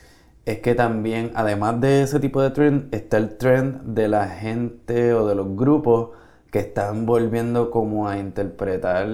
es 0.47 0.59
que 0.61 0.77
también, 0.77 1.33
además 1.35 1.81
de 1.81 2.03
ese 2.05 2.21
tipo 2.21 2.41
de 2.41 2.51
trend, 2.51 2.95
está 2.95 3.17
el 3.17 3.37
trend 3.37 3.83
de 3.83 4.07
la 4.07 4.29
gente 4.29 5.13
o 5.13 5.27
de 5.27 5.35
los 5.35 5.57
grupos 5.57 6.11
que 6.53 6.61
están 6.61 7.05
volviendo 7.05 7.73
como 7.73 8.09
a 8.09 8.17
interpretar 8.19 9.09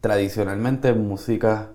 tradicionalmente 0.00 0.92
música 0.92 1.68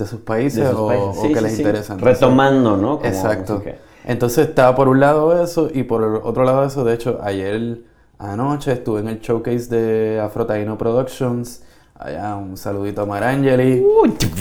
de 0.00 0.10
sus 0.10 0.20
países, 0.20 0.64
de 0.64 0.70
sus 0.70 0.78
o, 0.78 0.86
países. 0.88 1.08
o 1.18 1.22
Sí, 1.22 1.28
que 1.28 1.34
sí, 1.38 1.40
les 1.44 1.52
sí. 1.52 1.58
interesa. 1.62 1.92
Entonces, 1.94 2.18
Retomando, 2.20 2.76
¿no? 2.76 2.96
Como 2.98 3.08
Exacto. 3.08 3.54
música. 3.54 3.76
Entonces 4.04 4.48
estaba 4.48 4.74
por 4.74 4.88
un 4.88 4.98
lado 5.00 5.42
eso 5.42 5.68
y 5.72 5.82
por 5.84 6.02
el 6.02 6.14
otro 6.22 6.44
lado 6.44 6.64
eso. 6.64 6.84
De 6.84 6.94
hecho, 6.94 7.18
ayer 7.22 7.82
anoche 8.18 8.72
estuve 8.72 9.00
en 9.00 9.08
el 9.08 9.20
showcase 9.20 9.68
de 9.68 10.20
Afrotaino 10.20 10.76
Productions. 10.78 11.62
Allá 11.94 12.34
un 12.36 12.56
saludito 12.56 13.02
a 13.02 13.06
Marangeli. 13.06 13.84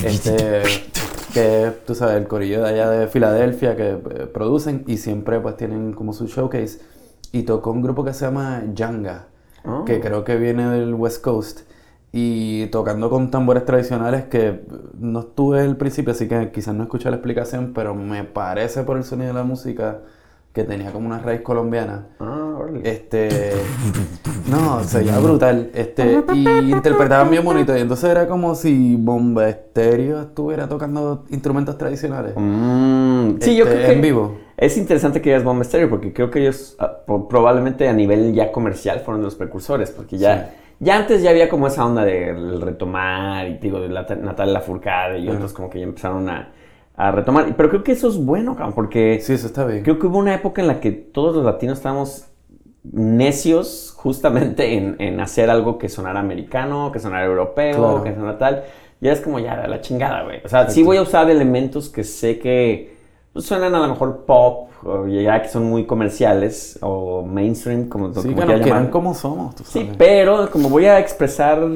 Este, 0.06 0.62
que 1.34 1.72
tú 1.86 1.93
sabes, 1.93 2.15
el 2.15 2.28
corillo 2.28 2.63
de 2.63 2.69
allá 2.69 2.89
de 2.89 3.08
Filadelfia 3.08 3.76
que 3.76 3.89
eh, 3.89 3.98
producen 4.34 4.84
y 4.88 4.98
siempre 4.98 5.39
pues 5.41 5.58
tienen 5.58 5.91
como 5.93 6.13
su 6.13 6.28
showcase. 6.28 6.80
Y 7.32 7.43
tocó 7.43 7.72
un 7.72 7.82
grupo 7.82 8.04
que 8.04 8.13
se 8.13 8.26
llama 8.26 8.63
Yanga, 8.74 9.26
Oh. 9.65 9.84
que 9.84 10.00
creo 10.00 10.24
que 10.24 10.38
viene 10.38 10.69
del 10.69 10.93
West 10.93 11.22
Coast. 11.22 11.60
Y 12.12 12.65
tocando 12.67 13.10
con 13.10 13.30
tambores 13.30 13.65
tradicionales 13.65 14.26
que 14.26 14.62
no 15.00 15.19
estuve 15.19 15.62
al 15.62 15.78
principio, 15.78 16.12
así 16.12 16.28
que 16.28 16.52
quizás 16.52 16.74
no 16.74 16.84
escuché 16.84 17.10
la 17.10 17.17
explicación, 17.17 17.72
pero 17.74 17.93
me 17.93 18.24
parece 18.24 18.84
por 18.84 18.98
el 18.98 19.04
sonido 19.04 19.28
de 19.28 19.34
la 19.36 19.43
música 19.43 20.00
que 20.54 20.63
tenía 20.63 20.91
como 20.91 21.06
una 21.06 21.19
raíz 21.19 21.41
colombiana. 21.41 22.08
Ah. 22.19 22.50
Este. 22.84 23.52
No, 24.50 24.84
se 24.84 25.00
veía 25.00 25.19
brutal. 25.19 25.69
Este. 25.74 26.24
Y 26.34 26.72
interpretaban 26.72 27.30
bien 27.30 27.43
bonito. 27.43 27.76
Y 27.78 27.82
entonces 27.82 28.10
era 28.10 28.28
como 28.28 28.56
si 28.56 28.95
Bomba 28.95 29.48
Estéreo 29.48 30.22
estuviera 30.22 30.67
tocando 30.67 31.26
instrumentos 31.30 31.78
tradicionales. 31.78 32.34
Mm, 32.36 33.38
sí, 33.39 33.56
yo 33.56 33.65
Este, 33.65 33.76
creo 33.76 33.88
que 33.88 33.93
en 33.93 34.02
vivo. 34.02 34.38
Es 34.58 34.78
interesante 34.78 35.22
que 35.22 35.30
digas 35.30 35.43
Bomba 35.43 35.62
Estéreo 35.62 35.89
porque 35.89 36.12
creo 36.12 36.30
que 36.30 36.41
ellos 36.41 36.76
ah, 36.80 36.98
probablemente 37.30 37.88
a 37.88 37.93
nivel 37.93 38.34
ya 38.34 38.52
comercial 38.52 39.02
fueron 39.02 39.24
los 39.24 39.36
precursores 39.36 39.91
porque 39.91 40.17
ya, 40.17 40.54
ya 40.80 40.98
antes 40.98 41.22
ya 41.22 41.30
había 41.32 41.50
como 41.50 41.68
esa 41.68 41.86
onda 41.86 42.04
del 42.06 42.62
retomar 42.62 43.48
y 43.48 43.58
digo 43.58 43.80
de 43.80 43.89
la, 43.89 44.04
Natalia 44.04 44.54
Lafourcade 44.54 45.20
y 45.20 45.30
otros 45.30 45.54
como 45.54 45.70
que 45.70 45.80
ya 45.80 45.86
empezaron 45.86 46.30
a, 46.30 46.52
a 46.96 47.12
retomar. 47.12 47.54
Pero 47.56 47.70
creo 47.70 47.84
que 47.84 47.92
eso 47.94 48.08
es 48.08 48.18
bueno, 48.18 48.56
cabrón, 48.56 48.74
porque 48.74 49.20
Sí, 49.22 49.34
eso 49.34 49.48
está 49.48 49.65
bien. 49.65 49.84
creo 49.84 50.00
que 50.00 50.08
hubo 50.08 50.18
una 50.18 50.34
época 50.34 50.62
en 50.62 50.68
la 50.68 50.80
que 50.80 50.92
todos 50.92 51.36
los 51.36 51.44
latinos 51.46 51.78
estábamos 51.80 52.26
necios 52.84 53.94
justamente 53.98 54.74
en, 54.78 54.96
en 55.00 55.20
hacer 55.20 55.50
algo 55.50 55.78
que 55.78 55.89
sonara 55.89 56.20
americano, 56.20 56.92
que 56.92 57.00
sonara 57.00 57.26
europeo, 57.26 57.76
Claro. 57.78 58.04
que 58.04 58.13
sonara 58.15 58.38
tal. 58.38 58.63
Ya 59.02 59.12
es 59.13 59.22
como 59.22 59.39
ya 59.39 59.68
la 59.68 59.82
chingada, 59.82 60.24
güey. 60.24 60.42
O 60.44 60.50
sea, 60.50 60.62
sí 60.70 60.82
Exacto. 60.82 60.86
voy 60.86 60.98
a 60.98 61.02
usar 61.02 61.30
elementos 61.30 61.89
que 61.89 62.04
sé 62.04 62.39
que 62.39 62.98
pues, 63.34 63.46
suenan 63.46 63.76
a 63.76 63.80
lo 63.80 63.88
mejor 63.89 64.26
pop, 64.26 64.70
o 64.84 65.08
ya 65.08 65.42
que 65.42 65.50
son 65.50 65.65
muy 65.65 65.86
comerciales, 65.86 66.80
o 66.82 67.24
mainstream, 67.24 67.89
como, 67.89 68.13
Sí, 68.13 68.34
como 68.34 68.48
que 68.48 68.62
quieran 68.62 68.89
como 68.89 69.13
somos, 69.13 69.56
tú 69.56 69.63
Sí, 69.65 69.89
pero 69.98 70.50
como 70.52 70.70
voy 70.70 70.86
a 70.86 71.00
expresar 71.00 71.68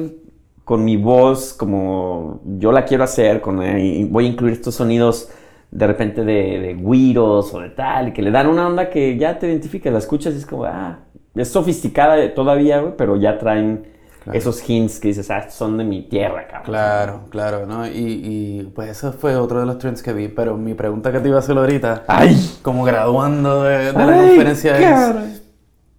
con 0.64 0.84
mi 0.84 0.96
voz 0.96 1.52
como 1.52 2.40
yo 2.58 2.72
la 2.72 2.84
quiero 2.84 3.04
hacer, 3.04 3.40
con, 3.40 3.62
eh, 3.62 4.06
voy 4.10 4.26
a 4.26 4.28
incluir 4.28 4.54
estos 4.54 4.74
sonidos 4.74 5.28
de 5.70 5.86
repente 5.86 6.24
de, 6.24 6.60
de 6.60 6.74
güiros 6.74 7.52
o 7.52 7.60
de 7.60 7.70
tal, 7.70 8.12
que 8.12 8.22
le 8.22 8.30
dan 8.30 8.46
una 8.46 8.66
onda 8.66 8.88
que 8.88 9.18
ya 9.18 9.38
te 9.38 9.48
identifica, 9.48 9.90
la 9.90 9.98
escuchas 9.98 10.34
y 10.34 10.38
es 10.38 10.46
como, 10.46 10.64
ah, 10.64 11.00
es 11.34 11.48
sofisticada 11.48 12.32
todavía, 12.32 12.80
güey, 12.80 12.94
pero 12.96 13.16
ya 13.16 13.38
traen 13.38 13.93
Claro. 14.24 14.38
esos 14.38 14.68
hints 14.68 15.00
que 15.00 15.08
dices, 15.08 15.30
ah, 15.30 15.50
son 15.50 15.76
de 15.76 15.84
mi 15.84 16.02
tierra, 16.08 16.46
cabrón. 16.48 16.64
Claro, 16.64 17.20
claro, 17.28 17.66
¿no? 17.66 17.86
Y, 17.86 17.92
y 17.92 18.62
pues 18.74 18.88
eso 18.88 19.12
fue 19.12 19.36
otro 19.36 19.60
de 19.60 19.66
los 19.66 19.78
trends 19.78 20.02
que 20.02 20.14
vi, 20.14 20.28
pero 20.28 20.56
mi 20.56 20.72
pregunta 20.74 21.12
que 21.12 21.20
te 21.20 21.28
iba 21.28 21.36
a 21.36 21.40
hacer 21.40 21.56
ahorita, 21.58 22.04
¡Ay! 22.08 22.58
como 22.62 22.84
graduando 22.84 23.62
de, 23.64 23.92
de 23.92 23.92
la 23.92 24.20
Ay, 24.20 24.28
conferencia 24.28 24.78
es, 24.78 25.42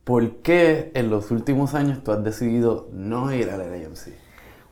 ¿por 0.03 0.37
qué 0.37 0.91
en 0.95 1.09
los 1.11 1.29
últimos 1.31 1.75
años 1.75 2.03
tú 2.03 2.11
has 2.11 2.23
decidido 2.23 2.89
no 2.93 3.31
ir 3.31 3.49
al 3.51 3.59
LAMC? 3.59 4.24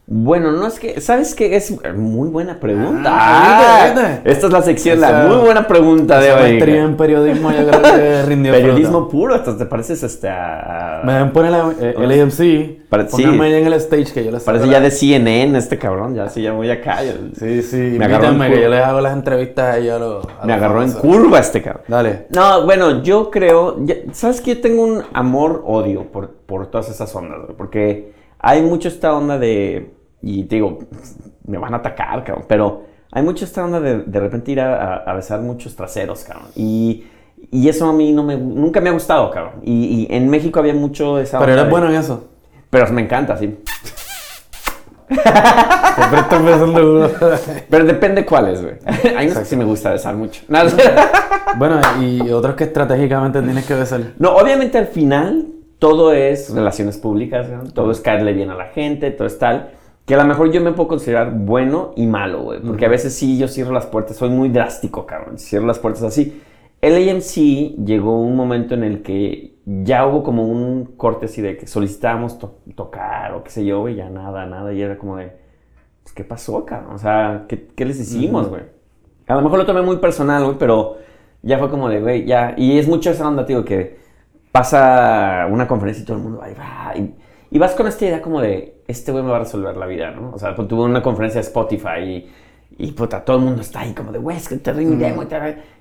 Bueno, 0.06 0.52
no 0.52 0.68
es 0.68 0.80
que, 0.80 1.00
¿sabes 1.00 1.34
qué? 1.34 1.56
Es 1.56 1.74
muy 1.96 2.28
buena 2.28 2.60
pregunta. 2.60 3.10
Ah, 3.10 3.94
Ah, 3.96 4.20
esta 4.26 4.48
es 4.48 4.54
la 4.54 4.62
sección, 4.62 5.00
la 5.00 5.28
muy 5.28 5.38
buena 5.38 5.66
pregunta 5.66 6.20
de 6.20 6.32
hoy. 6.34 6.42
maestría 6.42 6.84
en 6.84 6.98
periodismo 6.98 7.52
yo 7.52 7.66
creo 7.68 7.82
que 7.82 8.22
rindió 8.28 8.52
Periodismo 8.52 8.98
fruto. 9.00 9.10
puro, 9.10 9.36
hasta 9.36 9.58
te 9.58 9.66
pareces 9.66 10.04
este 10.04 10.28
a... 10.28 11.02
Me 11.06 11.14
la, 11.50 11.72
eh, 11.80 11.96
el 11.98 12.22
AMC, 12.22 12.90
Pare- 12.90 13.08
sí. 13.10 13.24
en 13.54 13.66
el 13.66 13.74
stage 13.74 14.12
que 14.14 14.26
yo 14.26 14.32
les 14.32 14.44
Parece 14.44 14.66
ya 14.68 14.74
la- 14.74 14.82
de 14.82 14.92
CNN 14.92 15.58
este 15.58 15.78
cabrón, 15.78 16.16
ya 16.16 16.28
sí, 16.30 16.42
ya 16.42 16.52
muy 16.54 16.70
acá. 16.70 17.02
ya- 17.02 17.14
Sí, 17.40 17.62
sí, 17.62 17.96
Me 17.98 18.04
agarró 18.06 18.38
que 18.38 18.62
yo 18.62 18.70
les 18.70 18.84
hago 18.84 19.00
las 19.00 19.14
entrevistas 19.14 19.76
a 19.90 20.00
los... 20.00 20.26
a 20.42 20.46
Me 20.46 20.54
agarró 20.54 20.84
en 20.84 20.92
curva 20.92 21.40
este 21.40 21.62
cabrón. 21.62 21.84
Dale. 21.88 22.28
No, 22.36 22.66
bueno, 22.66 23.04
yo 23.04 23.32
creo, 23.32 23.78
ya- 23.86 23.96
¿sabes 24.12 24.42
que 24.42 24.56
Yo 24.56 24.62
tengo 24.62 24.84
un 24.84 25.02
amor-odio 25.14 26.12
por, 26.12 26.30
por 26.46 26.68
todas 26.68 26.90
esas 26.90 27.16
ondas, 27.16 27.40
porque 27.58 28.13
hay 28.44 28.62
mucho 28.62 28.90
esta 28.90 29.16
onda 29.16 29.40
de, 29.40 29.94
y 30.22 30.44
te 30.44 30.56
digo, 30.56 30.78
me 31.48 31.58
van 31.58 31.74
a 31.74 31.78
atacar, 31.78 32.24
cabrón, 32.24 32.46
pero 32.48 32.84
hay 33.12 33.24
mucho 33.24 33.46
esta 33.46 33.64
onda 33.66 33.80
de 33.80 34.04
de 34.04 34.20
repente 34.20 34.52
ir 34.52 34.60
a, 34.62 34.76
a- 34.76 34.98
a 34.98 35.14
besar 35.14 35.40
muchos 35.42 35.76
traseros, 35.76 36.24
cabrón, 36.24 36.50
y, 36.56 37.06
y 37.52 37.68
eso 37.70 37.88
a 37.88 37.94
mí 37.94 38.12
no 38.14 38.24
me, 38.24 38.38
nunca 38.38 38.80
me 38.82 38.90
ha 38.90 38.94
gustado, 38.94 39.32
cabrón, 39.32 39.62
y, 39.64 40.08
y 40.12 40.16
en 40.16 40.30
México 40.30 40.60
había 40.60 40.74
mucho 40.76 41.18
esa 41.20 41.40
Pero 41.40 41.52
onda 41.52 41.62
eres 41.62 41.66
de- 41.66 41.72
bueno 41.72 41.90
en 41.90 41.96
eso. 41.96 42.30
Pero 42.70 42.92
me 42.92 43.02
encanta, 43.04 43.38
sí. 43.38 43.56
Siempre 45.08 46.20
estoy 46.22 46.40
pensando... 46.44 47.12
Pero 47.70 47.86
depende 47.86 48.26
cuáles, 48.26 48.62
güey. 48.64 48.76
Hay 49.16 49.28
unos 49.28 49.40
que 49.40 49.46
sí 49.46 49.56
me 49.56 49.64
gusta 49.66 49.92
besar 49.92 50.16
mucho. 50.16 50.42
Bueno, 51.58 51.80
y 52.02 52.32
otros 52.32 52.56
que 52.56 52.64
estratégicamente 52.64 53.42
tienes 53.44 53.66
que 53.68 53.76
besar. 53.76 54.02
No, 54.18 54.36
obviamente 54.36 54.78
al 54.80 54.88
final 54.88 55.48
todo 55.84 56.14
es 56.14 56.50
relaciones 56.56 56.98
públicas, 56.98 57.50
¿no? 57.50 57.64
todo 57.74 57.92
es 57.92 58.00
caerle 58.00 58.32
bien 58.32 58.50
a 58.50 58.56
la 58.56 58.68
gente, 58.68 59.12
todo 59.12 59.28
es 59.28 59.38
tal. 59.38 59.72
Que 60.06 60.14
a 60.16 60.18
lo 60.18 60.24
mejor 60.24 60.50
yo 60.50 60.62
me 60.62 60.72
puedo 60.72 60.88
considerar 60.88 61.34
bueno 61.34 61.92
y 61.98 62.08
malo, 62.08 62.42
güey. 62.44 62.62
Porque 62.62 62.86
a 62.86 62.90
veces 62.90 63.14
sí 63.14 63.38
yo 63.38 63.50
cierro 63.50 63.74
las 63.74 63.86
puertas, 63.88 64.16
soy 64.16 64.30
muy 64.30 64.48
drástico, 64.48 65.06
cabrón. 65.06 65.38
Cierro 65.38 65.66
las 65.68 65.80
puertas 65.80 66.04
así. 66.04 66.42
El 66.80 67.10
AMC 67.10 67.84
llegó 67.86 68.18
un 68.22 68.38
momento 68.38 68.76
en 68.76 68.86
el 68.86 69.02
que 69.02 69.56
ya 69.66 70.08
hubo 70.08 70.24
como 70.24 70.48
un 70.48 70.86
corte 70.96 71.26
así 71.26 71.42
de 71.42 71.58
que 71.58 71.68
solicitábamos 71.68 72.40
to- 72.40 72.60
tocar 72.78 73.34
o 73.34 73.44
qué 73.44 73.50
sé 73.50 73.66
yo, 73.66 73.82
güey, 73.82 73.96
ya 73.96 74.10
nada, 74.10 74.46
nada. 74.46 74.72
Y 74.72 74.82
era 74.82 74.98
como 74.98 75.18
de, 75.18 75.34
pues, 76.02 76.14
¿qué 76.16 76.24
pasó, 76.24 76.64
cabrón? 76.64 76.96
O 76.96 76.98
sea, 76.98 77.44
¿qué, 77.50 77.68
qué 77.76 77.84
les 77.84 78.00
hicimos, 78.00 78.48
güey? 78.48 78.62
A 79.28 79.36
lo 79.36 79.42
mejor 79.42 79.60
lo 79.60 79.66
tomé 79.66 79.82
muy 79.82 79.98
personal, 79.98 80.46
güey, 80.46 80.56
pero 80.58 80.96
ya 81.42 81.60
fue 81.60 81.70
como 81.70 81.90
de, 81.90 82.00
güey, 82.00 82.24
ya. 82.26 82.54
Y 82.56 82.80
es 82.80 82.88
mucho 82.88 83.12
esa 83.12 83.28
onda, 83.28 83.46
tío, 83.46 83.66
que 83.66 84.02
pasa 84.54 85.48
una 85.50 85.68
conferencia 85.68 86.04
y 86.04 86.06
todo 86.06 86.18
el 86.18 86.24
mundo 86.24 86.38
va 86.40 86.50
y 86.50 86.54
va. 86.54 86.94
Y, 86.96 87.14
y 87.56 87.60
vas 87.60 87.74
con 87.74 87.88
esta 87.88 88.06
idea 88.06 88.22
como 88.22 88.40
de, 88.40 88.82
este 88.88 89.12
güey 89.12 89.24
me 89.24 89.32
va 89.32 89.38
a 89.38 89.40
resolver 89.40 89.76
la 89.76 89.86
vida, 89.88 90.12
¿no? 90.12 90.32
O 90.34 90.40
sea, 90.40 90.56
pues, 90.56 90.68
tuve 90.68 90.84
una 90.84 91.02
conferencia 91.02 91.42
de 91.42 91.48
Spotify 91.48 92.00
y, 92.06 92.32
y 92.78 92.92
puta, 92.92 93.26
todo 93.26 93.38
el 93.38 93.44
mundo 93.44 93.62
está 93.62 93.82
ahí 93.82 93.94
como 93.94 94.12
de, 94.12 94.20
güey, 94.20 94.38
es 94.38 94.48
que 94.48 94.58
te 94.58 94.72
demo 94.74 95.24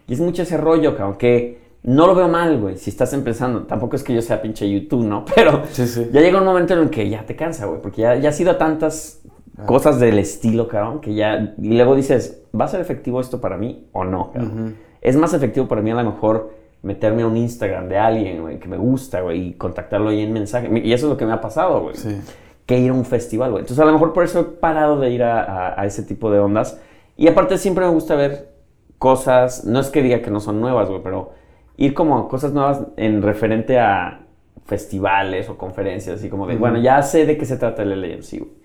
y 0.08 0.12
es 0.14 0.20
mucho 0.20 0.42
ese 0.42 0.56
rollo, 0.56 0.96
cabrón, 0.96 1.16
que 1.16 1.60
no 1.82 2.06
lo 2.06 2.14
veo 2.14 2.28
mal, 2.28 2.58
güey, 2.60 2.76
si 2.78 2.90
estás 2.90 3.12
empezando. 3.12 3.62
Tampoco 3.64 3.94
es 3.96 4.02
que 4.02 4.14
yo 4.14 4.22
sea 4.22 4.40
pinche 4.40 4.68
YouTube, 4.70 5.04
¿no? 5.04 5.24
Pero 5.34 5.62
Sí, 5.70 5.86
sí. 5.86 6.08
ya 6.10 6.20
llega 6.22 6.38
un 6.38 6.44
momento 6.46 6.72
en 6.74 6.80
el 6.80 6.90
que 6.90 7.08
ya 7.08 7.24
te 7.26 7.36
cansa, 7.36 7.66
güey, 7.66 7.80
porque 7.82 8.00
ya, 8.02 8.14
ya 8.16 8.30
has 8.30 8.40
ido 8.40 8.52
a 8.52 8.58
tantas 8.58 9.20
cosas 9.66 10.00
del 10.00 10.18
estilo, 10.18 10.66
cabrón, 10.66 11.00
que 11.00 11.14
ya... 11.14 11.54
Y 11.60 11.74
luego 11.76 11.94
dices, 11.94 12.42
¿va 12.58 12.64
a 12.64 12.68
ser 12.68 12.80
efectivo 12.80 13.20
esto 13.20 13.40
para 13.40 13.58
mí 13.58 13.86
o 13.92 14.02
no, 14.04 14.32
cabrón? 14.32 14.76
Es 15.02 15.14
más 15.16 15.34
efectivo 15.34 15.68
para 15.68 15.82
mí 15.82 15.90
a 15.90 15.94
lo 15.94 16.04
mejor 16.04 16.61
meterme 16.82 17.22
a 17.22 17.26
un 17.26 17.36
Instagram 17.36 17.88
de 17.88 17.98
alguien, 17.98 18.40
güey, 18.42 18.58
que 18.58 18.68
me 18.68 18.76
gusta, 18.76 19.20
güey, 19.20 19.48
y 19.48 19.52
contactarlo 19.54 20.10
ahí 20.10 20.20
en 20.22 20.32
mensaje. 20.32 20.68
Y 20.82 20.92
eso 20.92 21.06
es 21.06 21.10
lo 21.12 21.16
que 21.16 21.26
me 21.26 21.32
ha 21.32 21.40
pasado, 21.40 21.80
güey. 21.82 21.94
Sí. 21.96 22.20
Que 22.66 22.78
ir 22.78 22.90
a 22.90 22.94
un 22.94 23.04
festival, 23.04 23.50
güey. 23.52 23.62
Entonces 23.62 23.82
a 23.82 23.86
lo 23.86 23.92
mejor 23.92 24.12
por 24.12 24.24
eso 24.24 24.40
he 24.40 24.44
parado 24.44 24.98
de 24.98 25.10
ir 25.10 25.22
a, 25.22 25.42
a- 25.42 25.80
a 25.80 25.86
ese 25.86 26.02
tipo 26.02 26.30
de 26.30 26.38
ondas. 26.40 26.80
Y 27.16 27.28
aparte 27.28 27.56
siempre 27.58 27.84
me 27.84 27.90
gusta 27.92 28.14
ver 28.16 28.52
cosas, 28.98 29.64
no 29.64 29.80
es 29.80 29.88
que 29.90 30.02
diga 30.02 30.22
que 30.22 30.30
no 30.30 30.40
son 30.40 30.60
nuevas, 30.60 30.88
güey, 30.88 31.02
pero 31.02 31.32
ir 31.76 31.94
como 31.94 32.18
a 32.18 32.28
cosas 32.28 32.52
nuevas 32.52 32.82
en 32.96 33.22
referente 33.22 33.78
a 33.78 34.20
festivales 34.64 35.48
o 35.48 35.58
conferencias, 35.58 36.18
así 36.20 36.28
como 36.28 36.46
de, 36.46 36.56
bueno, 36.56 36.78
ya 36.78 37.02
sé 37.02 37.26
de 37.26 37.36
qué 37.36 37.44
se 37.44 37.56
trata 37.56 37.82
el 37.82 38.00
LAMC, 38.00 38.38
güey. 38.38 38.61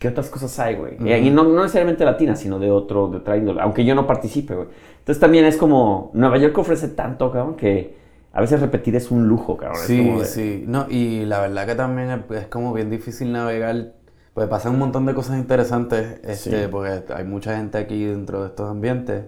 ¿Qué 0.00 0.08
otras 0.08 0.30
cosas 0.30 0.58
hay, 0.58 0.76
güey? 0.76 0.94
Y 0.98 1.30
no, 1.30 1.44
no 1.44 1.60
necesariamente 1.60 2.04
latinas, 2.06 2.40
sino 2.40 2.58
de 2.58 2.70
otro, 2.70 3.08
de 3.08 3.18
otra 3.18 3.36
índole, 3.36 3.60
aunque 3.60 3.84
yo 3.84 3.94
no 3.94 4.06
participe, 4.06 4.54
güey. 4.54 4.68
Entonces 4.98 5.20
también 5.20 5.44
es 5.44 5.56
como, 5.58 6.10
Nueva 6.14 6.38
York 6.38 6.56
ofrece 6.56 6.88
tanto, 6.88 7.30
cabrón, 7.30 7.54
que 7.54 7.96
a 8.32 8.40
veces 8.40 8.60
repetir 8.60 8.96
es 8.96 9.10
un 9.10 9.28
lujo, 9.28 9.58
cabrón. 9.58 9.78
Es 9.78 9.86
Sí, 9.86 9.98
como 9.98 10.20
de- 10.20 10.24
sí. 10.24 10.64
No, 10.66 10.86
y 10.88 11.26
la 11.26 11.40
verdad 11.40 11.66
que 11.66 11.74
también 11.74 12.10
es, 12.10 12.30
es 12.38 12.46
como 12.46 12.72
bien 12.72 12.88
difícil 12.90 13.30
navegar. 13.30 13.92
Pues 14.32 14.48
pasan 14.48 14.72
un 14.72 14.78
montón 14.78 15.04
de 15.04 15.12
cosas 15.12 15.36
interesantes, 15.38 16.18
este, 16.24 16.62
Sí. 16.64 16.68
porque 16.70 17.02
hay 17.12 17.24
mucha 17.24 17.56
gente 17.58 17.76
aquí 17.76 18.02
dentro 18.04 18.40
de 18.40 18.46
estos 18.48 18.70
ambientes. 18.70 19.24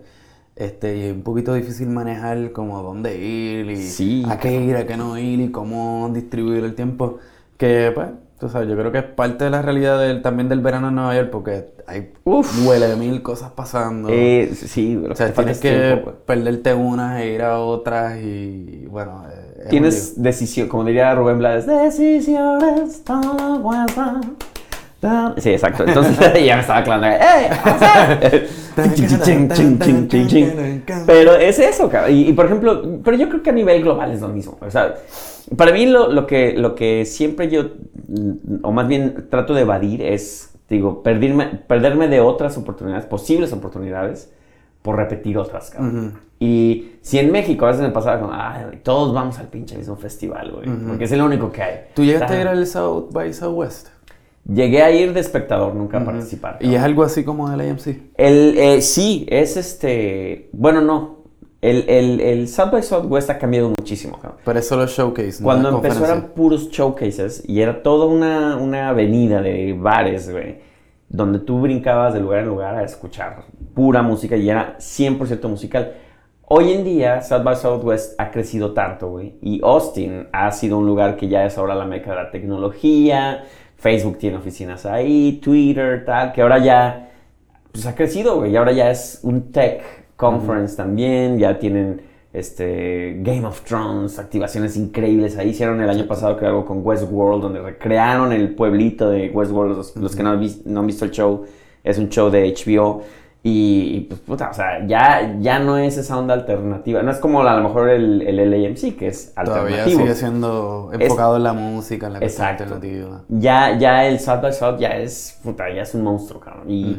Este, 0.57 0.97
y 0.97 1.03
es 1.03 1.13
un 1.13 1.23
poquito 1.23 1.53
difícil 1.55 1.89
manejar 1.89 2.53
como 2.53 2.83
dónde 2.83 3.19
ir 3.19 3.71
y 3.71 3.77
Sí. 3.77 4.25
a 4.29 4.39
qué 4.39 4.55
ir, 4.59 4.77
a 4.77 4.87
qué 4.87 4.97
no 4.97 5.19
ir 5.19 5.41
y 5.41 5.51
cómo 5.51 6.09
distribuir 6.15 6.65
el 6.65 6.75
tiempo. 6.75 7.19
Que 7.59 7.91
pues, 7.95 8.09
tú 8.43 8.49
sabes, 8.49 8.69
yo 8.69 8.77
creo 8.77 8.91
que 8.91 8.99
es 8.99 9.05
parte 9.05 9.45
de 9.45 9.51
la 9.51 9.63
realidad 9.63 10.01
del, 10.01 10.21
también 10.21 10.49
del 10.49 10.59
verano 10.59 10.89
en 10.89 10.97
Nueva 10.97 11.15
York 11.15 11.29
porque 11.31 11.67
hay 11.87 12.11
Uf. 12.25 12.67
huele 12.67 12.89
de 12.89 12.97
mil 12.97 13.23
cosas 13.23 13.53
pasando. 13.53 14.09
Eh, 14.11 14.51
sí, 14.53 14.97
o 14.97 15.15
sea, 15.15 15.33
tienes 15.33 15.59
es 15.59 15.63
que 15.63 15.71
tiempo, 15.71 16.05
güey. 16.07 16.17
perderte 16.27 16.75
unas 16.75 17.21
e 17.21 17.35
ir 17.35 17.43
a 17.43 17.61
otras 17.61 18.21
y 18.21 18.87
bueno. 18.91 19.25
eh, 19.33 19.67
Tienes 19.71 20.21
decisión, 20.21 20.67
como 20.67 20.85
diría 20.85 21.15
Rubén 21.15 21.39
Blades, 21.39 21.69
decisiones 21.69 23.05
tomadas. 23.05 23.93
Sí, 25.37 25.51
exacto. 25.51 25.85
Entonces 25.87 26.19
ya 26.45 26.57
me 26.57 26.63
estaba 26.63 26.83
clavando. 26.83 27.07
¡Eh! 27.09 28.49
Pero 31.07 31.37
es 31.37 31.59
eso, 31.61 31.89
cabrón. 31.89 32.13
Y, 32.13 32.29
y, 32.29 32.33
por 32.33 32.47
ejemplo, 32.47 33.01
pero 33.05 33.17
yo 33.17 33.29
creo 33.29 33.43
que 33.43 33.51
a 33.51 33.53
nivel 33.53 33.83
global 33.83 34.11
es 34.13 34.21
lo 34.21 34.29
mismo. 34.29 34.59
O 34.61 34.71
sea, 34.71 34.95
para 35.57 35.73
mí 35.73 35.87
lo, 35.87 36.11
lo 36.11 36.27
que, 36.27 36.55
lo 36.57 36.75
que 36.75 37.05
siempre 37.05 37.51
yo, 37.51 37.67
o 38.63 38.73
más 38.73 38.89
bien 38.89 39.27
trato 39.31 39.55
de 39.55 39.63
evadir 39.63 40.03
es, 40.03 40.55
digo, 40.69 41.03
perderme, 41.03 41.47
perderme 41.67 42.09
de 42.09 42.21
otras 42.21 42.57
oportunidades, 42.59 43.07
posibles 43.07 43.53
oportunidades, 43.53 44.33
por 44.83 44.97
repetir 44.97 45.39
otras, 45.39 45.71
cabrón. 45.71 46.19
Y 46.41 46.97
si 47.03 47.19
en 47.19 47.31
México 47.31 47.65
a 47.67 47.69
veces 47.69 47.83
me 47.83 47.91
pasaba 47.91 48.21
como, 48.21 48.33
ay, 48.35 48.81
todos 48.83 49.15
vamos 49.15 49.39
al 49.39 49.47
pinche 49.47 49.77
mismo 49.79 49.95
festival, 49.95 50.51
güey, 50.51 50.69
porque 50.89 51.05
es 51.05 51.13
el 51.13 51.23
único 51.23 51.53
que 51.53 51.63
hay. 51.63 51.81
¿Tú 51.95 52.05
llegaste 52.05 52.35
a 52.35 52.41
ir 52.41 52.49
al 52.49 52.67
South 52.67 53.13
by 53.13 53.33
Southwest? 53.33 53.89
Llegué 54.45 54.83
a 54.83 54.91
ir 54.91 55.13
de 55.13 55.21
espectador, 55.21 55.73
nunca 55.73 55.99
a 55.99 56.05
participar. 56.05 56.59
¿Y 56.61 56.75
es 56.75 56.83
algo 56.83 57.05
así 57.05 57.23
como 57.23 57.53
el 57.53 57.61
AMC? 57.61 57.87
El, 58.17 58.59
eh, 58.59 58.83
sí, 58.83 59.25
es 59.29 59.57
este. 59.57 60.51
Bueno, 60.53 60.81
no. 60.81 61.22
El, 61.63 61.89
el, 61.89 62.21
el 62.21 62.49
South 62.49 62.73
by 62.73 62.83
Southwest 62.83 63.31
ha 63.31 63.39
cambiado 63.39 63.69
muchísimo. 63.69 64.19
cabrón. 64.19 64.41
Pero 64.45 64.59
es 64.59 64.67
solo 64.67 64.87
showcase, 64.87 65.41
¿no? 65.41 65.45
Cuando 65.45 65.69
empezó 65.69 66.05
eran 66.05 66.31
puros 66.35 66.69
showcases 66.71 67.49
y 67.49 67.61
era 67.61 67.85
toda 67.85 68.07
una, 68.07 68.57
una 68.57 68.89
avenida 68.89 69.41
de 69.41 69.73
bares, 69.73 70.29
güey, 70.29 70.59
donde 71.09 71.39
tú 71.39 71.61
brincabas 71.61 72.15
de 72.15 72.21
lugar 72.21 72.41
en 72.41 72.49
lugar 72.49 72.75
a 72.75 72.83
escuchar 72.83 73.45
pura 73.75 74.03
música 74.03 74.37
y 74.37 74.51
era 74.51 74.77
100% 74.79 75.49
musical. 75.49 75.93
Hoy 76.49 76.73
en 76.73 76.83
día, 76.85 77.23
South 77.23 77.45
by 77.45 77.55
Southwest 77.55 78.21
ha 78.21 78.33
crecido 78.33 78.75
tanto, 78.75 79.11
güey, 79.11 79.37
y 79.41 79.61
Austin 79.63 80.27
ha 80.33 80.51
sido 80.51 80.79
un 80.79 80.87
lugar 80.87 81.17
que 81.17 81.29
ya 81.29 81.47
es 81.47 81.57
ahora 81.57 81.77
la 81.77 81.87
meca 81.87 82.11
de 82.11 82.17
la 82.17 82.31
tecnología, 82.33 83.45
Facebook 83.77 84.19
tiene 84.19 84.37
oficinas 84.37 84.85
ahí, 84.85 85.41
Twitter, 85.43 86.05
tal, 86.05 86.33
que 86.33 86.43
ahora 86.43 86.59
ya 86.59 87.09
pues 87.71 87.87
ha 87.87 87.95
crecido, 87.95 88.37
güey. 88.37 88.53
Y 88.53 88.57
ahora 88.57 88.73
ya 88.73 88.91
es 88.91 89.21
un 89.23 89.51
tech 89.51 90.02
conference 90.31 90.77
también. 90.77 91.39
Ya 91.39 91.59
tienen 91.59 92.03
este 92.33 93.19
Game 93.21 93.45
of 93.47 93.61
Thrones, 93.63 94.19
activaciones 94.19 94.77
increíbles. 94.77 95.37
Ahí 95.37 95.51
hicieron 95.51 95.81
el 95.83 95.91
año 95.91 96.07
pasado 96.07 96.37
creo 96.37 96.51
algo 96.51 96.65
con 96.65 96.81
Westworld, 96.87 97.43
donde 97.43 97.61
recrearon 97.61 98.33
el 98.33 98.55
pueblito 98.55 99.11
de 99.11 99.29
Westworld. 99.31 99.77
Los, 99.77 99.97
los 99.97 100.17
que 100.17 100.23
no 100.23 100.31
han, 100.31 100.41
vis- 100.41 100.65
no 100.65 100.81
han 100.81 100.87
visto 100.87 101.05
el 101.05 101.11
show, 101.11 101.45
es 101.85 101.99
un 101.99 102.09
show 102.09 102.31
de 102.31 102.53
HBO. 102.55 103.03
Y, 103.45 103.97
y, 103.97 104.01
pues 104.03 104.21
puta, 104.21 104.51
o 104.51 104.55
sea, 104.55 104.87
ya, 104.87 105.37
ya 105.41 105.59
no 105.59 105.77
es 105.77 105.99
esa 105.99 106.17
onda 106.17 106.33
alternativa. 106.33 107.03
No 107.03 107.11
es 107.11 107.19
como 107.19 107.43
a 107.43 107.57
lo 107.57 107.63
mejor 107.65 107.89
el, 107.91 108.23
el 108.23 108.37
LAMC, 108.51 108.97
que 108.97 109.09
es 109.09 109.35
Todavía 109.35 109.63
alternativo. 109.83 110.01
sigue 110.01 110.15
siendo 110.15 110.91
enfocado 110.93 111.37
en 111.39 111.43
la 111.43 111.53
música, 111.53 112.07
en 112.07 112.13
la 112.13 112.19
Exacto. 112.21 112.63
alternativa. 112.63 113.25
Ya, 113.29 113.77
ya 113.77 114.07
el 114.07 114.21
South 114.21 114.41
by 114.43 114.53
South 114.53 114.79
ya 114.79 114.97
es, 114.97 115.41
puta, 115.43 115.65
ya 115.75 115.83
es 115.83 115.93
un 115.97 116.03
monstruo, 116.05 116.41
cabrón. 116.41 116.71
Y, 116.71 116.97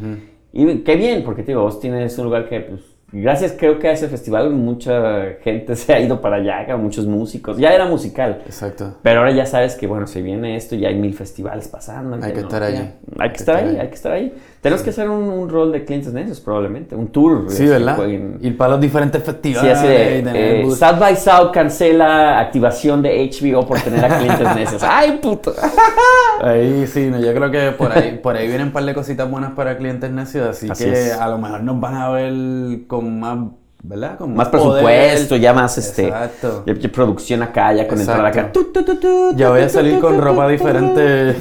y 0.51 0.79
qué 0.83 0.97
bien, 0.97 1.23
porque 1.23 1.43
digo, 1.43 1.61
Austin 1.61 1.93
es 1.95 2.17
un 2.19 2.25
lugar 2.25 2.49
que, 2.49 2.59
pues, 2.59 2.81
gracias 3.21 3.55
creo 3.57 3.79
que 3.79 3.87
a 3.87 3.91
ese 3.91 4.07
festival 4.07 4.49
mucha 4.49 5.35
gente 5.43 5.75
se 5.77 5.93
ha 5.93 5.99
ido 5.99 6.19
para 6.19 6.37
allá, 6.37 6.75
muchos 6.77 7.05
músicos. 7.05 7.57
Ya 7.57 7.73
era 7.73 7.85
musical. 7.85 8.41
Exacto. 8.45 8.97
Pero 9.01 9.19
ahora 9.19 9.31
ya 9.31 9.45
sabes 9.45 9.75
que, 9.75 9.87
bueno, 9.87 10.07
si 10.07 10.21
viene 10.21 10.55
esto, 10.55 10.75
ya 10.75 10.89
hay 10.89 10.95
mil 10.95 11.13
festivales 11.13 11.67
pasando. 11.67 12.17
Hay 12.21 12.33
que 12.33 12.39
estar 12.39 12.63
allí. 12.63 12.89
Hay 13.19 13.29
que 13.29 13.37
estar 13.37 13.55
ahí, 13.55 13.77
hay 13.77 13.87
que 13.87 13.95
estar 13.95 14.11
ahí. 14.11 14.33
Tenemos 14.63 14.81
que 14.81 14.89
hacer 14.91 15.09
un, 15.09 15.23
un 15.23 15.49
rol 15.49 15.71
de 15.73 15.83
clientes 15.85 16.11
necios, 16.13 16.39
probablemente. 16.39 16.95
Un 16.95 17.09
tour. 17.09 17.45
Sí, 17.49 17.55
así, 17.63 17.65
¿verdad? 17.67 17.97
jueguen- 17.97 18.37
Ir 18.41 18.57
para 18.57 18.71
los 18.71 18.81
diferentes 18.81 19.21
Sí, 19.21 19.25
festivales. 19.31 19.77
así 19.77 19.85
y 19.87 19.89
de 20.21 20.61
eh. 20.61 20.71
South 20.71 20.97
by 20.99 21.15
South 21.17 21.51
cancela 21.53 22.39
activación 22.39 23.01
de 23.01 23.29
HBO 23.29 23.67
por 23.67 23.79
tener 23.81 24.03
a 24.05 24.17
clientes 24.17 24.47
necios. 24.55 24.81
¡Ay, 24.81 25.19
puto! 25.21 25.53
Ahí 26.41 26.87
sí, 26.87 27.09
no, 27.11 27.19
yo 27.19 27.33
creo 27.33 27.51
que 27.51 27.71
por 27.77 27.91
ahí, 27.91 28.19
por 28.23 28.35
ahí 28.35 28.47
vienen 28.47 28.67
un 28.67 28.73
par 28.73 28.83
de 28.85 28.93
cositas 28.93 29.29
buenas 29.29 29.51
para 29.51 29.77
clientes 29.77 30.09
necios, 30.09 30.47
así, 30.47 30.69
Así 30.69 30.85
que 30.85 30.91
es. 31.09 31.13
a 31.19 31.27
lo 31.27 31.37
mejor 31.37 31.61
nos 31.61 31.79
van 31.79 31.95
a 31.95 32.09
ver 32.09 32.87
con 32.87 33.19
más, 33.19 33.37
¿verdad? 33.83 34.17
Con 34.17 34.33
Más 34.35 34.47
presupuesto, 34.49 35.35
ya 35.35 35.53
más 35.53 35.77
este. 35.77 36.07
Exacto. 36.07 36.63
Ya, 36.65 36.73
ya 36.73 36.89
producción 36.89 37.43
acá, 37.43 37.73
ya 37.73 37.87
con 37.87 38.01
acá. 38.01 38.27
Exacto. 38.29 38.61
Tu, 38.63 38.71
tu, 38.71 38.83
tu, 38.83 38.95
tu, 38.99 39.35
Ya 39.35 39.49
voy 39.49 39.61
a 39.61 39.69
salir 39.69 39.99
con 39.99 40.19
ropa 40.21 40.47
diferente. 40.47 41.35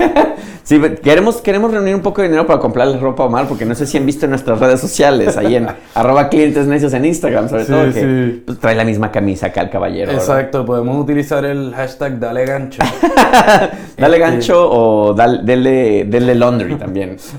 Sí, 0.64 0.80
queremos, 1.02 1.40
queremos 1.40 1.72
reunir 1.72 1.94
un 1.94 2.02
poco 2.02 2.22
de 2.22 2.28
dinero 2.28 2.46
para 2.46 2.60
comprarle 2.60 2.96
ropa 2.98 3.24
a 3.24 3.26
Omar, 3.26 3.48
porque 3.48 3.64
no 3.64 3.74
sé 3.74 3.84
si 3.86 3.98
han 3.98 4.06
visto 4.06 4.26
en 4.26 4.30
nuestras 4.30 4.60
redes 4.60 4.80
sociales, 4.80 5.36
ahí 5.36 5.56
en 5.56 5.66
arroba 5.94 6.28
clientes 6.28 6.66
necios 6.66 6.92
en 6.94 7.04
Instagram, 7.04 7.48
sobre 7.48 7.64
Sí, 7.64 7.72
todo, 7.72 7.84
que 7.92 7.92
sí. 8.00 8.42
pues, 8.46 8.58
trae 8.60 8.74
la 8.76 8.84
misma 8.84 9.10
camisa 9.10 9.46
acá 9.48 9.62
el 9.62 9.70
caballero. 9.70 10.12
¿verdad? 10.12 10.22
Exacto, 10.22 10.64
podemos 10.64 10.96
utilizar 11.02 11.44
el 11.44 11.72
hashtag 11.74 12.18
dale 12.20 12.44
gancho. 12.46 12.82
Dale 13.96 14.16
Este- 14.16 14.18
gancho 14.18 14.70
o 14.70 15.14
dale, 15.14 16.04
denle 16.06 16.34
laundry 16.34 16.76
también. 16.76 17.16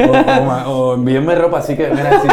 O, 0.65 0.71
o 0.71 0.93
envíenme 0.95 1.35
ropa, 1.35 1.59
así 1.59 1.75
que 1.75 1.89
mira, 1.89 2.21
si, 2.21 2.27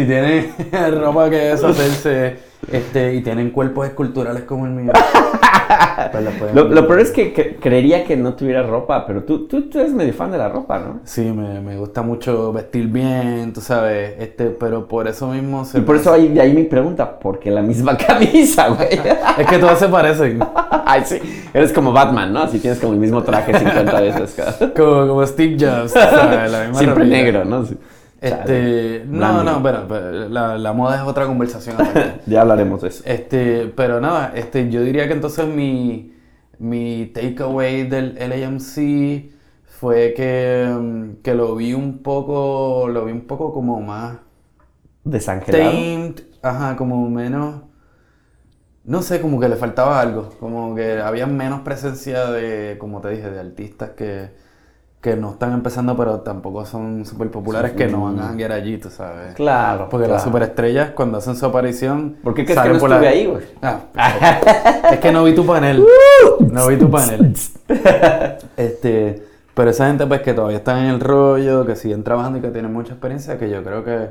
si 0.00 0.06
tienen 0.06 0.52
ropa 1.00 1.28
que 1.30 1.36
deshacerse 1.36 2.51
este, 2.70 3.14
y 3.14 3.22
tienen 3.22 3.50
cuerpos 3.50 3.86
esculturales 3.86 4.44
como 4.44 4.66
el 4.66 4.72
mío. 4.72 4.92
pues 6.12 6.54
Lo, 6.54 6.86
peor 6.86 7.00
es 7.00 7.10
que, 7.10 7.56
creería 7.60 8.04
que 8.04 8.16
no 8.16 8.34
tuviera 8.34 8.62
ropa, 8.62 9.06
pero 9.06 9.24
tú, 9.24 9.46
tú, 9.46 9.68
tú 9.68 9.80
eres 9.80 9.92
medio 9.92 10.12
fan 10.12 10.30
de 10.30 10.38
la 10.38 10.48
ropa, 10.48 10.78
¿no? 10.78 11.00
Sí, 11.04 11.22
me, 11.22 11.60
me 11.60 11.76
gusta 11.76 12.02
mucho 12.02 12.52
vestir 12.52 12.86
bien, 12.88 13.52
tú 13.52 13.60
sabes, 13.60 14.14
este, 14.18 14.46
pero 14.46 14.86
por 14.86 15.08
eso 15.08 15.28
mismo 15.28 15.64
se 15.64 15.78
Y 15.78 15.80
por 15.82 15.96
eso 15.96 16.12
ahí, 16.12 16.28
de 16.28 16.40
ahí 16.40 16.52
mi 16.52 16.64
pregunta, 16.64 17.18
¿por 17.18 17.38
qué 17.38 17.50
la 17.50 17.62
misma 17.62 17.96
camisa, 18.06 18.68
güey? 18.68 18.88
Es 19.38 19.46
que 19.46 19.58
todas 19.58 19.78
se 19.78 19.88
parecen, 19.88 20.40
Ay, 20.84 21.02
sí, 21.04 21.18
eres 21.54 21.72
como 21.72 21.92
Batman, 21.92 22.32
¿no? 22.32 22.42
Así 22.42 22.58
tienes 22.58 22.78
como 22.78 22.92
el 22.92 22.98
mismo 22.98 23.22
traje 23.22 23.58
50 23.58 24.00
veces 24.00 24.36
como, 24.76 25.06
como 25.08 25.26
Steve 25.26 25.56
Jobs, 25.58 25.94
la 25.94 26.64
misma 26.66 26.78
Siempre 26.78 27.06
negro, 27.06 27.44
¿no? 27.44 27.64
Sí. 27.64 27.76
Este, 28.22 29.04
no, 29.08 29.42
no, 29.42 29.62
pero, 29.62 29.88
pero 29.88 30.28
la, 30.28 30.56
la 30.56 30.72
moda 30.72 30.96
es 30.96 31.02
otra 31.02 31.26
conversación. 31.26 31.76
Ya 32.26 32.42
hablaremos 32.42 32.80
de 32.82 32.88
eso. 32.88 33.02
Este, 33.04 33.66
pero 33.76 34.00
nada, 34.00 34.32
este, 34.34 34.70
yo 34.70 34.82
diría 34.82 35.08
que 35.08 35.14
entonces 35.14 35.46
mi, 35.46 36.14
mi 36.58 37.06
takeaway 37.14 37.88
del 37.88 38.14
LAMC 38.16 39.32
fue 39.64 40.14
que, 40.14 40.66
mm, 40.70 41.22
que 41.22 41.34
lo 41.34 41.56
vi 41.56 41.74
un 41.74 41.98
poco, 42.02 42.88
lo 42.88 43.04
vi 43.06 43.12
un 43.12 43.26
poco 43.26 43.52
como 43.52 43.80
más 43.80 44.18
Desangelado. 45.04 45.72
tamed, 45.72 46.20
ajá, 46.42 46.76
como 46.76 47.08
menos, 47.10 47.62
no 48.84 49.02
sé, 49.02 49.20
como 49.20 49.38
que 49.40 49.48
le 49.48 49.56
faltaba 49.56 50.00
algo, 50.00 50.30
como 50.40 50.74
que 50.74 50.98
había 51.00 51.26
menos 51.26 51.60
presencia 51.60 52.26
de, 52.30 52.76
como 52.78 53.00
te 53.00 53.10
dije, 53.10 53.30
de 53.30 53.40
artistas 53.40 53.90
que, 53.90 54.30
que 55.02 55.16
no 55.16 55.32
están 55.32 55.52
empezando, 55.52 55.96
pero 55.96 56.20
tampoco 56.20 56.64
son 56.64 57.04
súper 57.04 57.28
populares, 57.28 57.72
que 57.72 57.88
no 57.88 58.04
van 58.04 58.20
a 58.20 58.28
janguear 58.28 58.52
allí, 58.52 58.78
tú 58.78 58.88
sabes. 58.88 59.34
Claro. 59.34 59.88
Porque 59.90 60.04
claro. 60.06 60.14
las 60.14 60.22
superestrellas, 60.22 60.90
cuando 60.92 61.18
hacen 61.18 61.34
su 61.34 61.44
aparición... 61.44 62.16
¿Por 62.22 62.34
qué 62.34 62.44
crees 62.44 62.60
que 62.60 62.68
no 62.68 62.78
por 62.78 62.88
la- 62.88 62.96
estuve 62.96 63.08
ahí, 63.08 63.26
güey? 63.26 63.42
Ah, 63.62 63.80
es 64.92 64.98
que 65.00 65.10
no 65.10 65.24
vi 65.24 65.34
tu 65.34 65.44
panel. 65.44 65.84
No 66.48 66.68
vi 66.68 66.76
tu 66.76 66.88
panel. 66.88 67.34
Este, 68.56 69.22
pero 69.54 69.70
esa 69.70 69.88
gente 69.88 70.06
pues 70.06 70.20
que 70.22 70.34
todavía 70.34 70.58
está 70.58 70.78
en 70.80 70.86
el 70.86 71.00
rollo, 71.00 71.66
que 71.66 71.76
siguen 71.76 72.04
trabajando 72.04 72.38
y 72.38 72.40
que 72.42 72.48
tienen 72.48 72.72
mucha 72.72 72.92
experiencia, 72.92 73.38
que 73.38 73.50
yo 73.50 73.62
creo 73.62 73.84
que 73.84 74.08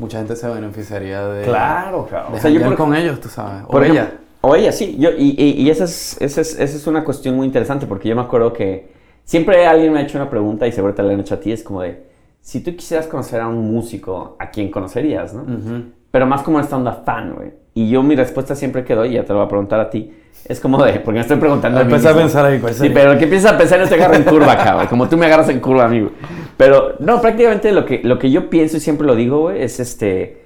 mucha 0.00 0.18
gente 0.18 0.36
se 0.36 0.48
beneficiaría 0.48 1.26
de, 1.26 1.44
Claro, 1.46 2.06
claro. 2.08 2.30
de 2.30 2.38
O 2.38 2.40
sea, 2.40 2.50
yo 2.50 2.62
por- 2.62 2.76
con 2.76 2.94
ellos, 2.94 3.20
tú 3.20 3.28
sabes. 3.28 3.64
O 3.64 3.68
Por 3.68 3.84
ella. 3.84 4.02
ejemplo, 4.04 4.18
o 4.42 4.54
ella, 4.54 4.70
sí. 4.72 4.96
Yo, 5.00 5.10
y 5.10 5.34
y, 5.36 5.62
y 5.62 5.70
esa, 5.70 5.84
es, 5.84 6.16
esa, 6.20 6.40
es, 6.40 6.52
esa 6.60 6.76
es 6.76 6.86
una 6.86 7.02
cuestión 7.02 7.34
muy 7.34 7.46
interesante 7.46 7.86
porque 7.88 8.08
yo 8.08 8.14
me 8.14 8.22
acuerdo 8.22 8.52
que 8.52 8.96
siempre 9.28 9.66
alguien 9.66 9.92
me 9.92 9.98
ha 9.98 10.02
hecho 10.02 10.16
una 10.16 10.30
pregunta 10.30 10.66
y 10.66 10.72
seguro 10.72 10.94
te 10.94 11.02
la 11.02 11.12
han 11.12 11.20
hecho 11.20 11.34
a 11.34 11.40
ti. 11.40 11.52
Es 11.52 11.62
como 11.62 11.82
de, 11.82 12.02
si 12.40 12.62
tú 12.62 12.74
quisieras 12.74 13.06
conocer 13.06 13.42
a 13.42 13.46
un 13.46 13.70
músico, 13.70 14.36
¿a 14.38 14.50
quién 14.50 14.70
conocerías? 14.70 15.34
¿no? 15.34 15.44
Pero 16.10 16.26
más 16.26 16.42
como 16.42 16.58
esta 16.58 16.76
onda 16.76 16.92
fan, 16.92 17.34
güey. 17.34 17.52
Y 17.74 17.90
yo 17.90 18.02
mi 18.02 18.16
respuesta 18.16 18.56
siempre 18.56 18.84
que 18.84 18.94
doy, 18.94 19.10
y 19.10 19.12
ya 19.14 19.24
te 19.24 19.34
lo 19.34 19.40
voy 19.40 19.46
a 19.46 19.48
preguntar 19.48 19.80
a 19.80 19.90
ti, 19.90 20.10
es 20.46 20.58
como 20.60 20.82
de, 20.82 20.94
porque 20.94 21.18
me 21.18 21.20
estoy 21.20 21.36
preguntando 21.36 21.78
Empecé 21.78 22.08
a 22.08 22.14
pensar 22.14 22.46
ahí, 22.46 22.58
¿cuál 22.58 22.72
Sí, 22.72 22.88
pero 22.88 23.12
el 23.12 23.18
que 23.18 23.24
empieza 23.24 23.50
a 23.50 23.58
pensar 23.58 23.78
no 23.78 23.86
te 23.86 23.94
agarra 23.96 24.16
en 24.16 24.24
curva, 24.24 24.56
cabrón. 24.56 24.86
Como 24.86 25.08
tú 25.08 25.18
me 25.18 25.26
agarras 25.26 25.50
en 25.50 25.60
curva, 25.60 25.84
amigo. 25.84 26.10
Pero, 26.56 26.94
no, 26.98 27.20
prácticamente 27.20 27.70
lo 27.70 27.84
que, 27.84 28.00
lo 28.02 28.18
que 28.18 28.30
yo 28.30 28.48
pienso 28.48 28.78
y 28.78 28.80
siempre 28.80 29.06
lo 29.06 29.14
digo, 29.14 29.40
güey, 29.42 29.62
es 29.62 29.78
este... 29.78 30.42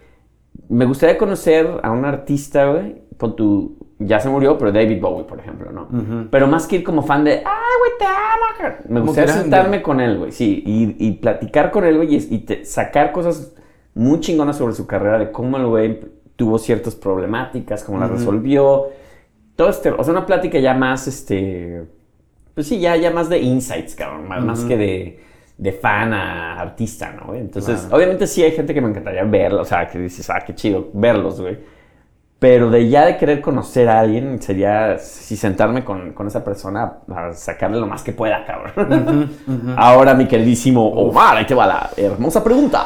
Me 0.69 0.87
gustaría 0.87 1.17
conocer 1.17 1.69
a 1.83 1.93
un 1.93 2.05
artista, 2.05 2.67
güey, 2.67 2.97
con 3.17 3.37
tu... 3.37 3.82
Ya 4.07 4.21
se 4.21 4.29
murió, 4.29 4.57
pero 4.59 4.73
David 4.73 5.01
Bowie, 5.01 5.25
por 5.25 5.39
ejemplo, 5.39 5.71
¿no? 5.73 5.89
Pero 6.31 6.47
más 6.47 6.67
que 6.67 6.77
ir 6.77 6.85
como 6.85 7.03
fan 7.03 7.25
de, 7.25 7.43
ah, 7.45 7.61
güey, 7.79 7.91
te 7.99 8.05
amo. 8.05 8.19
cara". 8.59 8.79
Me 8.89 9.01
gustaría 9.01 9.27
grande. 9.27 9.43
sentarme 9.43 9.83
con 9.83 10.01
él, 10.01 10.19
güey, 10.19 10.33
sí, 10.33 10.63
y, 10.67 10.97
y 11.07 11.13
platicar 11.13 11.71
con 11.71 11.85
él, 11.85 11.97
güey, 11.97 12.15
y, 12.15 12.29
y 12.35 12.39
te- 12.41 12.65
sacar 12.65 13.13
cosas 13.13 13.55
muy 13.95 14.21
chingonas 14.21 14.57
sobre 14.57 14.75
su 14.75 14.87
carrera, 14.87 15.19
de 15.19 15.31
cómo 15.33 15.57
el 15.59 15.67
güey 15.67 16.01
tuvo 16.37 16.59
ciertas 16.59 16.95
problemáticas, 16.95 17.85
cómo 17.85 17.99
las 17.99 18.09
Ujú. 18.11 18.19
resolvió. 18.19 18.87
Todo 19.57 19.69
este, 19.69 19.91
o 19.91 20.03
sea, 20.03 20.13
una 20.13 20.25
plática 20.27 20.59
ya 20.59 20.73
más, 20.75 21.07
este, 21.07 21.85
pues 22.55 22.67
sí, 22.67 22.81
ya, 22.81 22.97
ya 22.97 23.11
más 23.11 23.29
de 23.29 23.39
insights, 23.39 23.95
cabrón, 23.95 24.27
más, 24.29 24.61
que 24.65 24.77
de, 24.77 25.21
de 25.59 25.73
fan 25.73 26.13
a 26.15 26.59
artista, 26.59 27.13
¿no? 27.13 27.27
güey? 27.29 27.41
Entonces, 27.41 27.81
Claro. 27.83 27.97
obviamente 27.97 28.27
sí 28.27 28.43
hay 28.43 28.53
gente 28.53 28.73
que 28.73 28.81
me 28.81 28.89
encantaría 28.89 29.25
verlo, 29.25 29.61
o 29.61 29.65
sea, 29.65 29.87
que 29.87 29.99
dices, 29.99 30.29
ah, 30.31 30.41
qué 30.47 30.55
chido, 30.55 30.89
verlos, 30.95 31.41
güey. 31.41 31.59
Pero 32.43 32.71
de 32.71 32.89
ya 32.89 33.07
de 33.07 33.19
querer 33.19 33.41
conocer 33.41 33.89
a 33.89 34.01
alguien 34.01 34.43
sería 34.43 34.99
si 34.99 35.37
sentarme 35.37 35.85
con, 35.85 36.13
con 36.13 36.27
esa 36.27 36.43
persona 36.43 36.95
a 37.09 37.33
sacarle 37.35 37.79
lo 37.79 37.87
más 37.87 38.03
que 38.03 38.11
pueda, 38.13 38.45
cabrón. 38.45 39.31
Ahora, 39.77 40.13
mi 40.15 40.27
queridísimo 40.27 40.89
Omar, 40.89 41.37
ahí 41.37 41.47
te 41.47 41.55
va 41.55 41.69
la 41.69 41.91
hermosa 41.97 42.43
pregunta. 42.43 42.85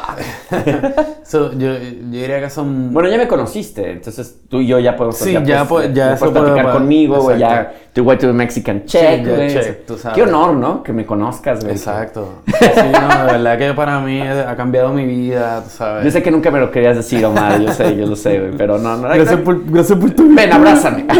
So, 1.27 1.51
yo, 1.51 1.73
yo 1.73 1.79
diría 2.09 2.39
que 2.39 2.49
son... 2.49 2.93
Bueno, 2.93 3.09
ya 3.09 3.17
me 3.17 3.27
conociste, 3.27 3.91
entonces 3.91 4.43
tú 4.47 4.61
y 4.61 4.67
yo 4.67 4.79
ya 4.79 4.95
podemos 4.95 5.17
Sí, 5.17 5.33
ya 5.43 5.65
pues, 5.67 5.87
pues, 5.87 5.93
ya 5.93 6.07
tú 6.11 6.13
eso 6.13 6.19
puedes 6.31 6.39
puede- 6.39 6.53
platicar 6.53 6.73
conmigo, 6.73 7.21
güey, 7.21 7.37
ya 7.39 7.73
tu 7.91 8.03
güey 8.05 8.17
tu 8.17 8.27
Mexican 8.27 8.85
check, 8.85 9.25
ya 9.25 9.35
güey. 9.35 9.49
check, 9.49 9.85
tú 9.85 9.97
sabes. 9.97 10.15
Qué 10.15 10.23
honor, 10.23 10.53
¿no? 10.53 10.83
Que 10.83 10.93
me 10.93 11.05
conozcas, 11.05 11.59
güey. 11.65 11.75
Exacto. 11.75 12.43
Sí, 12.47 12.91
no, 12.93 13.25
de 13.25 13.31
verdad 13.33 13.57
que 13.57 13.73
para 13.73 13.99
mí 13.99 14.21
ha 14.21 14.55
cambiado 14.55 14.93
mi 14.93 15.05
vida, 15.05 15.61
tú 15.63 15.69
sabes. 15.69 16.05
Yo 16.05 16.11
sé 16.11 16.23
que 16.23 16.31
nunca 16.31 16.49
me 16.49 16.59
lo 16.61 16.71
querías 16.71 16.95
decir, 16.95 17.25
Omar, 17.25 17.59
yo 17.59 17.73
sé, 17.73 17.95
yo 17.97 18.05
lo 18.05 18.15
sé, 18.15 18.39
güey, 18.39 18.51
pero 18.57 18.77
no, 18.77 18.95
no. 18.95 19.09
Gracias 19.09 19.39
por, 19.47 19.71
gracias 19.71 19.97
por 19.97 20.11
tu 20.11 20.35
Ven, 20.35 20.51
abrázame. 20.51 21.05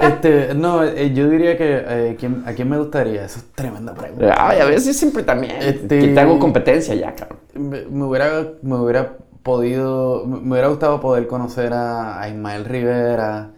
Este, 0.00 0.54
no, 0.54 0.82
eh, 0.84 1.12
yo 1.12 1.28
diría 1.28 1.56
que 1.58 1.82
eh, 1.86 2.16
¿quién- 2.18 2.42
a 2.46 2.52
quién 2.52 2.68
me 2.68 2.78
gustaría. 2.78 3.24
Eso 3.24 3.40
es 3.40 3.52
tremenda 3.52 3.94
pregunta. 3.94 4.34
Ay, 4.38 4.60
a 4.60 4.64
veces 4.64 4.96
siempre 4.96 5.22
también. 5.22 5.56
Este- 5.60 5.98
Que 5.98 6.08
te 6.08 6.20
hago 6.20 6.38
competencia 6.38 6.94
ya, 6.94 7.14
cabrón. 7.14 7.38
Me, 7.54 7.84
me 7.84 8.04
hubiera, 8.04 8.30
me 8.62 8.76
hubiera 8.76 9.16
podido, 9.42 10.24
me 10.26 10.38
me 10.40 10.52
hubiera 10.52 10.68
gustado 10.68 11.00
poder 11.00 11.26
conocer 11.26 11.72
a, 11.72 12.20
a 12.22 12.28
Ismael 12.28 12.64
Rivera. 12.64 13.50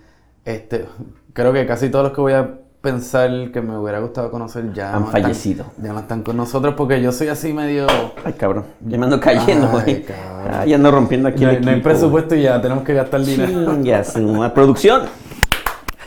Este, 0.45 0.87
creo 1.35 1.53
que 1.53 1.67
casi 1.67 1.91
todos 1.91 2.05
los 2.07 2.13
que 2.15 2.21
voy 2.21 2.33
a 2.33 2.59
pensar 2.81 3.31
que 3.53 3.61
me 3.61 3.77
hubiera 3.77 3.99
gustado 4.01 4.31
conocer 4.31 4.73
ya 4.73 4.95
Han 4.95 5.01
no 5.03 5.07
están- 5.09 5.23
fallecido. 5.23 5.65
ya 5.83 5.93
no 5.93 6.01
están 6.01 6.23
con 6.23 6.37
nosotros 6.37 6.75
porque 6.77 7.01
yo 7.03 7.13
soy 7.13 7.29
así 7.29 7.53
medio. 7.53 7.87
Ay, 8.25 8.33
cabrón. 8.33 8.65
Ya 8.87 8.97
me 8.99 9.05
ando 9.05 9.21
cayendo, 9.21 9.67
Ay, 9.67 9.73
güey. 9.83 10.03
cabrón. 10.03 10.55
Ay, 10.55 10.73
ando 10.75 10.91
rompiendo 10.91 11.29
aquí 11.29 11.45
No, 11.45 11.51
el 11.51 11.65
no 11.65 11.71
hay 11.73 11.81
presupuesto 11.81 12.35
y 12.35 12.43
ya 12.43 12.61
tenemos 12.61 12.85
que 12.85 12.95
gastar 12.95 13.21
dinero. 13.23 13.75
Chinga 13.75 14.05
su 14.05 14.21
madre. 14.23 14.55
producción. 14.55 15.03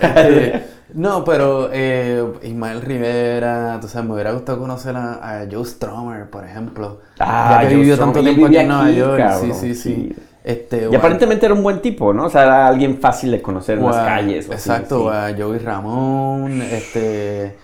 Eh, 0.01 0.67
no, 0.95 1.23
pero 1.23 1.69
eh, 1.71 2.23
Ismael 2.43 2.81
Rivera, 2.81 3.77
tú 3.79 3.87
sabes, 3.87 4.07
me 4.07 4.15
hubiera 4.15 4.31
gustado 4.31 4.59
conocer 4.59 4.95
a, 4.95 5.41
a 5.41 5.45
Joe 5.49 5.63
Strummer, 5.65 6.29
por 6.29 6.43
ejemplo. 6.43 6.99
Ah, 7.19 7.59
ya 7.61 7.69
que 7.69 7.75
Joe 7.75 7.75
vivió 7.81 7.97
tanto 7.97 8.19
tiempo 8.21 8.45
aquí 8.47 8.57
en 8.57 8.67
Nueva 8.67 8.89
York. 8.91 9.17
cabrón, 9.17 9.53
sí, 9.53 9.53
sí, 9.53 9.75
sí. 9.75 9.93
sí. 10.15 10.15
Este, 10.43 10.89
Y 10.91 10.95
a- 10.95 10.97
aparentemente 10.97 11.45
era 11.45 11.55
un 11.55 11.63
buen 11.63 11.81
tipo, 11.81 12.13
¿no? 12.13 12.25
O 12.25 12.29
sea, 12.29 12.43
era 12.43 12.67
alguien 12.67 12.97
fácil 12.99 13.31
de 13.31 13.41
conocer 13.41 13.77
en 13.77 13.85
las 13.85 13.95
a- 13.95 14.05
calles. 14.05 14.49
o 14.49 14.53
así, 14.53 14.69
Exacto, 14.69 15.09
sí. 15.11 15.17
a 15.17 15.35
Joey 15.37 15.59
Ramón, 15.59 16.61
este, 16.61 17.55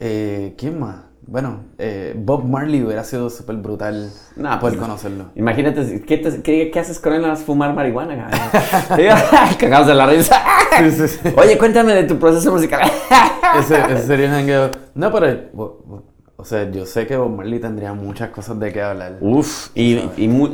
eh, 0.00 0.54
¿quién 0.58 0.80
más? 0.80 0.96
Bueno, 1.26 1.60
eh, 1.78 2.12
Bob 2.18 2.44
Marley 2.44 2.82
hubiera 2.82 3.02
sido 3.02 3.30
súper 3.30 3.56
brutal 3.56 4.10
No, 4.36 4.48
poder 4.58 4.60
pues, 4.60 4.76
conocerlo. 4.76 5.26
Imagínate, 5.36 6.02
¿qué, 6.06 6.18
te- 6.18 6.42
qué, 6.42 6.70
qué 6.70 6.80
haces 6.80 7.00
con 7.00 7.14
él? 7.14 7.22
¿Nada 7.22 7.32
más 7.34 7.42
fumar 7.44 7.72
marihuana? 7.72 8.28
Cagados 9.58 9.86
de 9.86 9.94
la 9.94 10.06
risa. 10.06 10.42
Sí, 10.74 10.90
sí, 10.90 11.06
sí. 11.06 11.28
Oye, 11.36 11.56
cuéntame 11.56 11.94
de 11.94 12.02
tu 12.02 12.18
proceso 12.18 12.50
musical. 12.50 12.80
Ese, 13.60 13.76
ese 13.80 14.06
sería 14.08 14.26
un 14.26 14.32
jangueo. 14.32 14.70
No, 14.96 15.12
pero, 15.12 15.40
bo- 15.52 15.82
bo- 15.86 16.02
o 16.44 16.46
sea, 16.46 16.70
yo 16.70 16.84
sé 16.84 17.06
que 17.06 17.16
Bob 17.16 17.30
Marley 17.30 17.58
tendría 17.58 17.94
muchas 17.94 18.28
cosas 18.28 18.60
de 18.60 18.70
qué 18.70 18.82
hablar. 18.82 19.16
Uf, 19.22 19.70
y, 19.74 19.96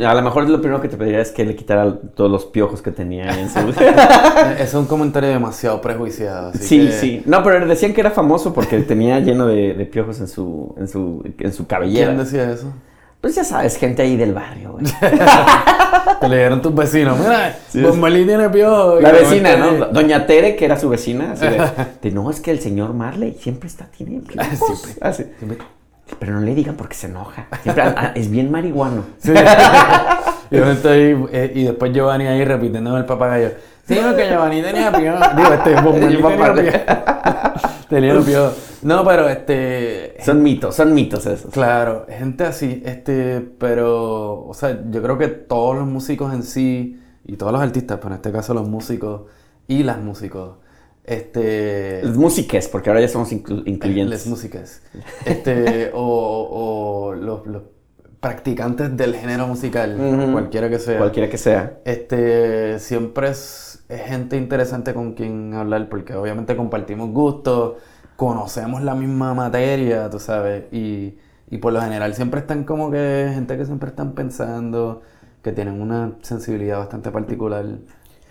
a 0.05 0.14
lo 0.14 0.22
mejor 0.22 0.48
lo 0.48 0.61
primero 0.61 0.81
que 0.81 0.87
te 0.88 0.96
pediría 0.96 1.18
es 1.20 1.33
que 1.33 1.44
le 1.44 1.57
quitara 1.57 1.92
todos 2.14 2.31
los 2.31 2.44
piojos 2.44 2.81
que 2.81 2.92
tenía 2.92 3.24
en 3.24 3.50
su... 3.50 3.59
Es 4.61 4.72
un 4.74 4.87
comentario 4.87 5.31
demasiado 5.31 5.81
prejuiciado. 5.81 6.50
Así 6.50 6.62
sí, 6.62 6.87
que- 6.87 6.92
sí. 6.92 7.22
No, 7.26 7.42
pero 7.42 7.66
decían 7.66 7.92
que 7.92 8.03
era 8.03 8.12
famoso 8.12 8.55
porque 8.55 8.79
tenía 8.83 9.18
lleno 9.18 9.48
de, 9.48 9.74
de 9.74 9.85
piojos 9.85 10.20
en 10.20 10.29
su, 10.29 10.76
en 10.79 10.87
su, 10.87 11.24
en 11.40 11.53
su 11.53 11.66
cabellera. 11.66 12.07
¿Quién 12.14 12.18
decía 12.18 12.53
eso? 12.53 12.72
Pues 13.20 13.35
ya 13.35 13.44
sabes, 13.44 13.76
gente 13.76 14.00
ahí 14.00 14.16
del 14.16 14.33
barrio, 14.33 14.72
güey. 14.72 14.85
Te 16.20 16.29
le 16.29 16.38
dieron 16.38 16.62
tus 16.62 16.74
vecinos. 16.74 17.18
Mira, 17.18 17.59
Sí, 17.68 17.83
Bob 17.83 17.96
Marley 17.96 18.24
tiene 18.24 18.48
piojo. 18.48 18.98
La 18.98 19.12
vecina, 19.12 19.57
¿no? 19.57 19.87
Doña 19.88 20.26
Tere, 20.26 20.57
que 20.57 20.64
era 20.64 20.79
su 20.79 20.88
vecina, 20.88 21.33
así 21.33 21.44
de, 21.44 21.61
de, 22.03 22.11
no, 22.12 22.31
es 22.31 22.40
que 22.40 22.50
el 22.50 22.61
señor 22.61 22.94
Marley 22.94 23.37
siempre 23.38 23.68
está, 23.68 23.85
tiene 23.87 24.20
piojos. 24.20 24.81
Siempre. 24.81 25.07
Así. 25.07 25.24
Pero 26.18 26.35
no 26.35 26.40
le 26.40 26.55
digan 26.55 26.77
porque 26.77 26.94
se 26.94 27.07
enoja. 27.07 27.46
Siempre 27.62 27.85
ah, 27.85 28.12
es 28.14 28.31
bien 28.31 28.51
marihuano. 28.51 29.05
Sí. 29.18 29.33
y, 30.57 30.57
yo 30.57 30.70
estoy, 30.70 31.29
eh, 31.33 31.53
y 31.55 31.64
después 31.64 31.92
Giovanni 31.92 32.27
ahí 32.27 32.44
repitiéndome 32.44 32.99
el 32.99 33.05
papagayo. 33.05 33.51
Sí, 33.87 33.99
no, 34.03 34.16
que 34.16 34.29
Giovanni 34.29 34.62
tenía 34.62 34.90
piojo. 34.92 35.25
Digo, 35.37 35.53
este, 35.53 35.81
Bob 35.81 35.94
tenía 35.94 36.18
piojo. 36.18 36.94
tenía. 37.88 38.14
No, 38.83 39.05
pero 39.05 39.29
este... 39.29 40.16
Son 40.25 40.42
mitos, 40.42 40.75
son 40.75 40.94
mitos 40.94 41.27
esos. 41.27 41.53
Claro, 41.53 42.07
gente 42.09 42.44
así, 42.44 42.83
este, 42.85 43.40
pero, 43.59 44.46
o 44.46 44.55
sea, 44.55 44.81
yo 44.90 45.03
creo 45.03 45.18
que 45.18 45.29
todos 45.29 45.77
los 45.77 45.87
músicos 45.87 46.33
en 46.33 46.42
sí, 46.42 47.01
y 47.31 47.37
todos 47.37 47.53
los 47.53 47.61
artistas, 47.61 47.99
pero 47.99 48.09
en 48.09 48.14
este 48.14 48.33
caso 48.33 48.55
los 48.55 48.68
músicos 48.68 49.23
y 49.68 49.83
las 49.83 49.99
músicos, 49.99 50.57
este... 51.11 52.01
Las 52.05 52.16
músicas, 52.16 52.68
porque 52.68 52.88
ahora 52.90 53.01
ya 53.01 53.09
somos 53.09 53.33
inclu- 53.33 53.59
Las 53.59 53.66
incluyentes. 53.66 54.27
músicas. 54.27 54.83
Este, 55.27 55.90
o, 55.94 56.49
o 57.11 57.14
los, 57.14 57.46
los 57.46 57.62
practicantes 58.20 58.96
del 58.96 59.14
género 59.16 59.46
musical, 59.46 59.96
cualquiera 60.33 60.68
que 60.68 60.79
sea. 60.79 60.99
Cualquiera 60.99 61.29
que 61.31 61.38
sea. 61.38 61.79
Este, 61.85 62.79
siempre 62.79 63.31
es, 63.31 63.85
es 63.88 64.03
gente 64.03 64.37
interesante 64.37 64.92
con 64.94 65.14
quien 65.14 65.55
hablar, 65.55 65.88
porque 65.88 66.14
obviamente 66.14 66.55
compartimos 66.57 67.11
gustos, 67.11 67.77
conocemos 68.16 68.83
la 68.83 68.94
misma 68.94 69.33
materia, 69.33 70.11
tú 70.11 70.18
sabes, 70.18 70.64
y, 70.73 71.16
y 71.51 71.59
por 71.59 71.73
lo 71.73 71.81
general 71.81 72.14
siempre 72.14 72.40
están 72.40 72.64
como 72.64 72.90
que 72.90 73.31
gente 73.33 73.57
que 73.57 73.64
siempre 73.64 73.88
están 73.88 74.12
pensando, 74.12 75.01
que 75.42 75.53
tienen 75.53 75.81
una 75.81 76.18
sensibilidad 76.20 76.79
bastante 76.79 77.11
particular 77.11 77.64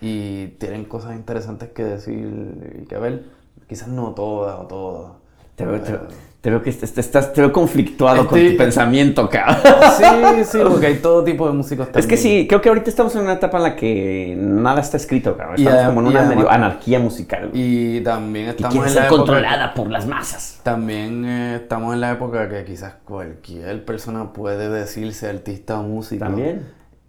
y 0.01 0.47
tienen 0.59 0.85
cosas 0.85 1.15
interesantes 1.15 1.69
que 1.69 1.83
decir 1.83 2.79
y 2.81 2.85
que 2.85 2.97
ver. 2.97 3.23
Quizás 3.67 3.87
no 3.87 4.11
todas 4.13 4.59
o 4.59 4.63
todas. 4.67 5.11
Te 5.55 5.65
veo, 5.65 5.81
te, 5.81 5.93
te 6.41 6.49
veo 6.49 6.63
que 6.63 6.69
est- 6.69 6.81
est- 6.83 6.97
estás, 6.97 7.33
te 7.33 7.41
veo 7.41 7.51
conflictuado 7.51 8.25
con 8.25 8.39
tu 8.39 8.57
pensamiento, 8.57 9.29
cabrón. 9.29 9.57
Sí, 9.97 10.43
sí, 10.45 10.57
porque 10.63 10.87
hay 10.87 10.95
todo 10.99 11.21
tipo 11.23 11.45
de 11.45 11.53
músicos 11.53 11.87
también. 11.87 11.99
Es 11.99 12.07
que 12.07 12.15
sí, 12.15 12.47
creo 12.47 12.61
que 12.61 12.69
ahorita 12.69 12.89
estamos 12.89 13.13
en 13.15 13.23
una 13.23 13.33
etapa 13.33 13.57
en 13.57 13.63
la 13.63 13.75
que 13.75 14.35
nada 14.39 14.79
está 14.79 14.95
escrito, 14.95 15.35
cabrón. 15.35 15.57
Y 15.59 15.63
Estamos 15.67 15.81
adem- 15.83 15.87
como 15.87 15.99
en 16.01 16.05
y 16.05 16.09
una 16.11 16.19
además- 16.21 16.35
medio 16.37 16.49
anarquía 16.49 16.99
musical. 16.99 17.49
Y, 17.53 17.97
Y 17.97 18.01
también 18.01 18.47
estamos 18.47 18.71
quiere 18.73 18.87
en 18.87 18.93
ser 18.93 19.01
la 19.01 19.07
época... 19.07 19.17
controlada 19.19 19.73
por 19.73 19.89
las 19.91 20.07
masas. 20.07 20.61
También 20.63 21.25
eh, 21.25 21.55
estamos 21.57 21.93
en 21.93 21.99
la 22.01 22.11
época 22.13 22.47
que 22.47 22.63
quizás 22.63 22.93
cualquier 23.03 23.83
persona 23.83 24.31
puede 24.31 24.69
decirse 24.69 25.27
artista 25.29 25.77
o 25.79 25.83
músico. 25.83 26.23
También. 26.23 26.65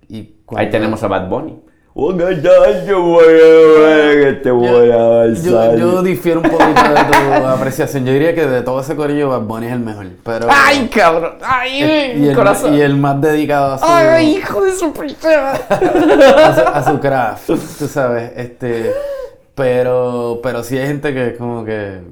Y 0.08 0.16
Ahí 0.18 0.34
cuando- 0.44 0.70
tenemos 0.72 1.02
a 1.04 1.08
Bad 1.08 1.28
Bunny. 1.28 1.60
Ya 1.94 2.84
yo 2.86 3.02
voy 3.02 3.24
a 3.24 3.26
ver 3.26 4.24
que 4.24 4.32
te 4.44 4.50
voy 4.52 4.90
a 4.90 5.26
Yo, 5.26 5.30
besar. 5.30 5.76
yo 5.76 6.02
difiero 6.02 6.40
un 6.40 6.48
poquito 6.48 6.82
de 6.82 7.04
tu 7.04 7.46
apreciación. 7.46 8.06
Yo 8.06 8.12
diría 8.12 8.34
que 8.34 8.46
de 8.46 8.62
todo 8.62 8.80
ese 8.80 8.94
corillo 8.94 9.28
Bad 9.28 9.40
Bunny 9.40 9.66
es 9.66 9.72
el 9.72 9.80
mejor. 9.80 10.06
Pero... 10.24 10.46
¡Ay, 10.48 10.88
cabrón! 10.88 11.34
¡Ay, 11.42 11.82
y 12.16 12.28
el, 12.28 12.36
corazón! 12.36 12.74
y 12.74 12.80
el 12.80 12.96
más 12.96 13.20
dedicado 13.20 13.74
a 13.74 13.78
su, 13.78 13.84
¡Ay, 13.86 14.36
hijo 14.36 14.62
de 14.62 14.72
su 14.72 14.92
pinche! 14.92 15.34
a 15.34 16.54
su, 16.54 16.60
a 16.60 16.92
su 16.92 17.00
craft, 17.00 17.46
tú 17.46 17.88
sabes, 17.88 18.32
este, 18.36 18.92
pero, 19.54 20.40
pero 20.42 20.62
sí 20.62 20.78
hay 20.78 20.86
gente 20.86 21.12
que 21.12 21.28
es 21.28 21.38
como 21.38 21.64
que, 21.64 22.02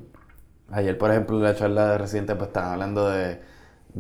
ayer 0.73 0.99
por 0.99 1.11
ejemplo 1.11 1.37
en 1.37 1.45
la 1.45 1.55
charla 1.55 1.93
de 1.93 1.99
reciente 1.99 2.35
pues 2.35 2.49
estaban 2.49 2.73
hablando 2.73 3.09
de, 3.09 3.41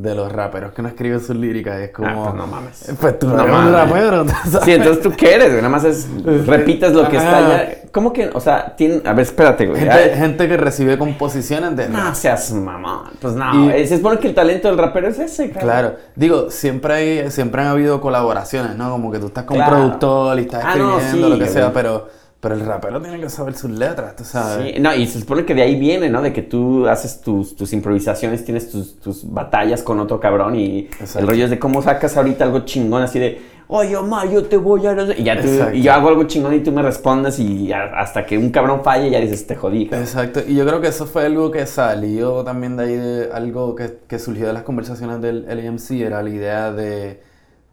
de 0.00 0.14
los 0.14 0.30
raperos 0.30 0.72
que 0.72 0.80
no 0.80 0.86
escriben 0.86 1.18
sus 1.20 1.34
líricas 1.34 1.80
es 1.80 1.90
como, 1.90 2.06
Ah, 2.08 2.22
pues 2.22 2.34
no 2.36 2.46
mames. 2.46 2.92
pues 3.00 3.18
tú 3.18 3.26
no, 3.26 3.42
eres 3.42 3.52
un 3.56 3.72
rapero, 3.72 4.24
sabes. 4.48 4.64
Sí, 4.64 4.72
entonces 4.72 5.02
tú 5.02 5.12
qué 5.16 5.34
eres, 5.34 5.48
güey. 5.48 5.56
Nada 5.56 5.68
más 5.70 5.82
es. 5.82 6.06
Repites 6.46 6.92
lo 6.92 7.08
que 7.08 7.16
está 7.16 7.36
allá. 7.38 7.68
¿Cómo 7.90 8.12
que? 8.12 8.30
O 8.32 8.38
sea, 8.40 8.76
tiene. 8.76 9.02
A 9.04 9.12
ver, 9.12 9.22
espérate, 9.24 9.66
güey. 9.66 9.80
gente, 9.80 10.14
gente 10.16 10.46
que 10.48 10.56
recibe 10.56 10.96
composiciones 10.98 11.74
de 11.76 11.88
No 11.88 12.14
seas 12.14 12.52
mamón. 12.52 13.10
Pues 13.20 13.34
no. 13.34 13.74
Y- 13.76 13.86
se 13.88 13.96
supone 13.96 14.18
que 14.20 14.28
el 14.28 14.34
talento 14.36 14.68
del 14.68 14.78
rapero 14.78 15.08
es 15.08 15.18
ese, 15.18 15.50
cabrón. 15.50 15.62
Claro, 15.68 15.96
digo, 16.14 16.50
siempre 16.52 16.94
hay, 16.94 17.30
siempre 17.32 17.62
han 17.62 17.66
habido 17.68 18.00
colaboraciones, 18.00 18.76
¿no? 18.76 18.90
Como 18.92 19.10
que 19.10 19.18
tú 19.18 19.26
estás 19.26 19.44
con 19.44 19.56
un 19.56 19.64
Claro. 19.64 19.76
productor 19.78 20.38
y 20.38 20.42
estás 20.42 20.62
Ah, 20.64 20.76
no, 20.76 20.98
escribiendo, 21.00 21.26
sí, 21.26 21.38
lo 21.40 21.44
que 21.44 21.50
sea, 21.50 21.72
pero, 21.72 22.08
pero 22.40 22.54
el 22.54 22.64
rapero 22.64 23.00
tiene 23.02 23.18
que 23.20 23.28
saber 23.28 23.54
sus 23.54 23.70
letras, 23.70 24.14
tú 24.14 24.22
sabes. 24.24 24.74
Sí, 24.74 24.80
no, 24.80 24.94
y 24.94 25.06
se 25.06 25.18
supone 25.20 25.44
que 25.44 25.54
de 25.54 25.62
ahí 25.62 25.74
viene, 25.78 26.08
¿no? 26.08 26.22
De 26.22 26.32
que 26.32 26.42
tú 26.42 26.86
haces 26.86 27.20
tus, 27.20 27.56
tus 27.56 27.72
improvisaciones, 27.72 28.44
tienes 28.44 28.70
tus, 28.70 29.00
tus 29.00 29.28
batallas 29.32 29.82
con 29.82 29.98
otro 29.98 30.20
cabrón 30.20 30.54
y 30.54 30.80
Exacto. 31.00 31.18
el 31.18 31.26
rollo 31.26 31.44
es 31.44 31.50
de 31.50 31.58
cómo 31.58 31.82
sacas 31.82 32.16
ahorita 32.16 32.44
algo 32.44 32.60
chingón 32.60 33.02
así 33.02 33.18
de, 33.18 33.42
oye 33.66 33.96
Omar, 33.96 34.30
yo 34.30 34.44
te 34.44 34.56
voy 34.56 34.86
a... 34.86 34.92
Y, 35.16 35.24
ya 35.24 35.40
tú- 35.40 35.48
y 35.72 35.82
yo 35.82 35.92
hago 35.92 36.08
algo 36.10 36.24
chingón 36.24 36.54
y 36.54 36.60
tú 36.60 36.70
me 36.70 36.80
respondes 36.80 37.40
y 37.40 37.72
hasta 37.72 38.24
que 38.24 38.38
un 38.38 38.50
cabrón 38.50 38.82
falle 38.84 39.10
ya 39.10 39.18
dices, 39.18 39.44
te 39.46 39.56
jodí. 39.56 39.86
cabrón". 39.86 40.04
Exacto, 40.06 40.40
y 40.46 40.54
yo 40.54 40.64
creo 40.64 40.80
que 40.80 40.88
eso 40.88 41.06
fue 41.06 41.26
algo 41.26 41.50
que 41.50 41.66
salió 41.66 42.44
también 42.44 42.76
de 42.76 42.84
ahí, 42.84 42.94
de 42.96 43.30
algo 43.32 43.74
que, 43.74 43.98
que 44.06 44.20
surgió 44.20 44.46
de 44.46 44.52
las 44.52 44.62
conversaciones 44.62 45.20
del 45.20 45.44
LAMC, 45.48 45.90
era 46.02 46.22
la 46.22 46.30
idea 46.30 46.70
de, 46.72 47.20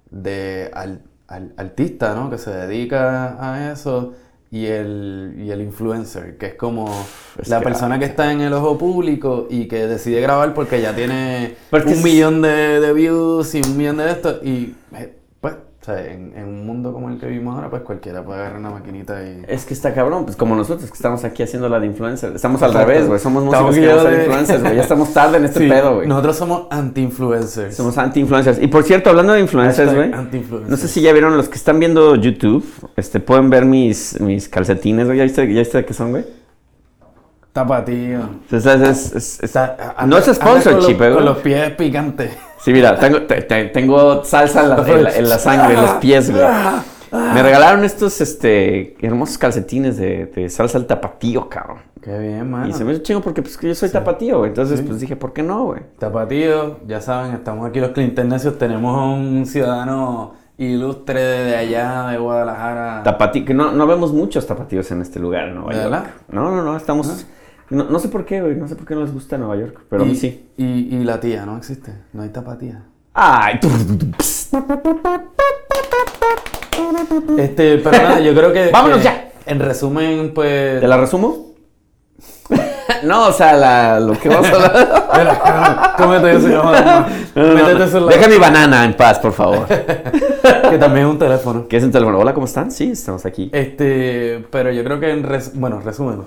de 0.09 0.71
al, 0.73 1.01
al- 1.27 1.53
artista, 1.55 2.15
¿no? 2.15 2.29
Que 2.31 2.39
se 2.39 2.49
dedica 2.51 3.37
a 3.39 3.71
eso, 3.71 4.13
y 4.55 4.67
el, 4.67 5.35
y 5.37 5.51
el 5.51 5.59
influencer, 5.61 6.37
que 6.37 6.45
es 6.45 6.53
como 6.55 6.85
Es 7.37 7.49
la 7.49 7.59
que- 7.59 7.65
persona 7.65 7.99
que 7.99 8.05
está 8.05 8.31
en 8.31 8.39
el 8.39 8.53
ojo 8.53 8.77
público 8.77 9.47
y 9.49 9.67
que 9.67 9.85
decide 9.85 10.21
grabar 10.21 10.53
porque 10.53 10.81
ya 10.81 10.95
tiene 10.95 11.55
Porque 11.69 11.89
un 11.89 11.93
es- 11.95 12.03
millón 12.03 12.41
de, 12.41 12.79
de 12.79 12.93
views 12.93 13.53
y 13.55 13.61
un 13.61 13.75
millón 13.75 13.97
de 13.97 14.11
esto, 14.11 14.39
y 14.43 14.73
eh, 14.95 15.13
o 15.85 15.91
sea, 15.93 16.03
en, 16.03 16.33
en 16.35 16.45
un 16.45 16.65
mundo 16.65 16.91
como 16.93 17.09
el 17.11 17.19
que 17.19 17.27
vivimos 17.27 17.53
ahora, 17.55 17.69
pues 17.69 17.83
cualquiera 17.83 18.23
puede 18.23 18.39
agarrar 18.39 18.57
una 18.59 18.71
maquinita 18.71 19.21
y... 19.21 19.43
Es 19.47 19.65
que 19.65 19.75
está 19.75 19.93
cabrón, 19.93 20.25
pues 20.25 20.35
como 20.35 20.55
nosotros 20.55 20.89
que 20.89 20.95
estamos 20.95 21.23
aquí 21.23 21.43
haciendo 21.43 21.69
la 21.69 21.79
de 21.79 21.85
influencer. 21.85 22.35
Estamos 22.35 22.59
al 22.63 22.71
Exacto. 22.71 22.89
revés, 22.89 23.07
güey. 23.07 23.19
Somos 23.19 23.43
músicos 23.43 23.75
que 23.75 23.81
de- 23.81 24.23
influencers, 24.23 24.63
güey. 24.63 24.75
Ya 24.77 24.81
estamos 24.81 25.13
tarde 25.13 25.37
en 25.37 25.45
este 25.45 25.59
Sí, 25.59 25.69
pedo, 25.69 25.95
güey. 25.97 26.07
Nosotros 26.07 26.35
somos 26.37 26.63
anti-influencers. 26.71 27.75
Somos 27.75 27.95
anti-influencers. 27.99 28.59
Y 28.63 28.67
por 28.67 28.83
cierto, 28.83 29.11
hablando 29.11 29.33
de 29.33 29.41
influencers, 29.41 29.93
güey. 29.93 30.11
anti-influencers. 30.11 30.71
No 30.71 30.77
sé 30.77 30.87
si 30.87 31.01
ya 31.01 31.11
vieron 31.13 31.37
los 31.37 31.49
que 31.49 31.55
están 31.57 31.79
viendo 31.79 32.15
YouTube. 32.15 32.65
Este, 32.95 33.19
pueden 33.19 33.51
ver 33.51 33.65
mis, 33.65 34.19
mis 34.19 34.49
calcetines, 34.49 35.05
güey. 35.05 35.19
¿Ya 35.19 35.23
viste, 35.25 35.41
¿Ya 35.53 35.59
viste 35.59 35.77
de 35.77 35.85
qué 35.85 35.93
son, 35.93 36.09
güey? 36.09 36.25
Tapatío. 37.55 38.19
Es- 38.51 38.65
es- 38.65 39.41
es- 39.41 39.55
no 40.07 40.17
es 40.17 40.25
sponsorship, 40.25 40.97
con, 40.97 41.07
los- 41.07 41.15
con 41.15 41.25
los 41.25 41.37
pies 41.37 41.69
picantes. 41.71 42.37
Sí, 42.59 42.73
mira, 42.73 42.99
tengo, 42.99 43.21
te- 43.21 43.43
te- 43.43 43.65
tengo 43.69 44.25
salsa 44.25 44.63
en 44.63 44.69
la, 44.71 44.75
en 44.85 45.03
la- 45.05 45.15
en 45.15 45.29
la 45.29 45.39
sangre, 45.39 45.73
en 45.73 45.81
los 45.81 45.91
pies, 45.91 46.29
güey. 46.31 46.43
Me 47.13 47.41
regalaron 47.41 47.85
estos 47.85 48.19
este, 48.19 48.97
hermosos 49.05 49.37
calcetines 49.37 49.95
de, 49.95 50.25
de 50.25 50.49
salsa 50.49 50.77
al 50.77 50.85
tapatío, 50.85 51.47
cabrón. 51.47 51.77
Qué 52.01 52.19
bien, 52.19 52.51
mano. 52.51 52.67
Y 52.67 52.73
se 52.73 52.83
me 52.83 52.91
hizo 52.91 53.01
chingo 53.03 53.21
porque 53.21 53.41
pues, 53.41 53.57
yo 53.61 53.73
soy 53.73 53.87
tapatío, 53.89 54.39
güey. 54.39 54.49
Entonces, 54.49 54.81
Sí. 54.81 54.85
pues 54.85 54.99
dije, 54.99 55.15
¿por 55.15 55.31
qué 55.31 55.41
no, 55.41 55.63
güey? 55.67 55.81
Tapatío, 55.97 56.79
ya 56.85 56.99
saben, 56.99 57.35
estamos 57.35 57.69
aquí 57.69 57.79
los 57.79 57.91
Clinternecios. 57.91 58.57
Tenemos 58.57 58.99
a 58.99 59.05
un 59.05 59.45
ciudadano 59.45 60.33
ilustre 60.57 61.21
de 61.21 61.55
allá, 61.55 62.07
de 62.09 62.17
Guadalajara. 62.17 63.01
Tapatío, 63.03 63.45
que 63.45 63.53
no, 63.53 63.71
no 63.71 63.87
vemos 63.87 64.11
muchos 64.11 64.45
tapatíos 64.45 64.91
en 64.91 65.01
este 65.01 65.21
lugar, 65.21 65.47
en 65.47 65.55
Nueva 65.55 65.69
¿De 65.69 65.75
York. 65.77 65.89
verdad? 65.89 66.05
No, 66.29 66.51
no, 66.51 66.61
no, 66.61 66.75
estamos... 66.75 67.25
No, 67.69 67.85
no 67.85 67.99
sé 67.99 68.09
por 68.09 68.25
qué, 68.25 68.41
güey. 68.41 68.55
No 68.55 68.67
sé 68.67 68.75
por 68.75 68.85
qué 68.85 68.93
no 68.95 69.01
les 69.01 69.13
gusta 69.13 69.37
Nueva 69.37 69.55
York, 69.57 69.81
pero 69.89 70.03
a 70.03 70.05
mí 70.05 70.11
y, 70.11 70.15
sí. 70.15 70.49
Y, 70.57 70.95
y 70.95 71.03
la 71.03 71.19
tía, 71.19 71.45
¿no 71.45 71.57
existe? 71.57 71.93
No 72.13 72.21
hay 72.23 72.29
tapatía. 72.29 72.83
Ay, 73.13 73.59
tú- 73.59 73.69
Este, 77.37 77.77
pero 77.77 77.97
nada, 77.97 78.19
yo 78.19 78.33
creo 78.35 78.53
que. 78.53 78.69
Vámonos 78.73 78.97
que, 78.99 79.03
ya. 79.03 79.31
En 79.45 79.59
resumen, 79.59 80.31
pues. 80.33 80.79
¿Te 80.81 80.87
la 80.87 80.97
resumo? 80.97 81.53
no, 83.03 83.27
o 83.29 83.31
sea, 83.33 83.53
la, 83.53 83.99
lo 83.99 84.13
que 84.13 84.29
vamos 84.29 84.47
a 84.47 84.53
hablar... 84.53 85.07
Mira, 85.17 85.93
cómete 85.97 86.33
No, 86.49 86.63
no, 86.71 87.53
no. 87.73 87.83
Eso 87.83 87.99
la- 88.01 88.11
Deja 88.15 88.27
mi 88.27 88.37
banana 88.37 88.85
en 88.85 88.95
paz, 88.95 89.17
por 89.19 89.33
favor. 89.33 89.65
Que 89.67 90.77
también 90.77 91.07
es 91.07 91.11
un 91.11 91.17
teléfono. 91.19 91.67
¿Qué 91.67 91.77
es 91.77 91.83
un 91.83 91.91
teléfono? 91.91 92.19
Hola, 92.19 92.33
¿cómo 92.33 92.45
están? 92.45 92.69
Sí, 92.71 92.91
estamos 92.91 93.25
aquí. 93.25 93.49
Este, 93.53 94.45
pero 94.51 94.71
yo 94.71 94.83
creo 94.83 94.99
que 94.99 95.09
en 95.11 95.23
res- 95.23 95.51
bueno, 95.55 95.79
resumen. 95.79 96.21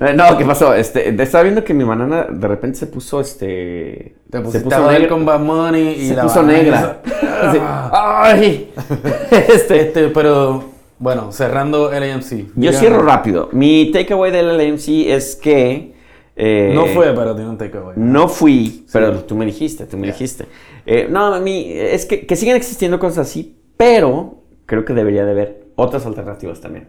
Eh, 0.00 0.12
No, 0.14 0.36
¿qué 0.36 0.44
pasó? 0.44 0.74
Este, 0.74 1.08
estaba 1.22 1.42
viendo 1.44 1.64
que 1.64 1.72
mi 1.74 1.84
banana 1.84 2.26
de 2.30 2.48
repente 2.48 2.78
se 2.78 2.86
puso, 2.86 3.20
este... 3.20 4.16
Te 4.30 4.44
se 4.50 4.60
puso 4.60 4.90
negra. 4.90 5.08
con 5.08 5.24
Bad 5.24 5.40
Money 5.40 5.96
y 6.00 6.08
se 6.08 6.14
la 6.14 6.22
puso 6.24 6.36
banana 6.42 6.58
negra. 6.58 7.02
Así, 7.42 7.58
¡Ay! 7.92 8.72
Este... 9.30 9.80
Este, 9.86 10.08
pero 10.08 10.64
bueno, 10.98 11.30
cerrando 11.32 11.92
el 11.92 12.02
AMC. 12.10 12.52
Yo 12.56 12.72
cierro 12.72 13.02
rápido. 13.02 13.48
Mi 13.52 13.90
takeaway 13.92 14.30
del 14.32 14.56
LMC 14.56 15.08
es 15.08 15.36
que... 15.36 15.94
eh, 16.36 16.72
No 16.74 16.86
fue, 16.86 17.12
pero 17.14 17.34
tiene 17.34 17.50
un 17.50 17.58
takeaway. 17.58 17.94
No 17.96 18.28
fui, 18.28 18.86
pero 18.92 19.20
tú 19.24 19.34
me 19.36 19.46
dijiste, 19.46 19.86
tú 19.86 19.96
me 19.96 20.06
dijiste. 20.08 20.46
Eh, 20.86 21.06
no, 21.10 21.34
a 21.34 21.40
mí, 21.40 21.70
es 21.72 22.06
que, 22.06 22.26
que 22.26 22.36
siguen 22.36 22.56
existiendo 22.56 22.98
cosas 22.98 23.28
así, 23.28 23.56
pero 23.76 24.42
creo 24.66 24.84
que 24.84 24.94
debería 24.94 25.24
de 25.24 25.30
haber 25.32 25.65
otras 25.76 26.04
alternativas 26.06 26.60
también. 26.60 26.88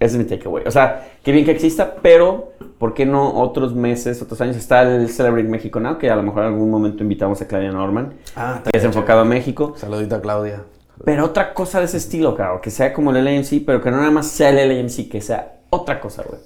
Ese 0.00 0.16
es 0.16 0.16
mi 0.16 0.24
takeaway. 0.24 0.64
O 0.66 0.70
sea, 0.70 1.08
qué 1.22 1.30
bien 1.30 1.44
que 1.44 1.50
exista, 1.52 1.96
pero 2.02 2.52
¿por 2.78 2.94
qué 2.94 3.06
no 3.06 3.34
otros 3.40 3.74
meses, 3.74 4.20
otros 4.22 4.40
años? 4.40 4.56
Está 4.56 4.82
el 4.82 5.08
Celebrate 5.08 5.48
México 5.48 5.78
Now, 5.78 5.98
que 5.98 6.10
a 6.10 6.16
lo 6.16 6.22
mejor 6.22 6.42
en 6.44 6.48
algún 6.54 6.70
momento 6.70 7.02
invitamos 7.02 7.40
a 7.42 7.46
Claudia 7.46 7.70
Norman, 7.70 8.14
Ah, 8.34 8.60
que 8.64 8.76
es 8.76 8.84
enfocado 8.84 9.20
a 9.20 9.24
México. 9.24 9.74
Saludito 9.76 10.16
a 10.16 10.20
Claudia. 10.20 10.64
Pero 11.04 11.24
otra 11.26 11.52
cosa 11.54 11.80
de 11.80 11.86
ese 11.86 11.98
estilo, 11.98 12.34
claro, 12.34 12.60
que 12.60 12.70
sea 12.70 12.92
como 12.92 13.10
el 13.10 13.24
LAMC, 13.24 13.64
pero 13.66 13.80
que 13.82 13.90
no 13.90 13.98
nada 13.98 14.10
más 14.10 14.26
sea 14.28 14.50
el 14.50 14.68
LAMC, 14.68 15.08
que 15.10 15.20
sea 15.20 15.60
otra 15.70 16.00
cosa, 16.00 16.22
güey. 16.26 16.40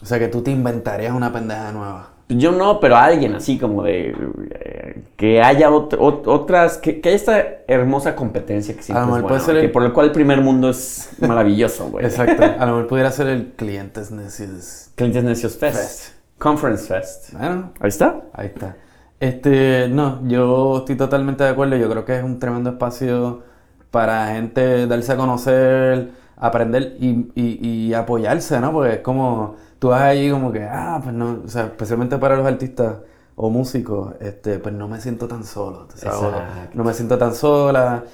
O 0.00 0.06
sea 0.06 0.18
que 0.18 0.28
tú 0.28 0.40
te 0.42 0.50
inventarías 0.52 1.12
una 1.12 1.32
pendeja 1.32 1.72
nueva. 1.72 2.10
Yo 2.28 2.52
no, 2.52 2.78
pero 2.78 2.96
alguien 2.96 3.34
así 3.34 3.58
como 3.58 3.82
de 3.84 4.14
eh, 4.50 5.02
que 5.16 5.40
haya 5.40 5.70
ot- 5.70 5.96
ot- 5.96 6.26
otras, 6.26 6.76
que, 6.76 7.00
que 7.00 7.08
haya 7.08 7.16
esta 7.16 7.44
hermosa 7.66 8.14
competencia 8.14 8.74
que 8.76 8.82
siempre 8.82 9.02
A 9.02 9.06
lo 9.06 9.16
es 9.16 9.22
buena, 9.46 9.60
el- 9.60 9.70
por 9.70 9.82
el 9.84 9.92
cual 9.94 10.06
el 10.08 10.12
primer 10.12 10.40
mundo 10.42 10.68
es 10.68 11.08
maravilloso, 11.20 11.88
güey. 11.88 12.04
Exacto. 12.04 12.42
A 12.58 12.66
lo 12.66 12.72
mejor 12.72 12.86
pudiera 12.88 13.10
ser 13.10 13.28
el 13.28 13.52
Clientes 13.52 14.10
Necios. 14.10 14.90
Clientes 14.94 15.24
Necios 15.24 15.56
Fest. 15.56 15.76
Fest. 15.76 16.14
Conference 16.38 16.86
Fest. 16.86 17.32
Bueno, 17.32 17.72
Ahí 17.80 17.88
está. 17.88 18.20
ahí 18.34 18.46
está. 18.48 18.76
Este, 19.20 19.88
no, 19.88 20.20
yo 20.28 20.78
estoy 20.78 20.96
totalmente 20.96 21.42
de 21.44 21.50
acuerdo. 21.50 21.76
Yo 21.76 21.88
creo 21.90 22.04
que 22.04 22.16
es 22.18 22.22
un 22.22 22.38
tremendo 22.38 22.70
espacio 22.70 23.42
para 23.90 24.28
gente 24.34 24.86
darse 24.86 25.12
a 25.12 25.16
conocer, 25.16 26.10
aprender 26.36 26.96
y, 27.00 27.26
y, 27.34 27.58
y 27.88 27.94
apoyarse, 27.94 28.60
¿no? 28.60 28.70
Porque 28.72 28.92
es 28.96 29.00
como, 29.00 29.56
tú 29.78 29.88
vas 29.88 30.02
allí 30.02 30.30
como 30.30 30.52
que, 30.52 30.62
ah, 30.64 31.00
pues 31.02 31.14
no, 31.14 31.42
o 31.44 31.48
sea, 31.48 31.64
especialmente 31.66 32.18
para 32.18 32.36
los 32.36 32.46
artistas 32.46 32.96
o 33.36 33.50
músicos, 33.50 34.14
este, 34.20 34.58
pues 34.58 34.74
no 34.74 34.88
me 34.88 35.00
siento 35.00 35.28
tan 35.28 35.44
solo, 35.44 35.86
tú 35.86 35.96
sabes, 35.98 36.18
Exacto. 36.18 36.70
no 36.78 36.84
me 36.84 36.92
siento 36.94 37.18
tan 37.18 37.34
sola, 37.34 38.04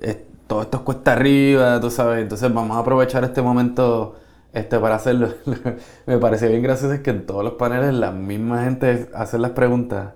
es- 0.00 0.18
todo 0.46 0.62
esto 0.62 0.78
es 0.78 0.82
cuesta 0.84 1.12
arriba, 1.12 1.80
tú 1.80 1.90
sabes, 1.90 2.22
entonces 2.22 2.52
vamos 2.52 2.76
a 2.76 2.80
aprovechar 2.80 3.24
este 3.24 3.42
momento 3.42 4.16
este, 4.52 4.78
para 4.78 4.96
hacerlo. 4.96 5.28
me 6.06 6.18
pareció 6.18 6.48
bien 6.48 6.62
gracioso 6.62 6.92
es 6.94 7.00
que 7.00 7.10
en 7.10 7.24
todos 7.26 7.42
los 7.44 7.54
paneles 7.54 7.94
la 7.94 8.10
misma 8.10 8.64
gente 8.64 9.08
hace 9.14 9.38
las 9.38 9.52
preguntas, 9.52 10.10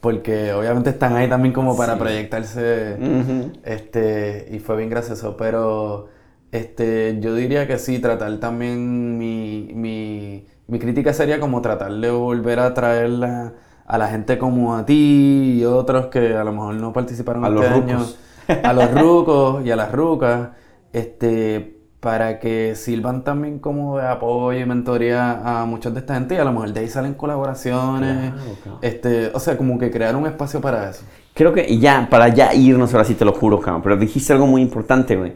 porque 0.00 0.52
obviamente 0.52 0.90
están 0.90 1.14
ahí 1.16 1.28
también 1.28 1.52
como 1.54 1.76
para 1.76 1.94
Sí. 1.94 1.98
proyectarse, 2.00 2.96
Ujú. 3.00 3.52
este, 3.64 4.48
y 4.50 4.58
fue 4.60 4.76
bien 4.76 4.90
gracioso, 4.90 5.36
pero 5.36 6.08
este, 6.56 7.18
yo 7.20 7.34
diría 7.34 7.66
que 7.66 7.78
sí, 7.78 7.98
tratar 7.98 8.38
también 8.38 9.18
mi, 9.18 9.70
mi, 9.74 10.46
mi 10.66 10.78
crítica 10.78 11.12
sería 11.12 11.40
como 11.40 11.60
tratar 11.62 11.92
de 11.92 12.10
volver 12.10 12.58
a 12.60 12.74
traer 12.74 13.10
la- 13.10 13.54
a 13.86 13.98
la 13.98 14.08
gente 14.08 14.36
como 14.38 14.74
a 14.76 14.84
ti 14.84 15.58
y 15.60 15.64
otros 15.64 16.06
que 16.06 16.34
a 16.36 16.42
lo 16.44 16.52
mejor 16.52 16.74
no 16.74 16.92
participaron 16.92 17.44
A 17.44 17.48
este 17.48 17.60
los 17.60 17.66
año, 17.70 17.98
rucos. 17.98 18.18
a 18.62 18.72
los 18.72 18.90
rucos 19.00 19.64
y 19.64 19.70
a 19.70 19.76
las 19.76 19.92
rucas, 19.92 20.50
este, 20.92 21.78
para 22.00 22.38
que 22.40 22.74
sirvan 22.74 23.24
también 23.24 23.58
como 23.58 23.98
de 23.98 24.06
apoyo 24.08 24.58
y 24.60 24.64
mentoría 24.66 25.60
a 25.62 25.66
muchos 25.66 25.92
de 25.94 26.00
esta 26.00 26.14
gente 26.14 26.34
y 26.34 26.38
a 26.38 26.44
lo 26.44 26.52
mejor 26.52 26.72
de 26.72 26.80
ahí 26.80 26.88
salen 26.88 27.14
colaboraciones, 27.14 28.32
Claro, 28.32 28.58
claro. 28.62 28.78
este, 28.82 29.30
o 29.34 29.40
sea, 29.40 29.56
como 29.56 29.78
que 29.78 29.90
crear 29.90 30.14
un 30.16 30.26
espacio 30.26 30.60
para 30.60 30.90
eso. 30.90 31.04
Creo 31.34 31.52
que, 31.52 31.78
ya, 31.78 32.08
para 32.10 32.28
ya 32.28 32.54
irnos, 32.54 32.94
ahora 32.94 33.04
sí 33.04 33.14
te 33.14 33.24
lo 33.24 33.32
juro, 33.32 33.60
cabrón, 33.60 33.82
pero 33.82 33.96
dijiste 33.96 34.32
algo 34.32 34.46
muy 34.46 34.62
importante, 34.62 35.16
güey. 35.16 35.34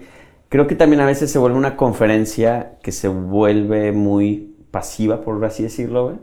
Creo 0.51 0.67
que 0.67 0.75
también 0.75 1.01
a 1.01 1.07
veces 1.07 1.31
se 1.31 1.39
vuelve 1.39 1.57
una 1.57 1.77
conferencia 1.77 2.79
que 2.83 2.91
se 2.91 3.07
vuelve 3.07 3.93
muy 3.93 4.57
pasiva, 4.73 5.21
por 5.21 5.43
así 5.45 5.63
decirlo. 5.63 6.19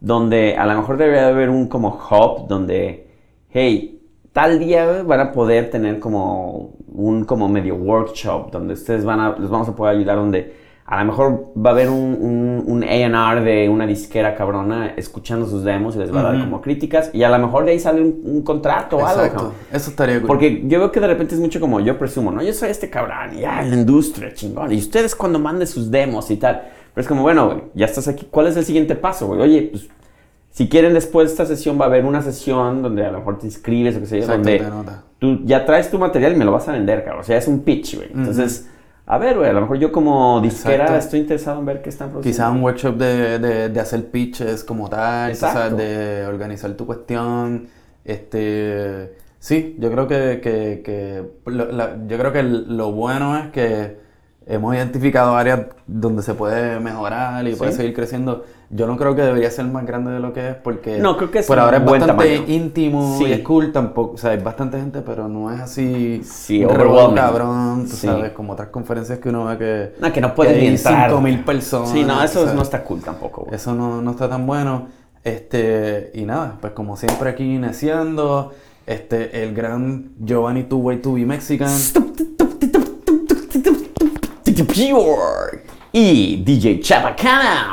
Donde 0.00 0.56
a 0.56 0.64
lo 0.64 0.74
mejor 0.76 0.96
debería 0.96 1.28
haber 1.28 1.50
un 1.50 1.68
como 1.68 1.90
hub 1.90 2.48
donde, 2.48 3.06
hey, 3.50 4.00
tal 4.32 4.58
día 4.58 5.02
van 5.02 5.20
a 5.20 5.32
poder 5.32 5.68
tener 5.68 6.00
como 6.00 6.74
un 6.88 7.26
como 7.26 7.50
medio 7.50 7.74
workshop 7.74 8.50
donde 8.50 8.72
ustedes 8.72 9.04
van 9.04 9.20
a, 9.20 9.38
les 9.38 9.50
vamos 9.50 9.68
a 9.68 9.76
poder 9.76 9.96
ayudar 9.96 10.16
donde 10.16 10.54
a 10.86 11.00
lo 11.00 11.04
mejor 11.04 11.52
va 11.56 11.70
a 11.70 11.72
haber 11.72 11.90
un, 11.90 12.16
un, 12.20 12.64
un 12.64 12.84
A&R 12.84 13.40
de 13.40 13.68
una 13.68 13.86
disquera 13.86 14.36
cabrona 14.36 14.94
escuchando 14.96 15.46
sus 15.46 15.64
demos 15.64 15.96
y 15.96 15.98
les 15.98 16.14
va 16.14 16.20
a 16.20 16.22
dar 16.22 16.40
como 16.40 16.60
críticas 16.60 17.10
y 17.12 17.24
a 17.24 17.28
lo 17.28 17.38
mejor 17.44 17.64
de 17.64 17.72
ahí 17.72 17.80
sale 17.80 18.00
un, 18.00 18.22
un 18.24 18.42
contrato 18.42 18.98
o 18.98 19.06
algo, 19.06 19.24
Exacto, 19.24 19.52
eso 19.72 19.90
estaría 19.90 20.18
cool. 20.18 20.28
Porque 20.28 20.62
yo 20.66 20.78
veo 20.78 20.92
que 20.92 21.00
de 21.00 21.08
repente 21.08 21.34
es 21.34 21.40
mucho 21.40 21.58
como 21.58 21.80
yo 21.80 21.98
presumo, 21.98 22.30
¿no? 22.30 22.40
Yo 22.40 22.52
soy 22.52 22.70
este 22.70 22.88
cabrón 22.88 23.36
y 23.36 23.40
ya, 23.40 23.62
la 23.62 23.74
industria, 23.74 24.32
chingón. 24.32 24.72
Y 24.72 24.78
ustedes 24.78 25.16
cuando 25.16 25.40
manden 25.40 25.66
sus 25.66 25.90
demos 25.90 26.30
y 26.30 26.36
tal. 26.36 26.62
Pero 26.94 27.02
es 27.02 27.08
como, 27.08 27.22
bueno, 27.22 27.46
güey, 27.46 27.62
ya 27.74 27.86
estás 27.86 28.06
aquí. 28.08 28.26
¿Cuál 28.30 28.46
es 28.46 28.56
el 28.56 28.64
siguiente 28.64 28.94
paso, 28.94 29.26
güey? 29.26 29.40
Oye, 29.40 29.62
pues, 29.70 29.88
si 30.50 30.68
quieren 30.68 30.94
después 30.94 31.26
de 31.28 31.32
esta 31.32 31.46
sesión 31.46 31.78
va 31.78 31.84
a 31.84 31.88
haber 31.88 32.04
una 32.04 32.22
sesión 32.22 32.80
donde 32.80 33.04
a 33.04 33.10
lo 33.10 33.18
mejor 33.18 33.38
te 33.38 33.46
inscribes 33.46 33.96
o 33.96 34.00
qué 34.00 34.06
sé 34.06 34.20
yo, 34.20 34.26
donde 34.26 34.64
tú 35.18 35.40
ya 35.44 35.66
traes 35.66 35.90
tu 35.90 35.98
material 35.98 36.32
y 36.32 36.36
me 36.36 36.44
lo 36.44 36.52
vas 36.52 36.68
a 36.68 36.72
vender, 36.72 37.04
cabrón. 37.04 37.20
O 37.20 37.24
sea, 37.24 37.36
es 37.36 37.48
un 37.48 37.60
pitch, 37.60 37.96
güey. 37.96 38.08
Entonces, 38.14 38.68
a 39.06 39.18
ver, 39.18 39.36
güey, 39.36 39.48
a 39.48 39.52
lo 39.52 39.60
mejor 39.60 39.78
yo 39.78 39.92
como 39.92 40.40
disquera 40.40 40.84
Exacto. 40.84 40.98
estoy 41.04 41.20
interesado 41.20 41.60
en 41.60 41.66
ver 41.66 41.80
qué 41.82 41.90
están 41.90 42.10
produciendo. 42.10 42.36
Quizá 42.36 42.50
un 42.50 42.62
workshop 42.62 42.96
de, 42.96 43.38
de, 43.38 43.68
de 43.68 43.80
hacer 43.80 44.10
pitches 44.10 44.64
como 44.64 44.88
tal, 44.88 45.30
Exacto. 45.30 45.76
de 45.76 46.26
organizar 46.26 46.72
tu 46.72 46.86
cuestión. 46.86 47.68
Este, 48.04 49.14
sí, 49.38 49.76
yo 49.78 49.90
creo 49.92 50.08
que, 50.08 50.40
que, 50.42 50.82
que 50.84 51.22
lo, 51.50 51.70
la- 51.70 51.96
yo 52.06 52.18
creo 52.18 52.32
que 52.32 52.42
lo 52.42 52.92
bueno 52.92 53.36
es 53.38 53.50
que 53.50 53.98
hemos 54.46 54.74
identificado 54.74 55.36
áreas 55.36 55.60
donde 55.86 56.22
se 56.22 56.34
puede 56.34 56.80
mejorar 56.80 57.46
y 57.46 57.54
puede 57.54 57.72
seguir 57.72 57.94
creciendo. 57.94 58.44
Yo 58.68 58.86
no 58.88 58.96
creo 58.96 59.14
que 59.14 59.22
debería 59.22 59.48
ser 59.50 59.64
más 59.66 59.86
grande 59.86 60.10
de 60.10 60.18
lo 60.18 60.32
que 60.32 60.48
es 60.48 60.54
porque 60.56 60.98
No, 60.98 61.16
creo 61.16 61.30
que 61.30 61.38
es 61.38 61.46
por 61.46 61.58
ahora 61.58 61.76
es 61.76 61.84
bastante 61.84 62.06
tamaño. 62.08 62.44
íntimo 62.48 63.16
Sí. 63.16 63.26
y 63.26 63.32
es 63.32 63.40
cool 63.42 63.70
tampoco, 63.72 64.14
o 64.14 64.18
sea, 64.18 64.32
hay 64.32 64.38
bastante 64.38 64.78
gente, 64.78 65.02
pero 65.02 65.28
no 65.28 65.52
es 65.52 65.60
así 65.60 66.20
Sí, 66.24 66.64
overwhelming. 66.64 67.14
cabrón, 67.14 67.84
tú 67.88 67.94
Sí. 67.96 68.06
sabes, 68.08 68.32
como 68.32 68.54
otras 68.54 68.70
conferencias 68.70 69.20
que 69.20 69.28
uno 69.28 69.44
ve 69.44 69.56
que 69.58 69.92
No, 70.00 70.12
que 70.12 70.20
no 70.20 70.34
puedes 70.34 70.52
que 70.54 70.58
ni 70.60 70.66
hay 70.66 70.74
entrar. 70.74 71.10
5000 71.10 71.44
personas. 71.44 71.90
Sí, 71.90 72.02
no, 72.04 72.20
eso 72.22 72.52
no 72.54 72.62
está 72.62 72.82
cool 72.82 73.00
tampoco, 73.02 73.42
güey. 73.42 73.54
eso 73.54 73.72
no, 73.74 74.02
no 74.02 74.10
está 74.10 74.28
tan 74.28 74.46
bueno. 74.46 74.88
Este, 75.22 76.10
y 76.14 76.24
nada, 76.24 76.56
pues 76.60 76.72
como 76.72 76.96
siempre 76.96 77.30
aquí 77.30 77.44
iniciando, 77.54 78.52
este, 78.86 79.44
el 79.44 79.54
gran 79.54 80.10
Giovanni 80.20 80.64
Two 80.64 80.78
Way 80.78 80.98
To 81.02 81.12
Be 81.14 81.24
Mexican. 81.24 81.70
Y 85.98 86.42
DJ 86.44 86.80
Chabacana. 86.80 87.70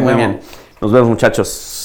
Muy 0.00 0.14
bien. 0.14 0.40
Nos 0.80 0.90
vemos, 0.90 1.10
muchachos. 1.10 1.81